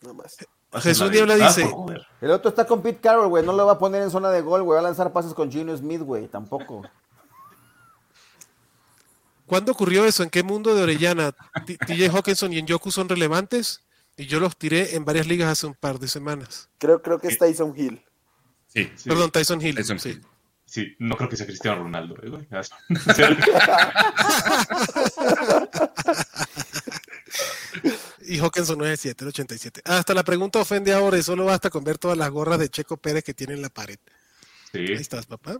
Nada 0.02 0.14
más. 0.14 0.36
Jesús 0.82 1.00
la 1.00 1.06
de- 1.08 1.12
Niebla 1.16 1.34
Ah, 1.34 1.48
dice-. 1.48 1.70
El 2.20 2.30
otro 2.30 2.48
está 2.50 2.66
con 2.66 2.82
Pete 2.82 3.00
Carroll, 3.00 3.28
güey. 3.28 3.44
No 3.44 3.52
lo 3.52 3.66
va 3.66 3.72
a 3.72 3.78
poner 3.78 4.02
en 4.02 4.10
zona 4.10 4.30
de 4.30 4.40
gol, 4.40 4.62
güey. 4.62 4.74
Va 4.74 4.80
a 4.80 4.82
lanzar 4.82 5.12
pases 5.12 5.32
con 5.34 5.50
Gino 5.50 5.76
Smith, 5.76 6.00
güey. 6.02 6.26
Tampoco. 6.28 6.82
¿Cuándo 9.46 9.72
ocurrió 9.72 10.04
eso? 10.04 10.22
¿En 10.22 10.30
qué 10.30 10.42
mundo 10.42 10.74
de 10.74 10.82
Orellana 10.82 11.32
T- 11.66 11.76
TJ 11.76 12.08
Hawkinson 12.10 12.52
y 12.52 12.62
Njoku 12.62 12.90
son 12.90 13.08
relevantes? 13.08 13.82
Y 14.16 14.26
yo 14.26 14.40
los 14.40 14.56
tiré 14.56 14.94
en 14.96 15.04
varias 15.04 15.26
ligas 15.26 15.48
hace 15.50 15.66
un 15.66 15.74
par 15.74 15.98
de 15.98 16.08
semanas. 16.08 16.68
Creo, 16.78 17.02
creo 17.02 17.18
que 17.18 17.28
es 17.28 17.38
Tyson 17.38 17.74
Hill. 17.76 18.02
Sí. 18.68 18.90
Sí. 18.96 19.08
Perdón, 19.08 19.30
Tyson 19.30 19.60
Hill. 19.60 19.74
Tyson 19.76 19.98
sí. 19.98 20.10
Hill. 20.10 20.26
Sí, 20.74 20.96
no 20.98 21.14
creo 21.16 21.28
que 21.28 21.36
sea 21.36 21.46
Cristiano 21.46 21.84
Ronaldo, 21.84 22.16
eh, 22.20 22.28
güey. 22.30 22.48
Y 28.26 28.38
Hawkinson 28.38 28.78
no 28.78 28.84
es 28.86 28.92
el 28.92 28.98
7, 28.98 29.24
el 29.24 29.28
87. 29.28 29.82
Hasta 29.84 30.14
la 30.14 30.24
pregunta 30.24 30.58
ofende 30.58 30.92
ahora 30.92 31.18
y 31.18 31.22
solo 31.22 31.44
basta 31.44 31.70
con 31.70 31.84
ver 31.84 31.98
todas 31.98 32.16
las 32.16 32.30
gorras 32.30 32.58
de 32.58 32.68
Checo 32.68 32.96
Pérez 32.96 33.22
que 33.22 33.34
tiene 33.34 33.54
en 33.54 33.62
la 33.62 33.68
pared. 33.68 33.98
Sí. 34.72 34.78
Ahí 34.78 34.92
estás, 34.94 35.26
papá. 35.26 35.58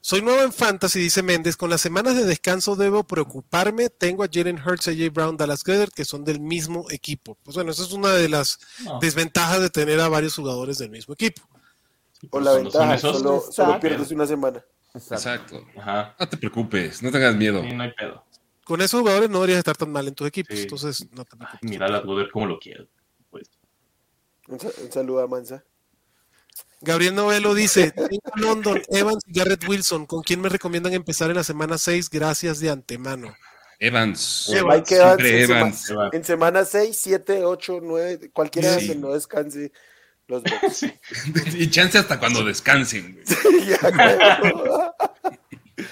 Soy 0.00 0.22
nuevo 0.22 0.40
en 0.42 0.52
Fantasy, 0.54 1.00
dice 1.00 1.22
Méndez. 1.22 1.56
Con 1.58 1.68
las 1.68 1.82
semanas 1.82 2.14
de 2.16 2.24
descanso 2.24 2.76
debo 2.76 3.04
preocuparme. 3.04 3.90
Tengo 3.90 4.24
a 4.24 4.28
Jalen 4.32 4.58
Hurts, 4.64 4.88
a 4.88 4.92
Jay 4.92 5.10
Brown, 5.10 5.36
Dallas 5.36 5.62
Goedert, 5.64 5.92
que 5.92 6.06
son 6.06 6.24
del 6.24 6.40
mismo 6.40 6.86
equipo. 6.90 7.36
Pues 7.42 7.56
bueno, 7.56 7.72
esa 7.72 7.82
es 7.82 7.92
una 7.92 8.08
de 8.14 8.28
las 8.30 8.58
No. 8.84 8.98
desventajas 9.00 9.60
de 9.60 9.68
tener 9.68 10.00
a 10.00 10.08
varios 10.08 10.34
jugadores 10.36 10.78
del 10.78 10.88
mismo 10.90 11.12
equipo. 11.12 11.42
O 12.30 12.40
la 12.40 12.52
ventaja, 12.52 12.98
solo, 12.98 13.40
solo 13.50 13.80
pierdes 13.80 14.10
una 14.10 14.26
semana. 14.26 14.62
Exacto. 14.94 15.14
Exacto. 15.56 15.66
Ajá. 15.78 16.14
No 16.18 16.28
te 16.28 16.36
preocupes, 16.36 17.02
no 17.02 17.10
tengas 17.10 17.34
miedo. 17.36 17.62
Sí, 17.62 17.72
no 17.72 17.82
hay 17.84 17.92
pedo. 17.92 18.24
Con 18.64 18.80
esos 18.82 19.00
jugadores 19.00 19.30
no 19.30 19.38
deberías 19.38 19.58
estar 19.58 19.76
tan 19.76 19.90
mal 19.90 20.06
en 20.06 20.14
tus 20.14 20.26
equipos. 20.28 20.56
Sí. 20.56 20.62
Entonces, 20.62 21.06
no 21.12 21.24
te 21.24 21.36
preocupes. 21.36 21.60
Mira 21.70 21.96
a 21.96 22.02
poder 22.02 22.30
como 22.30 22.46
lo 22.46 22.58
quiero. 22.58 22.86
Pues. 23.30 23.50
Un, 24.48 24.60
sa- 24.60 24.70
un 24.82 24.92
saludo 24.92 25.20
a 25.22 25.26
Mansa. 25.26 25.64
Gabriel 26.82 27.14
Novelo 27.14 27.54
dice: 27.54 27.90
Tengo 27.92 28.20
London, 28.36 28.80
Evans 28.88 29.22
y 29.26 29.38
Garrett 29.38 29.66
Wilson. 29.68 30.06
¿Con 30.06 30.22
quién 30.22 30.40
me 30.40 30.48
recomiendan 30.48 30.92
empezar 30.94 31.30
en 31.30 31.36
la 31.36 31.44
semana 31.44 31.78
6? 31.78 32.08
Gracias 32.10 32.58
de 32.60 32.70
antemano. 32.70 33.34
Evans. 33.78 34.48
Evans, 34.50 34.76
Mike 34.76 34.94
Evans, 34.94 35.16
siempre 35.22 35.40
en, 35.42 35.46
sema- 35.48 35.58
Evans. 35.60 35.90
Evans. 35.90 36.14
en 36.14 36.24
semana 36.24 36.64
6, 36.64 36.96
7, 37.00 37.44
8, 37.44 37.78
9, 37.82 38.30
cualquiera 38.32 38.78
Sí. 38.78 38.88
que 38.88 38.94
no 38.96 39.12
descanse 39.12 39.72
los 40.30 40.42
Bucks. 40.62 40.86
y 41.54 41.70
chance 41.70 41.98
hasta 41.98 42.18
cuando 42.18 42.44
descansen, 42.44 43.12
güey. 43.22 43.66
Ya, 43.66 43.90
güey. 43.90 45.86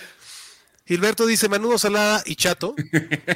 Gilberto 0.86 1.26
dice, 1.26 1.50
Manudo 1.50 1.76
Salada 1.76 2.22
y 2.24 2.34
Chato. 2.34 2.74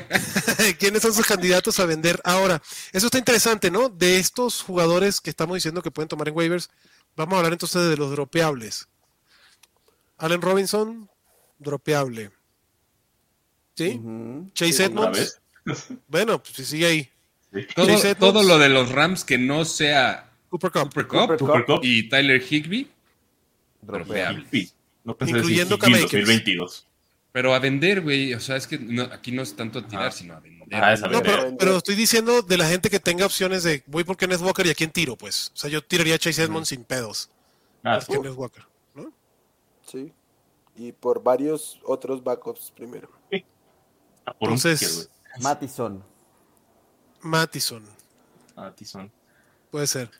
¿Quiénes 0.78 1.02
son 1.02 1.12
sus 1.12 1.26
candidatos 1.26 1.78
a 1.80 1.84
vender 1.84 2.18
ahora? 2.24 2.62
Eso 2.92 3.06
está 3.06 3.18
interesante, 3.18 3.70
¿no? 3.70 3.90
De 3.90 4.16
estos 4.16 4.62
jugadores 4.62 5.20
que 5.20 5.28
estamos 5.28 5.56
diciendo 5.56 5.82
que 5.82 5.90
pueden 5.90 6.08
tomar 6.08 6.28
en 6.28 6.34
waivers, 6.36 6.70
vamos 7.14 7.34
a 7.34 7.36
hablar 7.38 7.52
entonces 7.52 7.90
de 7.90 7.96
los 7.98 8.10
dropeables. 8.12 8.88
Allen 10.16 10.40
Robinson, 10.40 11.10
dropeable. 11.58 12.30
¿Sí? 13.76 14.00
Chase 14.54 14.72
Sí, 14.72 14.82
¿Otra 14.84 15.10
Edmonds. 15.10 15.40
Bueno, 16.08 16.42
pues 16.42 16.56
si 16.56 16.64
sigue 16.64 16.86
ahí. 16.86 17.10
Sí. 17.52 17.66
Todo 18.18 18.42
lo 18.42 18.58
de 18.58 18.70
los 18.70 18.90
Rams 18.90 19.24
que 19.24 19.36
no 19.36 19.66
sea 19.66 20.31
Cooper 20.52 20.70
Cup. 20.70 20.82
Cooper 20.92 21.06
Cup 21.06 21.18
Cooper 21.20 21.38
Cooper 21.38 21.64
Cup. 21.64 21.80
y 21.82 22.08
Tyler 22.10 22.42
Higby, 22.42 22.90
dropeable. 23.80 24.44
No 25.04 25.16
pensé 25.16 25.38
Incluyendo 25.38 25.76
decir 25.78 25.88
Higby 25.88 25.98
Cam 26.00 26.08
Akers. 26.08 26.28
2022. 26.28 26.86
Pero 27.32 27.54
a 27.54 27.58
vender, 27.58 28.02
güey. 28.02 28.34
O 28.34 28.40
sea, 28.40 28.56
es 28.56 28.66
que 28.66 28.78
no- 28.78 29.04
aquí 29.04 29.32
no 29.32 29.40
es 29.42 29.56
tanto 29.56 29.78
a 29.78 29.86
tirar, 29.88 30.08
Ah. 30.08 30.12
sino 30.12 30.34
a 30.34 30.40
vender. 30.40 30.68
Ah, 30.74 30.92
es 30.92 31.02
a 31.02 31.08
No, 31.08 31.22
pero, 31.22 31.56
pero 31.58 31.76
estoy 31.78 31.94
diciendo 31.94 32.42
de 32.42 32.58
la 32.58 32.68
gente 32.68 32.90
que 32.90 33.00
tenga 33.00 33.24
opciones 33.24 33.62
de 33.62 33.82
voy 33.86 34.04
por 34.04 34.18
Kenneth 34.18 34.42
Walker 34.42 34.66
y 34.66 34.70
a 34.70 34.74
quién 34.74 34.90
tiro, 34.90 35.16
pues. 35.16 35.50
O 35.54 35.56
sea, 35.56 35.70
yo 35.70 35.82
tiraría 35.82 36.16
a 36.16 36.18
Chase 36.18 36.42
Edmonds 36.42 36.68
sin 36.68 36.84
pedos. 36.84 37.30
Ah, 37.82 37.98
Por 38.06 38.20
Kenneth 38.22 38.36
Walker. 38.38 38.64
¿no? 38.94 39.10
Sí. 39.86 40.12
Y 40.76 40.92
por 40.92 41.22
varios 41.22 41.80
otros 41.84 42.22
backups 42.22 42.70
primero. 42.76 43.10
ah, 44.26 44.34
por 44.34 44.50
un 44.50 44.56
Entonces-. 44.56 45.08
Mattison. 45.40 46.04
Ah, 48.54 48.70
Tizón. 48.76 49.10
Puede 49.70 49.86
ser. 49.86 50.10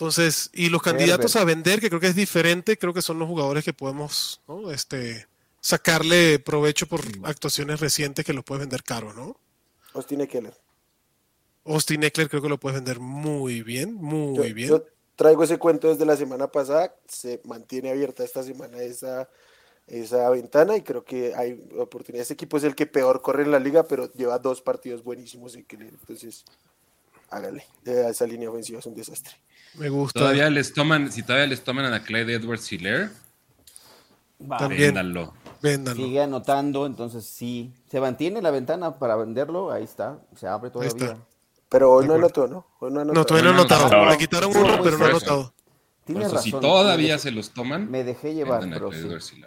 Entonces, 0.00 0.48
y 0.54 0.70
los 0.70 0.80
candidatos 0.80 1.36
a 1.36 1.44
vender, 1.44 1.78
que 1.78 1.90
creo 1.90 2.00
que 2.00 2.06
es 2.06 2.14
diferente, 2.16 2.78
creo 2.78 2.94
que 2.94 3.02
son 3.02 3.18
los 3.18 3.28
jugadores 3.28 3.62
que 3.62 3.74
podemos 3.74 4.40
¿no? 4.48 4.70
este, 4.70 5.26
sacarle 5.60 6.38
provecho 6.38 6.86
por 6.86 7.02
actuaciones 7.24 7.80
recientes 7.80 8.24
que 8.24 8.32
los 8.32 8.42
puedes 8.42 8.60
vender 8.60 8.82
caro, 8.82 9.12
¿no? 9.12 9.36
Austin 9.92 10.22
Eckler. 10.22 10.54
Austin 11.66 12.02
Eckler 12.02 12.30
creo 12.30 12.40
que 12.40 12.48
lo 12.48 12.58
puedes 12.58 12.76
vender 12.76 12.98
muy 12.98 13.62
bien, 13.62 13.92
muy 13.92 14.36
Yo, 14.38 14.54
bien. 14.54 14.68
yo 14.70 14.86
traigo 15.16 15.44
ese 15.44 15.58
cuento 15.58 15.90
desde 15.90 16.06
la 16.06 16.16
semana 16.16 16.50
pasada, 16.50 16.96
se 17.06 17.42
mantiene 17.44 17.90
abierta 17.90 18.24
esta 18.24 18.42
semana 18.42 18.78
esa, 18.78 19.28
esa 19.86 20.30
ventana 20.30 20.78
y 20.78 20.80
creo 20.80 21.04
que 21.04 21.34
hay 21.34 21.62
oportunidades. 21.78 22.30
Este 22.30 22.34
equipo 22.34 22.56
es 22.56 22.64
el 22.64 22.74
que 22.74 22.86
peor 22.86 23.20
corre 23.20 23.42
en 23.42 23.50
la 23.50 23.58
liga, 23.58 23.82
pero 23.82 24.10
lleva 24.14 24.38
dos 24.38 24.62
partidos 24.62 25.04
buenísimos. 25.04 25.54
Eckler, 25.56 25.92
Entonces, 25.92 26.46
hágale. 27.28 27.66
Esa 27.84 28.26
línea 28.26 28.48
ofensiva 28.48 28.78
es 28.78 28.86
un 28.86 28.94
desastre. 28.94 29.34
Me 29.74 29.88
gusta. 29.88 30.18
Todavía 30.18 30.50
les 30.50 30.72
toman, 30.72 31.10
si 31.12 31.22
todavía 31.22 31.46
les 31.46 31.62
toman 31.62 31.92
a 31.92 32.02
Clyde 32.02 32.34
Edwards 32.34 32.70
Hiller, 32.72 33.10
También. 34.58 34.80
véndanlo. 34.94 35.34
Véndanlo. 35.62 36.02
Sigue 36.04 36.22
anotando, 36.22 36.86
entonces 36.86 37.24
sí. 37.26 37.72
Se 37.90 38.00
mantiene 38.00 38.40
la 38.42 38.50
ventana 38.50 38.98
para 38.98 39.16
venderlo, 39.16 39.70
ahí 39.70 39.84
está. 39.84 40.18
Se 40.36 40.46
abre 40.46 40.70
todavía. 40.70 41.18
Pero 41.68 41.92
hoy 41.92 42.06
no 42.06 42.14
anotó, 42.14 42.48
¿no? 42.48 42.66
Hoy 42.80 42.90
no 42.90 43.00
anotó. 43.00 43.14
No, 43.20 43.24
todavía 43.26 43.50
no 43.50 43.54
he 43.54 43.56
No, 43.58 43.62
notado. 43.62 43.88
no, 43.90 44.04
no. 44.06 44.10
Le 44.10 44.18
quitaron 44.18 44.50
uno, 44.56 44.82
pero 44.82 44.98
no 44.98 45.04
he 45.06 45.10
fresco. 45.10 45.20
notado. 45.20 45.42
Por 45.52 46.04
Tienes 46.06 46.26
eso, 46.32 46.38
si 46.42 46.50
razón. 46.50 46.60
todavía 46.62 47.18
se 47.18 47.30
los 47.30 47.50
toman, 47.50 47.88
me 47.90 48.02
dejé 48.02 48.34
llevar, 48.34 48.68
pero 48.68 48.90
sí. 49.20 49.40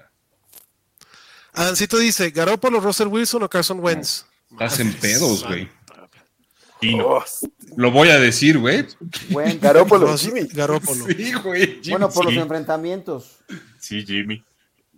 Adancito 1.53 1.97
dice, 1.97 2.29
Garoppolo, 2.31 2.79
Russell 2.79 3.07
Wilson 3.07 3.43
o 3.43 3.49
Carson 3.49 3.79
Wentz. 3.79 4.25
Estás 4.51 4.79
en 4.79 4.93
pedos, 4.93 5.45
güey. 5.45 5.69
Chino. 6.91 7.06
Oh, 7.08 7.24
Lo 7.78 7.91
voy 7.91 8.10
a 8.10 8.19
decir, 8.19 8.58
güey. 8.60 8.86
Bueno, 9.30 9.56
Garópolo, 9.62 10.17
Jimmy. 10.17 10.41
Garoppolo. 10.48 11.06
Sí, 11.08 11.34
güey. 11.43 11.82
bueno, 11.89 12.10
por 12.10 12.26
Sí. 12.28 12.34
los 12.34 12.43
enfrentamientos. 12.43 13.38
Sí, 13.80 14.06
Jimmy. 14.06 14.43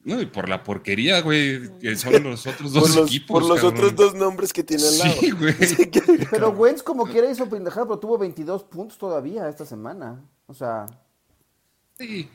No, 0.03 0.21
y 0.21 0.27
por 0.27 0.47
la 0.47 0.63
porquería, 0.63 1.21
güey, 1.21 1.79
que 1.79 1.95
son 1.95 2.21
los 2.23 2.45
otros 2.45 2.73
dos 2.73 2.83
Por 2.83 2.95
los, 2.95 3.07
equipos. 3.09 3.27
por 3.39 3.41
los 3.49 3.59
cabrón. 3.59 3.73
otros 3.73 3.95
dos 3.95 4.13
nombres 4.13 4.53
que 4.53 4.63
tiene 4.63 4.83
al 4.87 4.97
lado. 4.99 5.15
Sí, 5.19 5.31
güey. 5.31 5.55
Pero 6.29 6.49
Wentz 6.51 6.83
como 6.83 7.07
quiera 7.07 7.29
hizo 7.31 7.49
pendejada, 7.49 7.87
pero 7.87 7.97
tuvo 7.97 8.17
22 8.19 8.63
puntos 8.65 8.97
todavía 8.99 9.49
esta 9.49 9.65
semana. 9.65 10.21
O 10.45 10.53
sea, 10.53 10.85
Sí. 11.97 12.29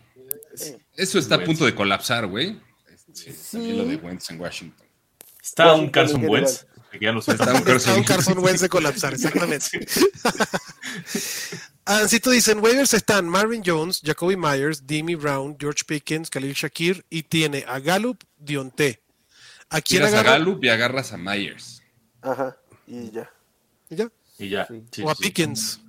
Eso 0.96 1.18
está 1.18 1.36
a 1.36 1.44
punto 1.44 1.64
de 1.64 1.74
colapsar, 1.74 2.26
güey. 2.26 2.58
Sí, 3.12 3.30
Sí. 3.32 3.56
también 3.58 3.78
lo 3.78 3.84
de 3.84 3.96
Wentz 3.96 4.30
en 4.30 4.40
Washington. 4.40 4.86
Está 5.42 5.64
un 5.66 5.70
Washington 5.70 5.90
Carson 5.92 6.24
en 6.24 6.30
Wentz. 6.30 6.66
Ya. 6.98 7.10
Está 7.10 7.54
un 7.54 7.68
Está 7.68 7.94
un 7.94 8.04
Carson. 8.04 8.38
Wentz 8.38 8.60
de 8.60 8.68
colapsar, 8.68 9.14
exactamente. 9.14 9.86
Adancito 11.84 12.30
dice, 12.30 12.52
en 12.52 12.60
waivers 12.62 12.94
están 12.94 13.28
Marvin 13.28 13.62
Jones, 13.64 14.00
Jacoby 14.04 14.36
Myers, 14.36 14.86
Demi 14.86 15.14
Brown, 15.14 15.56
George 15.58 15.84
Pickens, 15.86 16.30
Khalil 16.30 16.52
Shakir 16.52 17.04
y 17.10 17.24
tiene 17.24 17.64
a 17.66 17.80
Gallup, 17.80 18.22
Dionte. 18.38 19.02
¿A 19.68 19.80
quién 19.80 20.00
Tiras 20.02 20.14
a 20.14 20.20
agarra? 20.20 20.38
Gallup 20.38 20.64
y 20.64 20.68
agarras 20.68 21.12
a 21.12 21.16
Myers. 21.16 21.82
Ajá, 22.22 22.56
y 22.86 23.10
ya. 23.10 23.30
¿Y 23.88 23.96
ya? 23.96 24.12
Y 24.38 24.48
ya. 24.48 24.66
Sí. 24.66 24.84
Sí, 24.90 25.02
o 25.02 25.10
a 25.10 25.14
sí. 25.14 25.22
Pickens. 25.22 25.80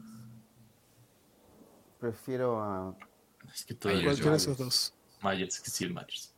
prefiero 2.00 2.62
a... 2.62 2.96
Es 3.54 3.66
que 3.66 3.74
todavía 3.74 4.02
Myers, 4.04 4.22
Cualquiera 4.22 4.32
de 4.32 4.38
esos 4.38 4.58
dos. 4.58 4.94
Myers, 5.22 5.60
que 5.60 5.70
sí, 5.70 5.84
el 5.84 5.94
Myers. 5.94 6.34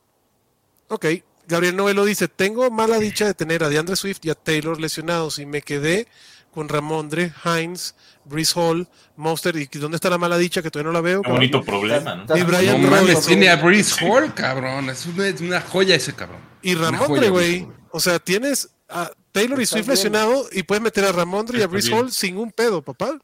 Ok. 0.89 1.06
Gabriel 1.48 1.76
Novelo 1.76 2.06
dice, 2.06 2.28
tengo 2.28 2.70
mala 2.72 3.00
dicha 3.00 3.26
de 3.26 3.34
tener 3.34 3.64
a 3.64 3.70
DeAndre 3.70 3.96
Swift 3.96 4.20
y 4.24 4.30
a 4.30 4.36
Taylor 4.36 4.80
lesionados 4.80 5.40
y 5.40 5.46
me 5.46 5.62
quedé 5.62 6.08
con 6.54 6.70
Ramondre, 6.70 7.34
Hines, 7.44 7.96
Brees 8.26 8.56
Hall, 8.56 8.88
Monster. 9.16 9.56
¿Y 9.56 9.66
dónde 9.66 9.96
está 9.96 10.10
la 10.10 10.18
mala 10.18 10.38
dicha 10.38 10.62
que 10.62 10.70
todavía 10.70 10.92
no 10.92 10.94
la 10.94 11.02
veo? 11.02 11.22
Qué 11.22 11.32
bonito 11.32 11.64
problema, 11.64 12.16
¿no? 12.16 12.38
Y 12.38 12.44
Brian 12.44 12.82
No 12.82 12.90
mames, 12.90 13.26
tiene 13.26 13.50
a 13.50 13.56
Breeze 13.56 14.06
Hall, 14.06 14.34
cabrón. 14.34 14.90
Es 14.90 15.06
una, 15.06 15.28
es 15.28 15.42
una 15.42 15.62
joya 15.62 15.96
ese 15.96 16.14
cabrón. 16.14 16.40
Y 16.62 16.76
Ramondre, 16.76 17.30
güey. 17.30 17.68
O 17.92 18.00
sea, 18.00 18.20
tienes 18.20 18.70
a 18.88 19.12
Taylor 19.32 19.60
y 19.62 19.66
Swift 19.66 19.86
bien. 19.86 19.96
lesionado 19.96 20.48
y 20.52 20.64
puedes 20.64 20.82
meter 20.82 21.06
a 21.06 21.12
Ramondre 21.12 21.60
y 21.60 21.62
a 21.64 21.68
bien. 21.68 21.94
Hall 21.94 22.12
sin 22.12 22.38
un 22.38 22.52
pedo, 22.52 22.82
papá. 22.82 23.20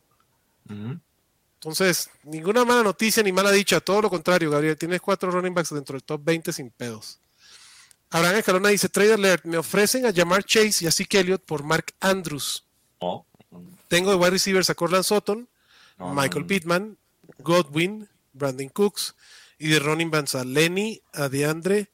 Entonces, 0.68 2.10
ninguna 2.24 2.64
mala 2.66 2.84
noticia 2.84 3.22
ni 3.22 3.32
mala 3.32 3.52
dicha, 3.52 3.80
todo 3.80 4.04
lo 4.04 4.10
contrario, 4.10 4.50
Gabriel. 4.50 4.78
Tienes 4.78 5.02
cuatro 5.02 5.32
running 5.32 5.54
backs 5.54 5.74
dentro 5.74 5.94
del 5.94 6.04
top 6.04 6.22
20 6.24 6.54
sin 6.54 6.70
pedos. 6.70 7.20
Abraham 8.12 8.38
Escalona 8.38 8.69
dice, 8.69 8.89
Trade 8.89 9.13
Alert, 9.13 9.45
me 9.45 9.58
ofrecen 9.58 10.06
a 10.06 10.10
llamar 10.10 10.43
Chase 10.43 10.84
y 10.84 10.88
a 10.88 10.91
Zeke 10.91 11.19
Elliott 11.19 11.43
por 11.45 11.63
Mark 11.63 11.93
Andrews. 12.00 12.65
No, 13.02 13.26
Tengo 13.88 14.10
de 14.12 14.17
wide 14.17 14.32
receivers 14.32 14.69
a 14.69 14.76
Cortland 14.76 15.04
Sutton, 15.04 15.48
Michael. 15.98 16.45
Pittman, 16.45 16.98
Godwin, 17.39 18.08
Brandon 18.34 18.69
Cooks 18.69 19.15
y 19.58 19.69
de 19.69 19.80
running 19.80 20.10
backs 20.10 20.36
a 20.36 20.43
Lenny, 20.43 21.02
a 21.13 21.30
DeAndre, 21.30 21.89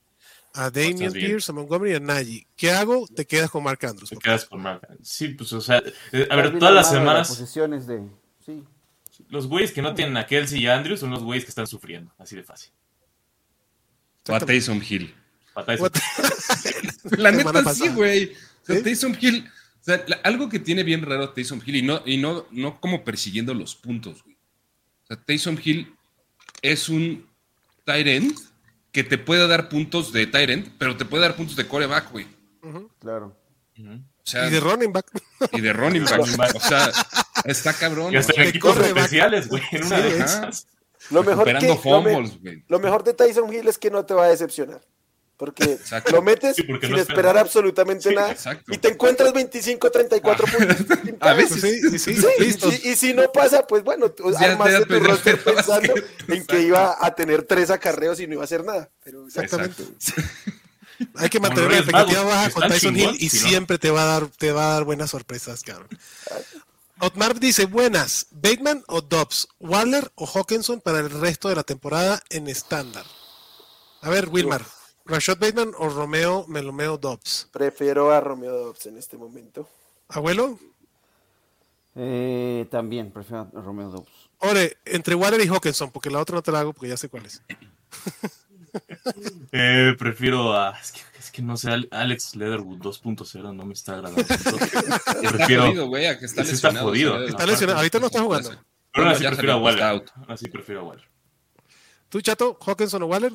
a 0.54 0.69
Damian. 0.69 1.12
Pierce, 1.12 1.49
a 1.49 1.54
Montgomery 1.54 1.91
y 1.91 1.95
a 1.95 1.99
Najee. 1.99 2.47
¿Qué 2.56 2.71
hago? 2.71 3.08
Te 3.08 3.25
quedas 3.25 3.49
con 3.51 3.63
Mark 3.63 3.86
Andrews. 3.86 4.10
Te 4.10 4.15
papá. 4.15 4.23
quedas 4.23 4.45
con 4.45 4.62
Mark. 4.62 4.88
Sí, 5.04 5.30
pues, 5.30 5.51
o 5.51 5.60
sea, 5.60 5.84
eh, 6.13 6.28
a 6.30 6.36
ver, 6.38 6.58
todas 6.58 6.73
las 6.73 6.89
semanas, 6.89 7.28
posiciones 7.28 7.88
de... 7.88 8.04
Sí. 8.45 8.63
los 9.30 9.47
güeyes 9.47 9.71
que 9.71 9.82
no 9.82 9.93
tienen 9.95 10.15
a 10.17 10.25
Kelsey 10.28 10.62
y 10.62 10.67
a 10.67 10.75
Andrews 10.78 10.99
son 10.99 11.10
los 11.10 11.23
güeyes 11.23 11.43
que 11.43 11.49
están 11.49 11.67
sufriendo. 11.67 12.13
Así 12.17 12.36
de 12.36 12.43
fácil. 12.43 12.71
O 14.30 14.34
a 14.34 14.39
Taysom 14.39 14.82
Hill. 14.88 15.13
La 17.18 17.32
neta 17.32 17.52
pasada. 17.54 17.74
sí, 17.74 17.88
güey. 17.89 18.34
O 18.63 18.65
sea, 18.65 18.76
¿Sí? 18.78 18.84
Taysom 18.84 19.15
Hill. 19.20 19.50
O 19.82 19.84
sea, 19.86 20.04
la- 20.08 20.18
algo 20.24 20.50
que 20.50 20.60
tiene 20.60 20.84
bien 20.84 21.02
raro 21.04 21.30
Taysom 21.30 21.62
Hill 21.65 21.76
y 21.78 21.82
no, 21.84 22.02
y 22.06 22.18
no, 22.18 22.48
no 22.52 22.80
como 22.82 23.04
persiguiendo 23.04 23.54
los 23.54 23.76
puntos, 23.76 24.24
güey. 24.24 24.36
O 25.04 25.08
sea, 25.08 25.18
Taysom 25.24 25.58
Hill 25.63 25.96
es 26.62 26.89
un 26.89 27.28
tight 27.86 28.08
end 28.08 28.36
que 28.91 29.04
te 29.04 29.18
puede 29.18 29.48
dar 29.48 29.70
puntos 29.70 30.12
de 30.12 30.26
tight 30.26 30.50
end, 30.50 30.72
pero 30.80 30.98
te 30.98 31.06
puede 31.06 31.24
dar 31.24 31.36
puntos 31.36 31.56
de 31.56 31.68
coreback, 31.68 32.12
güey. 32.12 32.26
Claro. 33.00 33.38
Ujú. 33.78 33.91
O 33.94 34.28
sea, 34.28 34.48
Y 34.48 34.52
de 34.52 34.60
running 34.60 34.91
back. 34.91 35.06
y 35.52 35.62
de 35.62 35.72
running 35.74 36.04
back. 36.06 36.56
O 36.56 36.60
sea, 36.60 36.91
está 37.44 37.72
cabrón. 37.74 38.12
Y 38.12 38.18
hasta 38.18 38.34
en 38.41 38.50
equipos 38.50 38.76
especiales, 38.80 39.48
güey. 39.48 39.62
En 39.72 39.86
una 39.86 39.98
Sí, 39.98 40.04
de 40.04 40.18
esas. 40.18 40.68
Lo 41.12 41.24
mejor, 41.24 41.46
que, 41.46 41.54
lo, 41.54 41.60
me- 41.62 41.76
fumbles, 41.78 42.41
güey. 42.41 42.63
lo 42.68 42.80
mejor 42.80 43.04
de 43.04 43.13
Tyson 43.13 43.54
Hill 43.54 43.68
es 43.68 43.78
que 43.78 43.91
no 43.91 44.04
te 44.04 44.15
va 44.15 44.26
a 44.26 44.30
decepcionar. 44.30 44.82
Porque 45.38 45.63
Exacto. 45.65 46.13
lo 46.13 46.21
metes 46.21 46.56
Sí, 46.56 46.63
porque 46.63 46.88
sin 46.88 46.95
no 46.95 47.02
esperar 47.02 47.26
espera. 47.26 47.41
absolutamente 47.41 48.10
Sí, 48.10 48.15
nada 48.15 48.32
exacto. 48.32 48.74
y 48.74 48.78
te 48.78 48.88
encuentras 48.89 49.34
25, 49.34 49.91
34 49.91 50.45
puntos. 50.48 50.78
sin 51.04 51.17
A 51.19 51.34
veces 51.34 51.62
Sí, 51.62 51.82
sí, 51.91 52.00
sí, 52.00 52.15
Sí, 52.15 52.28
listo. 52.39 52.69
y, 52.71 52.89
y 52.91 52.95
si 52.95 53.13
no 53.13 53.30
pasa, 53.32 53.67
pues 53.67 53.84
bueno, 53.84 54.13
armaste 54.38 54.86
tu 54.86 55.00
roster 55.02 55.43
pensando 55.43 55.93
en 56.30 56.45
que 56.45 56.62
iba 56.62 56.95
a 57.00 57.13
tener 57.15 57.43
tres 57.43 57.69
acarreos 57.69 58.19
y 58.21 58.28
no 58.28 58.34
iba 58.34 58.43
a 58.43 58.45
hacer 58.45 58.63
nada. 58.63 58.89
Pero 59.04 59.26
Exactamente. 59.28 59.84
Exacto. 59.84 60.21
Hay 61.15 61.30
que 61.30 61.41
mantener 61.41 61.71
la 61.71 61.78
expectativa 61.80 62.24
baja 62.24 62.50
con 62.52 62.69
Tyson 62.69 62.95
Hill 62.98 63.17
y 63.19 63.28
si 63.30 63.41
no. 63.41 63.50
siempre 63.50 63.78
te 63.78 63.91
va 63.91 64.04
a 64.04 64.06
dar, 64.06 64.28
te 64.28 64.54
va 64.54 64.69
a 64.69 64.74
dar 64.76 64.84
buenas 64.86 65.10
sorpresas, 65.10 65.62
cabrón. 65.63 65.89
Otmar 67.00 67.38
dice, 67.41 67.65
buenas, 67.65 68.28
Bateman 68.32 68.86
o 68.88 69.02
Dobbs, 69.02 69.50
Waller 69.60 70.10
o 70.15 70.26
Hawkinson 70.26 70.80
para 70.80 71.00
el 71.00 71.10
resto 71.10 71.50
de 71.50 71.56
la 71.56 71.63
temporada 71.63 72.21
en 72.30 72.48
estándar. 72.48 73.04
A 74.02 74.10
ver, 74.10 74.30
Wilmar, 74.30 74.63
Rashad 75.06 75.38
Bateman 75.38 75.72
o 75.78 75.89
Romeo 75.89 76.46
Melomeo 76.48 76.98
Dobbs. 76.98 77.48
prefiero 77.52 78.12
a 78.12 78.20
Romeo 78.20 78.52
Dobbs 78.58 78.86
en 78.88 78.98
este 78.98 79.18
momento. 79.18 79.68
Abuelo, 80.10 80.60
Eh, 81.96 82.68
también 82.70 83.12
prefiero 83.12 83.48
a 83.56 83.62
Romeo 83.62 83.89
Dobbs. 83.89 84.12
ore, 84.39 84.78
entre 84.86 85.15
Waller 85.15 85.39
y 85.41 85.48
Hawkinson, 85.48 85.91
porque 85.91 86.10
la 86.10 86.20
otra 86.20 86.36
no 86.36 86.41
te 86.44 86.52
la 86.52 86.60
hago 86.60 86.74
porque 86.74 86.89
ya 86.89 86.98
sé 86.98 87.10
cuál 87.10 87.26
es. 87.26 87.41
Eh, 89.54 89.96
prefiero 89.98 90.52
a. 90.54 90.72
Es 90.78 90.91
que, 90.91 91.00
es 91.18 91.32
que 91.32 91.41
no 91.41 91.56
sé, 91.56 91.72
Al- 91.72 91.88
Alex 91.91 92.36
Leatherwood 92.36 92.80
2.0 92.80 93.56
no 93.56 93.65
me 93.65 93.74
está 93.74 93.94
agradando. 93.94 94.22
Yo 94.28 94.36
Está 94.36 95.32
prefiero. 95.32 95.68
jodido, 95.68 95.88
güey, 95.88 96.06
a 96.08 96.20
que 96.20 96.26
está 96.26 96.44
Sí 96.44 96.52
está 96.56 96.68
lesionado. 96.70 96.89
jodido. 96.89 97.24
Está 97.26 97.46
lesionado, 97.46 97.78
ahorita 97.80 98.00
no 98.02 98.08
está 98.08 98.22
jugando. 98.22 98.52
Pero 98.91 99.10
así 99.10 99.24
Ya 99.24 99.30
prefiero 99.30 99.54
a 99.54 99.58
Waller. 99.58 100.04
prefiero 100.52 100.82
a 100.82 100.84
Waller. 100.84 101.06
¿Tú, 102.10 102.19
Chato, 102.21 102.58
Hawkinson 102.65 103.04
o 103.04 103.06
Waller? 103.06 103.32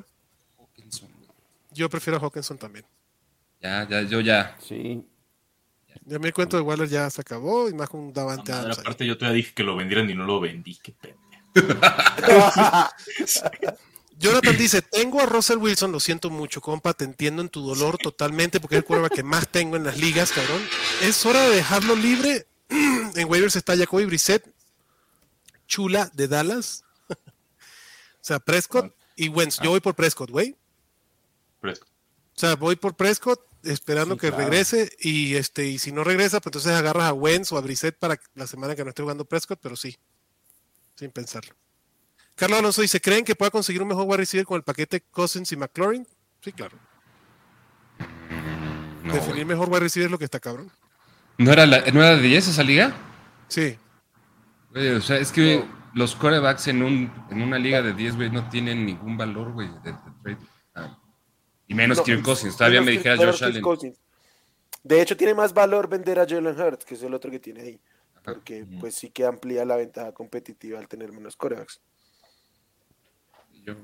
Hawkinson. 0.59 1.09
Yo 1.73 1.89
prefiero 1.89 2.19
a 2.19 2.21
Hawkinson 2.21 2.59
también. 2.59 2.85
Ya, 3.61 3.87
ya, 3.89 4.03
yo 4.03 4.21
ya. 4.21 4.57
Sí. 4.61 5.05
Ya 6.05 6.19
mi 6.19 6.33
cuento 6.33 6.57
de 6.57 6.63
Waller 6.63 6.89
ya 6.89 7.11
se 7.11 7.21
acabó 7.21 7.69
y 7.69 7.75
más 7.75 7.89
con 7.89 8.01
un 8.01 8.13
Davante 8.13 8.53
Adams 8.53 8.79
aparte, 8.79 9.07
yo 9.07 9.19
te 9.19 9.31
dije 9.33 9.53
que 9.55 9.63
lo 9.63 9.77
vendieran 9.77 10.09
y 10.09 10.15
no 10.15 10.25
lo 10.25 10.41
vendí. 10.41 10.79
Qué 10.83 10.93
pena. 10.93 11.17
Jonathan 14.19 14.57
dice, 14.57 14.83
tengo 14.83 15.21
a 15.21 15.27
Russell 15.27 15.57
Wilson, 15.57 15.93
lo 15.93 15.99
siento 15.99 16.29
mucho, 16.29 16.61
compa, 16.61 16.93
te 16.93 17.05
entiendo 17.05 17.41
en 17.43 17.49
tu 17.49 17.63
dolor 17.63 17.97
totalmente 17.97 18.61
porque 18.61 18.77
es 18.77 18.81
el 18.81 18.85
quarterback 18.85 19.15
que 19.15 19.23
más 19.23 19.49
tengo 19.49 19.77
en 19.77 19.85
las 19.85 19.97
ligas, 19.97 20.31
cabrón. 20.33 20.61
Es 21.03 21.25
hora 21.25 21.43
de 21.43 21.57
dejarlo 21.57 21.97
libre. 21.97 22.47
en 22.69 23.29
waivers 23.29 23.57
está 23.57 23.77
Jacoby 23.77 24.05
Brissett, 24.05 24.47
chula 25.67 26.11
de 26.13 26.29
Dallas. 26.29 26.85
o 27.09 27.15
sea, 28.21 28.39
Prescott 28.39 28.95
y 29.17 29.29
Wentz. 29.29 29.59
Yo 29.63 29.71
voy 29.71 29.81
por 29.81 29.95
Prescott, 29.95 30.31
güey. 30.31 30.55
Fresco. 31.61 31.87
O 32.37 32.39
sea, 32.41 32.57
voy 32.57 32.77
por 32.77 32.97
Prescott 32.97 33.41
esperando 33.63 34.15
Sí, 34.15 34.21
que 34.23 34.29
claro. 34.29 34.45
regrese 34.45 34.91
y 35.01 35.35
este 35.35 35.67
y 35.67 35.79
si 35.79 35.93
no 35.93 36.03
regresa, 36.05 36.41
pues 36.41 36.55
entonces 36.57 36.73
agarras 36.73 37.05
a 37.05 37.13
Wentz 37.13 37.53
o 37.53 37.59
a 37.59 37.61
Brissett 37.61 37.99
para 37.99 38.19
la 38.35 38.47
semana 38.47 38.75
que 38.75 38.83
no 38.85 38.89
esté 38.91 39.03
jugando 39.03 39.25
Prescott, 39.27 39.59
pero 39.63 39.77
sí, 39.77 39.97
sin 40.95 41.11
pensarlo. 41.11 41.55
Carlos 42.35 42.59
Alonso 42.61 42.81
dice, 42.81 43.01
¿creen 43.01 43.25
que 43.25 43.35
pueda 43.35 43.51
conseguir 43.51 43.83
un 43.83 43.89
mejor 43.89 44.07
wide 44.07 44.17
receiver 44.19 44.47
con 44.47 44.57
el 44.57 44.63
paquete 44.63 45.03
Cousins 45.11 45.53
y 45.53 45.57
McLaurin? 45.57 46.07
Sí, 46.43 46.53
claro. 46.53 46.79
No, 49.03 49.13
Definir 49.15 49.45
mejor 49.47 49.69
wide 49.69 49.81
receiver 49.81 50.07
es 50.07 50.11
lo 50.11 50.19
que 50.19 50.25
está 50.25 50.41
cabrón. 50.41 50.71
¿No 51.39 51.53
era, 51.53 51.67
la, 51.67 51.81
¿No 51.91 52.03
era 52.03 52.17
de 52.17 52.23
10 52.23 52.49
esa 52.49 52.63
liga? 52.63 52.95
Sí. 53.49 53.79
O 54.75 55.01
sea, 55.01 55.19
es 55.19 55.33
que 55.33 55.65
los 55.95 56.15
corebacks 56.15 56.69
en, 56.69 56.83
un, 56.83 57.13
en 57.31 57.43
una 57.43 57.59
liga 57.59 57.83
de 57.83 57.93
10, 57.93 58.17
güey, 58.17 58.31
no 58.31 58.49
tienen 58.49 58.87
ningún 58.87 59.17
valor, 59.17 59.53
güey, 59.53 59.69
de, 59.83 59.93
de 59.93 59.99
trade. 60.23 60.39
Y 61.71 61.75
menos 61.75 61.99
No, 61.99 62.05
Kirk 62.05 62.23
Cousins. 62.23 62.57
Todavía 62.57 62.81
menos 62.81 62.87
me 62.87 62.99
dijera 62.99 63.17
Josh 63.17 63.45
Allen. 63.45 63.63
Cousins. 63.63 63.97
De 64.83 65.01
hecho, 65.01 65.17
tiene 65.17 65.35
más 65.35 65.55
valor 65.55 65.89
vender 65.89 66.19
a 66.19 66.27
Jalen 66.27 66.59
Hurts, 66.61 66.85
que 66.85 66.95
es 66.95 67.03
el 67.05 67.15
otro 67.15 67.31
que 67.31 67.39
tiene 67.39 67.61
ahí. 67.63 67.81
Porque 68.25 68.67
pues 68.81 68.97
sí 68.97 69.11
que 69.11 69.25
amplía 69.25 69.65
la 69.65 69.77
ventaja 69.77 70.13
competitiva 70.13 70.79
al 70.81 70.89
tener 70.89 71.13
menos 71.13 71.37
corebacks. 71.37 71.81
Yo- 73.65 73.77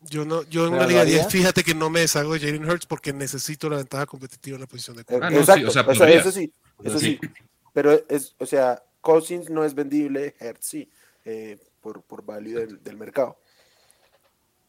Yo 0.00 0.24
no, 0.24 0.42
yo 0.44 0.64
en 0.66 0.70
¿Pero 0.70 0.76
una 0.76 0.82
lo 0.84 0.88
liga 0.88 1.00
de 1.00 1.06
10, 1.10 1.18
haría? 1.26 1.30
fíjate 1.30 1.64
que 1.64 1.74
no 1.74 1.90
me 1.90 2.00
deshago 2.00 2.32
de 2.32 2.40
Jalen 2.40 2.64
Hurts 2.70 2.86
porque 2.86 3.12
necesito 3.12 3.68
la 3.68 3.76
ventaja 3.78 4.06
competitiva 4.06 4.54
en 4.54 4.60
la 4.62 4.66
posición 4.68 4.96
de 4.96 5.04
quarterback. 5.04 5.30
Ah, 5.32 5.34
no, 5.34 5.44
sí, 5.44 5.50
Exacto, 5.50 5.68
o 5.68 5.70
sea, 5.72 5.82
o 5.82 5.84
sea, 5.84 5.94
podría. 6.06 6.20
eso 6.20 6.32
sí, 6.32 6.52
eso 6.84 6.98
sí. 6.98 7.18
sí. 7.20 7.28
Pero 7.74 7.92
es, 8.08 8.34
o 8.38 8.46
sea, 8.46 8.82
Cousins 9.00 9.50
no 9.50 9.64
es 9.64 9.74
vendible, 9.74 10.34
Hurts 10.40 10.66
sí, 10.66 10.90
eh, 11.24 11.58
por, 11.80 12.02
por 12.02 12.24
válido 12.24 12.60
del, 12.60 12.82
del 12.82 12.96
mercado. 12.96 13.38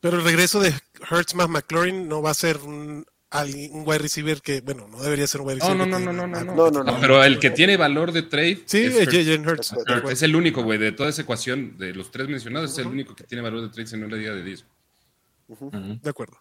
Pero 0.01 0.17
el 0.17 0.23
regreso 0.23 0.59
de 0.59 0.73
Hurts 1.11 1.35
más 1.35 1.49
McLaurin 1.49 2.07
no 2.07 2.21
va 2.21 2.31
a 2.31 2.33
ser 2.33 2.57
un, 2.57 3.05
un 3.33 3.83
wide 3.85 3.97
receiver 3.99 4.41
que, 4.41 4.61
bueno, 4.61 4.87
no 4.87 5.01
debería 5.01 5.27
ser 5.27 5.41
un 5.41 5.47
wide 5.47 5.57
No, 5.59 5.65
receiver. 5.67 5.87
no, 5.87 5.99
no, 5.99 6.13
no, 6.13 6.27
no, 6.27 6.27
no, 6.27 6.43
No, 6.55 6.71
no, 6.71 6.83
no. 6.83 6.91
No, 6.93 6.99
pero 7.01 7.23
el 7.23 7.37
que 7.39 7.49
tiene 7.49 7.75
valor 7.77 8.11
de 8.11 8.23
trade 8.23 8.63
Sí, 8.65 8.85
es. 8.85 9.05
Jalen 9.09 9.47
Hurts. 9.47 9.73
Acuerdo. 9.73 10.09
Es 10.09 10.21
el 10.23 10.35
único, 10.35 10.63
güey, 10.63 10.79
de 10.79 10.91
toda 10.93 11.09
esa 11.09 11.21
ecuación 11.23 11.77
de 11.77 11.93
los 11.93 12.11
tres 12.11 12.27
mencionados, 12.29 12.71
es 12.71 12.77
el 12.79 12.87
único 12.87 13.15
que 13.15 13.25
tiene 13.25 13.41
valor 13.41 13.61
de 13.61 13.69
trade 13.69 13.89
en 13.95 14.03
una 14.05 14.15
liga 14.15 14.33
de 14.33 14.43
10. 14.43 14.65
Ujú. 15.49 15.71
De 16.01 16.09
acuerdo. 16.09 16.37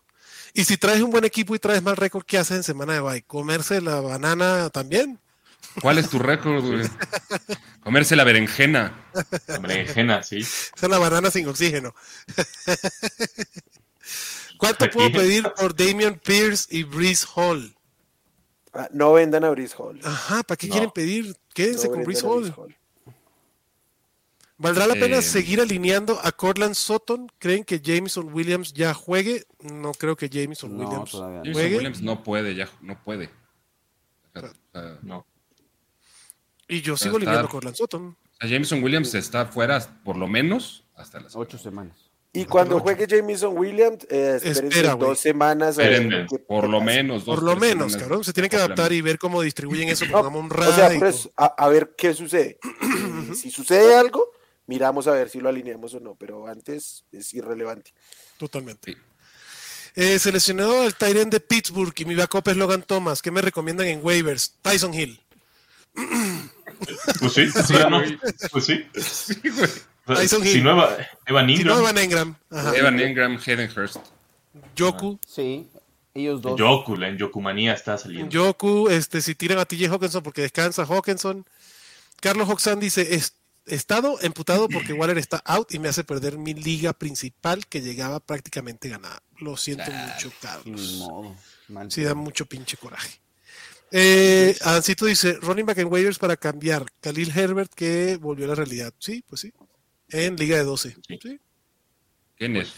Y 0.54 0.64
si 0.64 0.76
traes 0.76 1.00
un 1.02 1.11
buen 1.11 1.24
equipo 1.24 1.54
y 1.54 1.59
traes 1.59 1.82
mal 1.82 1.96
récord, 1.96 2.24
¿qué 2.24 2.38
haces 2.38 2.56
en 2.59 2.62
semana 2.62 2.94
de 2.94 3.00
bye? 3.00 3.22
¿Comerse 3.22 3.80
la 3.80 4.00
banana 4.00 4.70
también? 4.70 5.18
¿Cuál 5.80 5.98
es 5.98 6.09
tu 6.11 6.18
récord, 6.18 6.64
güey? 6.64 6.86
Comerse 7.82 8.16
la 8.16 8.24
berenjena. 8.24 8.92
Berenjena, 9.61 10.22
sí. 10.22 10.38
Esa 10.38 10.72
es 10.82 10.88
la 10.88 10.98
banana 10.98 11.30
sin 11.30 11.46
oxígeno. 11.48 11.94
¿Cuánto 14.59 14.86
Aquí. 14.86 14.94
puedo 14.94 15.12
pedir 15.12 15.44
por 15.56 15.74
Damian 15.76 16.18
Pierce 16.18 16.66
y 16.70 16.82
Breeze 16.82 17.26
Hall? 17.34 17.74
Ah, 18.74 18.88
no 18.92 19.12
vendan 19.12 19.44
a 19.44 19.50
Brice 19.50 19.74
Hall. 19.78 20.00
Ajá, 20.04 20.42
¿para 20.42 20.56
qué 20.56 20.66
No. 20.66 20.72
quieren 20.72 20.90
pedir? 20.90 21.36
Quédense 21.54 21.86
No 21.88 21.94
con 21.94 22.04
Breeze 22.04 22.26
Hall. 22.26 22.54
¿Valdrá 24.61 24.86
la 24.88 24.94
pena 24.94 25.18
Eh, 25.18 25.22
seguir 25.22 25.61
alineando 25.61 26.18
a 26.22 26.32
Cortland 26.32 26.74
Sutton? 26.74 27.30
¿Creen 27.38 27.62
que 27.62 27.80
Jameson 27.80 28.32
Williams 28.32 28.72
ya 28.72 28.92
juegue? 28.92 29.44
No 29.62 29.92
creo 29.92 30.16
que 30.16 30.28
Jameson 30.28 30.76
No, 30.76 30.84
Williams 30.88 31.14
no. 31.14 31.20
Jameson 31.20 31.52
juegue. 31.52 31.76
Williams 31.76 32.02
no 32.02 32.22
puede, 32.24 32.54
ya 32.56 32.68
no 32.80 33.00
puede. 33.00 33.30
O 34.34 34.40
sea, 34.40 34.98
No. 35.02 35.24
Y 36.68 36.80
yo 36.82 36.96
sigo 36.96 37.16
alineando 37.16 37.46
a 37.48 37.50
Cortland 37.50 37.76
Sutton. 37.76 38.16
Jameson 38.40 38.82
Williams 38.82 39.14
está 39.14 39.46
fuera 39.46 39.80
por 40.04 40.16
lo 40.16 40.28
menos 40.28 40.84
hasta 40.94 41.20
las 41.20 41.34
Ocho 41.34 41.58
semanas. 41.58 41.96
Y 42.32 42.44
cuando 42.44 42.78
juegue 42.78 43.06
Jameson 43.08 43.56
Williams, 43.56 44.06
eh, 44.10 44.38
Espera, 44.42 44.94
dos 44.94 45.18
semanas. 45.18 45.76
qué- 45.78 46.38
por 46.46 46.68
lo 46.68 46.80
menos. 46.80 47.24
dos, 47.24 47.36
Por 47.36 47.42
lo 47.44 47.56
menos, 47.56 47.92
semanas 47.92 47.96
cabrón. 47.96 48.24
Se 48.24 48.32
tienen 48.34 48.50
que 48.50 48.56
adaptar 48.56 48.92
y 48.92 49.00
ver 49.00 49.18
cómo 49.18 49.40
distribuyen 49.40 49.88
eso. 49.88 50.04
No, 50.04 50.12
Pongamos 50.12 50.44
un 50.44 50.52
o 50.60 50.72
sea, 50.72 50.90
pues, 50.98 51.30
a, 51.36 51.46
a 51.46 51.68
ver 51.68 51.94
qué 51.96 52.12
sucede. 52.14 52.58
Si 53.34 53.50
sucede 53.50 53.94
algo, 53.94 54.30
miramos 54.66 55.06
a 55.06 55.12
ver 55.12 55.28
si 55.28 55.40
lo 55.40 55.48
alineamos 55.48 55.92
o 55.94 56.00
no, 56.00 56.14
pero 56.14 56.46
antes 56.46 57.04
es 57.12 57.34
irrelevante. 57.34 57.92
Totalmente. 58.38 58.92
Sí. 58.92 58.98
Eh, 59.96 60.18
seleccionado 60.18 60.84
el 60.84 60.94
Tyrant 60.94 61.32
de 61.32 61.40
Pittsburgh 61.40 61.92
y 61.96 62.04
mi 62.04 62.14
backup 62.14 62.46
es 62.48 62.56
Logan 62.56 62.82
Thomas. 62.82 63.20
¿Qué 63.20 63.30
me 63.30 63.42
recomiendan 63.42 63.86
en 63.88 64.00
waivers? 64.02 64.54
Tyson 64.62 64.94
Hill. 64.94 65.20
Pues 67.20 67.32
sí, 67.32 67.50
sí, 67.50 67.74
¿no? 67.90 68.02
Pues 68.52 68.64
sí. 68.64 68.84
Sí, 69.00 69.34
güey. 69.44 69.70
O 70.06 70.14
sea, 70.14 70.22
Tyson 70.22 70.42
si 70.42 70.48
Hill. 70.50 70.64
no, 70.64 70.70
Eva- 70.72 70.96
Evan 71.26 71.46
Si 71.48 71.54
no, 71.54 71.60
Ingram, 71.60 71.78
Evan 71.80 71.98
Engram. 71.98 72.36
Ajá. 72.50 72.76
Evan 72.76 73.00
Ingram, 73.00 73.38
Hayden 73.46 73.70
Hurst. 73.76 73.96
Yoku. 74.74 75.18
Sí, 75.26 75.68
ellos 76.14 76.40
dos. 76.40 76.58
Yoku, 76.58 76.96
la 76.96 77.08
en 77.08 77.18
Yokumanía 77.18 77.74
está 77.74 77.98
saliendo. 77.98 78.30
Yoku, 78.30 78.88
este, 78.88 79.20
si 79.20 79.34
tiran 79.34 79.58
a 79.58 79.64
TJ 79.66 79.88
Hawkinson 79.88 80.22
porque 80.22 80.42
descansa 80.42 80.84
Hawkinson. 80.84 81.44
Carlos 82.20 82.48
Hoxan 82.48 82.80
dice, 82.80 83.14
"Es- 83.14 83.34
he 83.66 83.74
estado 83.74 84.18
emputado 84.22 84.68
porque 84.68 84.94
Waller 84.94 85.18
está 85.18 85.42
out 85.44 85.72
y 85.74 85.78
me 85.78 85.88
hace 85.88 86.02
perder 86.04 86.38
mi 86.38 86.54
liga 86.54 86.92
principal 86.94 87.66
que 87.66 87.82
llegaba 87.82 88.18
prácticamente 88.18 88.88
ganada. 88.88 89.22
Lo 89.40 89.56
siento 89.58 89.90
mucho, 89.92 90.28
Ni 90.28 90.34
Carlos. 90.40 90.92
modo. 90.98 91.36
Mal 91.68 91.92
Sí, 91.92 92.02
da 92.02 92.12
pedo. 92.14 92.22
mucho 92.22 92.46
pinche 92.46 92.76
coraje. 92.78 93.20
Eh, 93.91 94.57
Adancito 94.62 95.07
dice, 95.07 95.34
running 95.41 95.64
back 95.64 95.78
en 95.78 95.93
waivers 95.93 96.18
para 96.18 96.36
cambiar. 96.36 96.86
Khalil 97.01 97.32
Herbert 97.34 97.72
que 97.74 98.16
volvió 98.16 98.45
a 98.45 98.49
la 98.49 98.55
realidad. 98.55 98.93
Sí, 98.99 99.24
pues 99.26 99.41
sí. 99.43 99.53
En 100.11 100.36
liga 100.36 100.57
de 100.57 100.64
12. 100.64 100.97
Sí. 101.07 101.18
Sí. 101.22 101.41
Kenneth. 102.36 102.68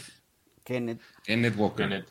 Kenneth. 0.65 1.01
Kenneth 1.25 1.57
Walker. 1.57 1.89
Kenneth. 1.89 2.09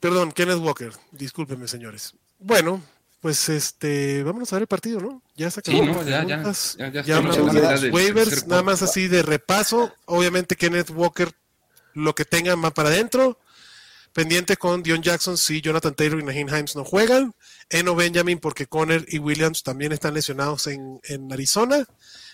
Perdón, 0.00 0.32
Kenneth 0.32 0.58
Walker. 0.58 0.92
Discúlpenme, 1.12 1.66
señores. 1.66 2.14
Bueno, 2.38 2.82
pues 3.20 3.48
este, 3.48 4.22
vámonos 4.22 4.52
a 4.52 4.56
ver 4.56 4.62
el 4.62 4.68
partido, 4.68 5.00
¿no? 5.00 5.22
Ya 5.34 5.50
se 5.50 5.60
acabó. 5.60 5.78
Sí, 5.78 5.84
no, 5.84 6.04
ya, 6.04 6.24
ya, 6.24 6.42
ya, 6.78 6.88
ya 6.92 7.02
Ya 7.02 7.16
hablamos 7.16 7.52
de 7.52 7.60
los 7.60 7.92
waivers, 7.92 8.46
nada 8.46 8.62
más 8.62 8.82
así 8.82 9.08
de 9.08 9.22
repaso. 9.22 9.92
Obviamente 10.04 10.56
Kenneth 10.56 10.90
Walker, 10.90 11.30
lo 11.94 12.14
que 12.14 12.24
tenga 12.24 12.54
más 12.56 12.72
para 12.72 12.90
adentro. 12.90 13.38
Pendiente 14.16 14.56
con 14.56 14.82
Dion 14.82 15.02
Jackson 15.02 15.36
si 15.36 15.60
Jonathan 15.60 15.94
Taylor 15.94 16.18
y 16.18 16.24
Naheem 16.24 16.48
Himes 16.48 16.74
no 16.74 16.86
juegan. 16.86 17.34
Eno 17.68 17.94
Benjamin 17.94 18.38
porque 18.38 18.66
Conner 18.66 19.04
y 19.08 19.18
Williams 19.18 19.62
también 19.62 19.92
están 19.92 20.14
lesionados 20.14 20.68
en, 20.68 20.98
en 21.02 21.30
Arizona. 21.30 21.84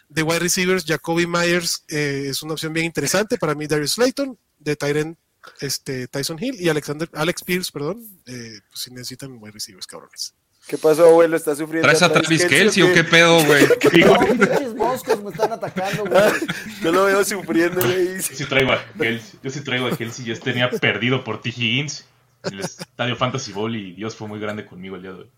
De 0.09 0.23
wide 0.23 0.39
receivers, 0.39 0.85
Jacoby 0.87 1.27
Myers 1.27 1.83
eh, 1.89 2.27
es 2.29 2.41
una 2.45 2.53
opción 2.53 2.73
bien 2.73 2.87
interesante. 2.87 3.37
Para 3.37 3.57
mí, 3.57 3.67
Darius 3.67 3.95
Slayton. 3.95 4.39
De 4.61 4.77
Tyren, 4.77 5.19
este, 5.61 6.07
Tyson 6.07 6.39
Hill 6.41 6.55
y 6.61 6.69
Alexander, 6.69 7.11
Alex 7.15 7.43
Pierce, 7.43 7.73
perdón. 7.73 8.01
eh, 8.27 8.61
pues 8.69 8.81
si 8.81 8.93
necesitan 8.93 9.33
wide 9.41 9.51
receivers, 9.51 9.89
cabrones. 9.89 10.35
¿Qué 10.67 10.79
pasó, 10.79 11.07
abuelo? 11.09 11.37
¿Está 11.37 11.55
sufriendo? 11.55 11.87
¿Traes 11.87 12.03
a 12.03 12.13
Travis 12.13 12.47
Kelsey 12.47 12.83
o 12.83 12.93
qué 12.95 13.05
pedo, 13.05 13.45
güey? 13.45 13.67
Pinches 13.91 14.75
moscos 14.75 15.23
me 15.23 15.31
están 15.31 15.53
atacando, 15.53 16.05
güey. 16.07 16.23
Yo 16.83 16.93
lo 16.93 17.05
veo 17.05 17.25
sufriendo, 17.25 17.81
güey. 17.81 18.17
Yo 18.17 18.23
sí 18.23 18.45
traigo 18.47 18.73
a 18.73 18.85
Kelsey. 18.99 19.39
Yo 19.43 19.51
sí 19.51 19.61
traigo 19.63 19.87
a 19.89 19.97
Kelsey. 19.97 20.25
Yo 20.25 20.39
tenía 20.41 20.71
perdido 20.71 21.25
por 21.25 21.43
T. 21.43 21.51
Higgins 21.51 22.07
en 22.45 22.55
el 22.55 22.61
estadio 22.61 23.15
Fantasy 23.17 23.53
Bowl 23.53 23.75
y 23.77 23.93
Dios 23.93 24.17
fue 24.17 24.27
muy 24.29 24.41
grande 24.41 24.65
conmigo 24.67 24.97
el 24.97 25.03
día 25.03 25.13
de 25.13 25.19
hoy. 25.21 25.31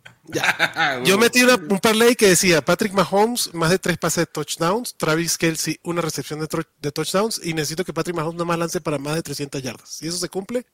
Yo 1.05 1.19
metí 1.19 1.43
una- 1.43 1.57
un 1.57 1.79
parlay 1.79 2.15
que 2.17 2.29
decía 2.29 2.63
Patrick 2.65 2.93
Mahomes, 2.93 3.53
más 3.55 3.71
de 3.71 3.79
tres 3.79 3.99
pases 3.99 4.23
de 4.23 4.27
touchdowns, 4.27 4.95
Travis 4.97 5.37
Kelsey, 5.37 5.79
una 5.83 6.01
recepción 6.01 6.41
de, 6.41 6.93
touchdowns, 6.93 7.41
y 7.45 7.53
necesito 7.53 7.85
que 7.85 7.93
Patrick 7.93 8.17
Mahomes 8.17 8.37
no 8.39 8.45
más 8.47 8.59
lance 8.59 8.81
para 8.81 8.97
más 8.99 9.17
de 9.17 9.23
300 9.23 9.63
yardas. 9.63 9.89
Si 9.89 10.07
eso 10.09 10.17
se 10.17 10.29
cumple, 10.31 10.65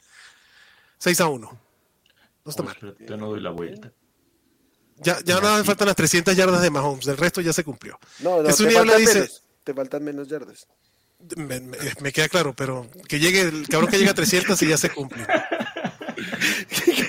6 0.99 1.21
a 1.21 1.27
1. 1.29 1.61
No 2.45 2.51
está 2.51 2.63
Uy, 2.63 2.67
mal. 2.69 2.77
espérate, 2.77 3.07
ya 3.09 3.17
no 3.17 3.29
doy 3.31 3.41
la 3.41 3.51
vuelta. 3.51 3.91
Ya, 5.03 5.19
ya 5.25 5.41
nada 5.41 5.57
más 5.59 5.67
faltan 5.67 5.87
las 5.87 5.97
300 5.97 6.37
yardas 6.37 6.61
de 6.63 6.71
Mahomes, 6.71 7.05
del 7.07 7.17
resto 7.17 7.41
ya 7.41 7.53
se 7.53 7.65
cumplió. 7.65 7.99
No, 8.21 8.43
no, 8.43 8.49
Jesús 8.49 8.69
te 8.69 8.73
faltan, 8.75 8.99
dice- 8.99 9.15
menos, 9.15 9.43
te 9.65 9.75
faltan 9.75 10.05
menos 10.05 10.29
yardas. 10.29 10.67
Me, 11.37 11.61
me- 11.61 11.77
me 12.01 12.13
queda 12.13 12.29
claro, 12.29 12.55
pero 12.55 12.87
que 13.09 13.19
llegue 13.19 13.43
el 13.43 13.69
cabrón 13.69 13.91
que 13.91 13.99
llega 13.99 14.13
a 14.13 14.15
300 14.15 14.61
y 14.63 14.69
ya 14.69 14.77
se 14.79 14.91
cumple. 14.91 15.27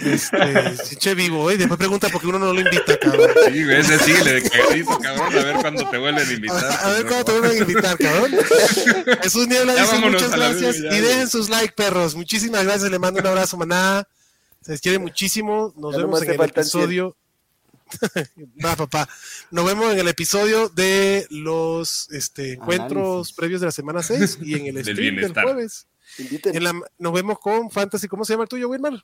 Este, 0.03 0.77
sí, 0.83 0.95
che 0.95 1.13
vivo, 1.15 1.49
¿eh? 1.51 1.57
Después 1.57 1.77
pregunta 1.77 2.09
por 2.09 2.21
qué 2.21 2.27
uno 2.27 2.39
no 2.39 2.53
lo 2.53 2.59
invita, 2.59 2.97
cabrón. 2.97 3.29
Sí, 3.45 3.63
güey, 3.63 3.79
ese 3.79 3.99
síguele 3.99 4.33
de 4.41 4.49
cagadito, 4.49 4.97
cabrón, 4.99 5.37
a 5.37 5.43
ver 5.43 5.55
cuándo 5.57 5.89
te 5.89 5.97
vuelven 5.97 6.27
a 6.27 6.31
invitar. 6.33 6.65
A, 6.65 6.75
a 6.89 6.93
ver 6.93 7.05
cuándo 7.05 7.25
te 7.25 7.31
vuelven 7.39 7.51
a 7.51 7.61
invitar, 7.61 7.97
cabrón. 7.97 8.31
Jesús 9.21 9.47
Niebla 9.47 9.75
Ya 9.75 9.81
dice 9.83 9.99
muchas 9.99 10.31
gracias 10.31 10.77
ya, 10.81 10.97
y 10.97 11.01
dejen 11.01 11.29
sus 11.29 11.49
likes, 11.49 11.73
perros. 11.75 12.15
Muchísimas 12.15 12.63
gracias, 12.63 12.89
le 12.89 12.99
mando 12.99 13.19
un 13.19 13.27
abrazo, 13.27 13.57
maná. 13.57 14.07
Se 14.61 14.71
les 14.71 14.81
quiere 14.81 14.99
muchísimo. 14.99 15.73
Nos 15.77 15.93
Ya 15.93 15.99
vemos 15.99 16.21
en 16.21 16.29
el 16.31 16.41
episodio. 16.41 17.15
Va, 18.65 18.75
papá. 18.75 19.07
Nos 19.51 19.65
vemos 19.65 19.91
en 19.93 19.99
el 19.99 20.07
episodio 20.07 20.69
de 20.69 21.27
los 21.29 22.09
este, 22.11 22.53
encuentros 22.53 23.07
Análisis. 23.07 23.35
previos 23.35 23.61
de 23.61 23.67
la 23.67 23.71
semana 23.71 24.01
6 24.03 24.39
y 24.41 24.55
en 24.55 24.65
el 24.77 24.83
stream 24.83 25.15
del 25.17 25.33
jueves. 25.33 25.87
Inviten. 26.17 26.55
En 26.55 26.63
la- 26.63 26.81
nos 26.97 27.13
vemos 27.13 27.39
con 27.39 27.69
Fantasy. 27.71 28.07
¿Cómo 28.07 28.25
se 28.25 28.33
llama 28.33 28.43
el 28.43 28.49
tuyo, 28.49 28.69
Wilmar? 28.69 29.03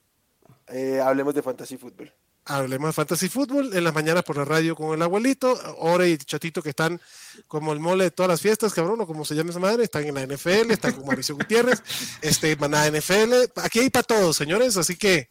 Eh, 0.67 0.99
hablemos 1.01 1.33
de 1.33 1.41
fantasy 1.41 1.77
fútbol. 1.77 2.13
Hablemos 2.49 2.87
de 2.89 2.93
Fantasy 2.93 3.27
Fútbol 3.27 3.73
en 3.75 3.83
las 3.83 3.93
mañanas 3.93 4.23
por 4.23 4.37
la 4.37 4.45
radio 4.45 4.73
con 4.73 4.93
el 4.95 5.01
abuelito, 5.01 5.53
Ore 5.79 6.09
y 6.11 6.17
Chatito 6.17 6.61
que 6.63 6.69
están 6.69 7.01
como 7.45 7.73
el 7.73 7.81
mole 7.81 8.05
de 8.05 8.11
todas 8.11 8.29
las 8.29 8.39
fiestas, 8.41 8.73
cabrón, 8.73 9.01
o 9.01 9.05
como 9.07 9.25
se 9.25 9.35
llama 9.35 9.49
esa 9.49 9.59
madre, 9.59 9.83
están 9.83 10.05
en 10.05 10.15
la 10.15 10.25
NFL, 10.25 10.71
están 10.71 10.93
con 10.93 11.05
Mauricio 11.05 11.35
Gutiérrez, 11.39 11.83
este, 12.21 12.55
Maná 12.55 12.89
NFL, 12.89 13.33
aquí 13.55 13.79
hay 13.79 13.89
para 13.89 14.03
todos, 14.03 14.37
señores, 14.37 14.77
así 14.77 14.95
que 14.95 15.29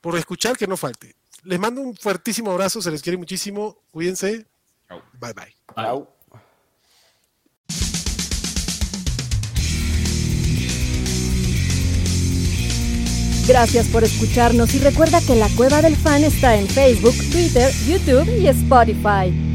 por 0.00 0.18
escuchar 0.18 0.56
que 0.56 0.66
no 0.66 0.76
falte. 0.76 1.14
Les 1.44 1.58
mando 1.58 1.82
un 1.82 1.94
fuertísimo 1.94 2.50
abrazo, 2.50 2.80
se 2.80 2.90
les 2.90 3.02
quiere 3.02 3.18
muchísimo, 3.18 3.76
cuídense. 3.90 4.46
Au. 4.88 5.02
Bye 5.20 5.32
bye. 5.34 5.54
Au. 5.76 6.08
Gracias 13.46 13.86
por 13.88 14.04
escucharnos 14.04 14.74
y 14.74 14.78
recuerda 14.78 15.20
que 15.20 15.34
la 15.34 15.48
Cueva 15.50 15.82
del 15.82 15.96
Fan 15.96 16.24
está 16.24 16.56
en 16.56 16.66
Facebook, 16.66 17.14
Twitter, 17.30 17.70
YouTube 17.86 18.26
y 18.40 18.48
Spotify. 18.48 19.53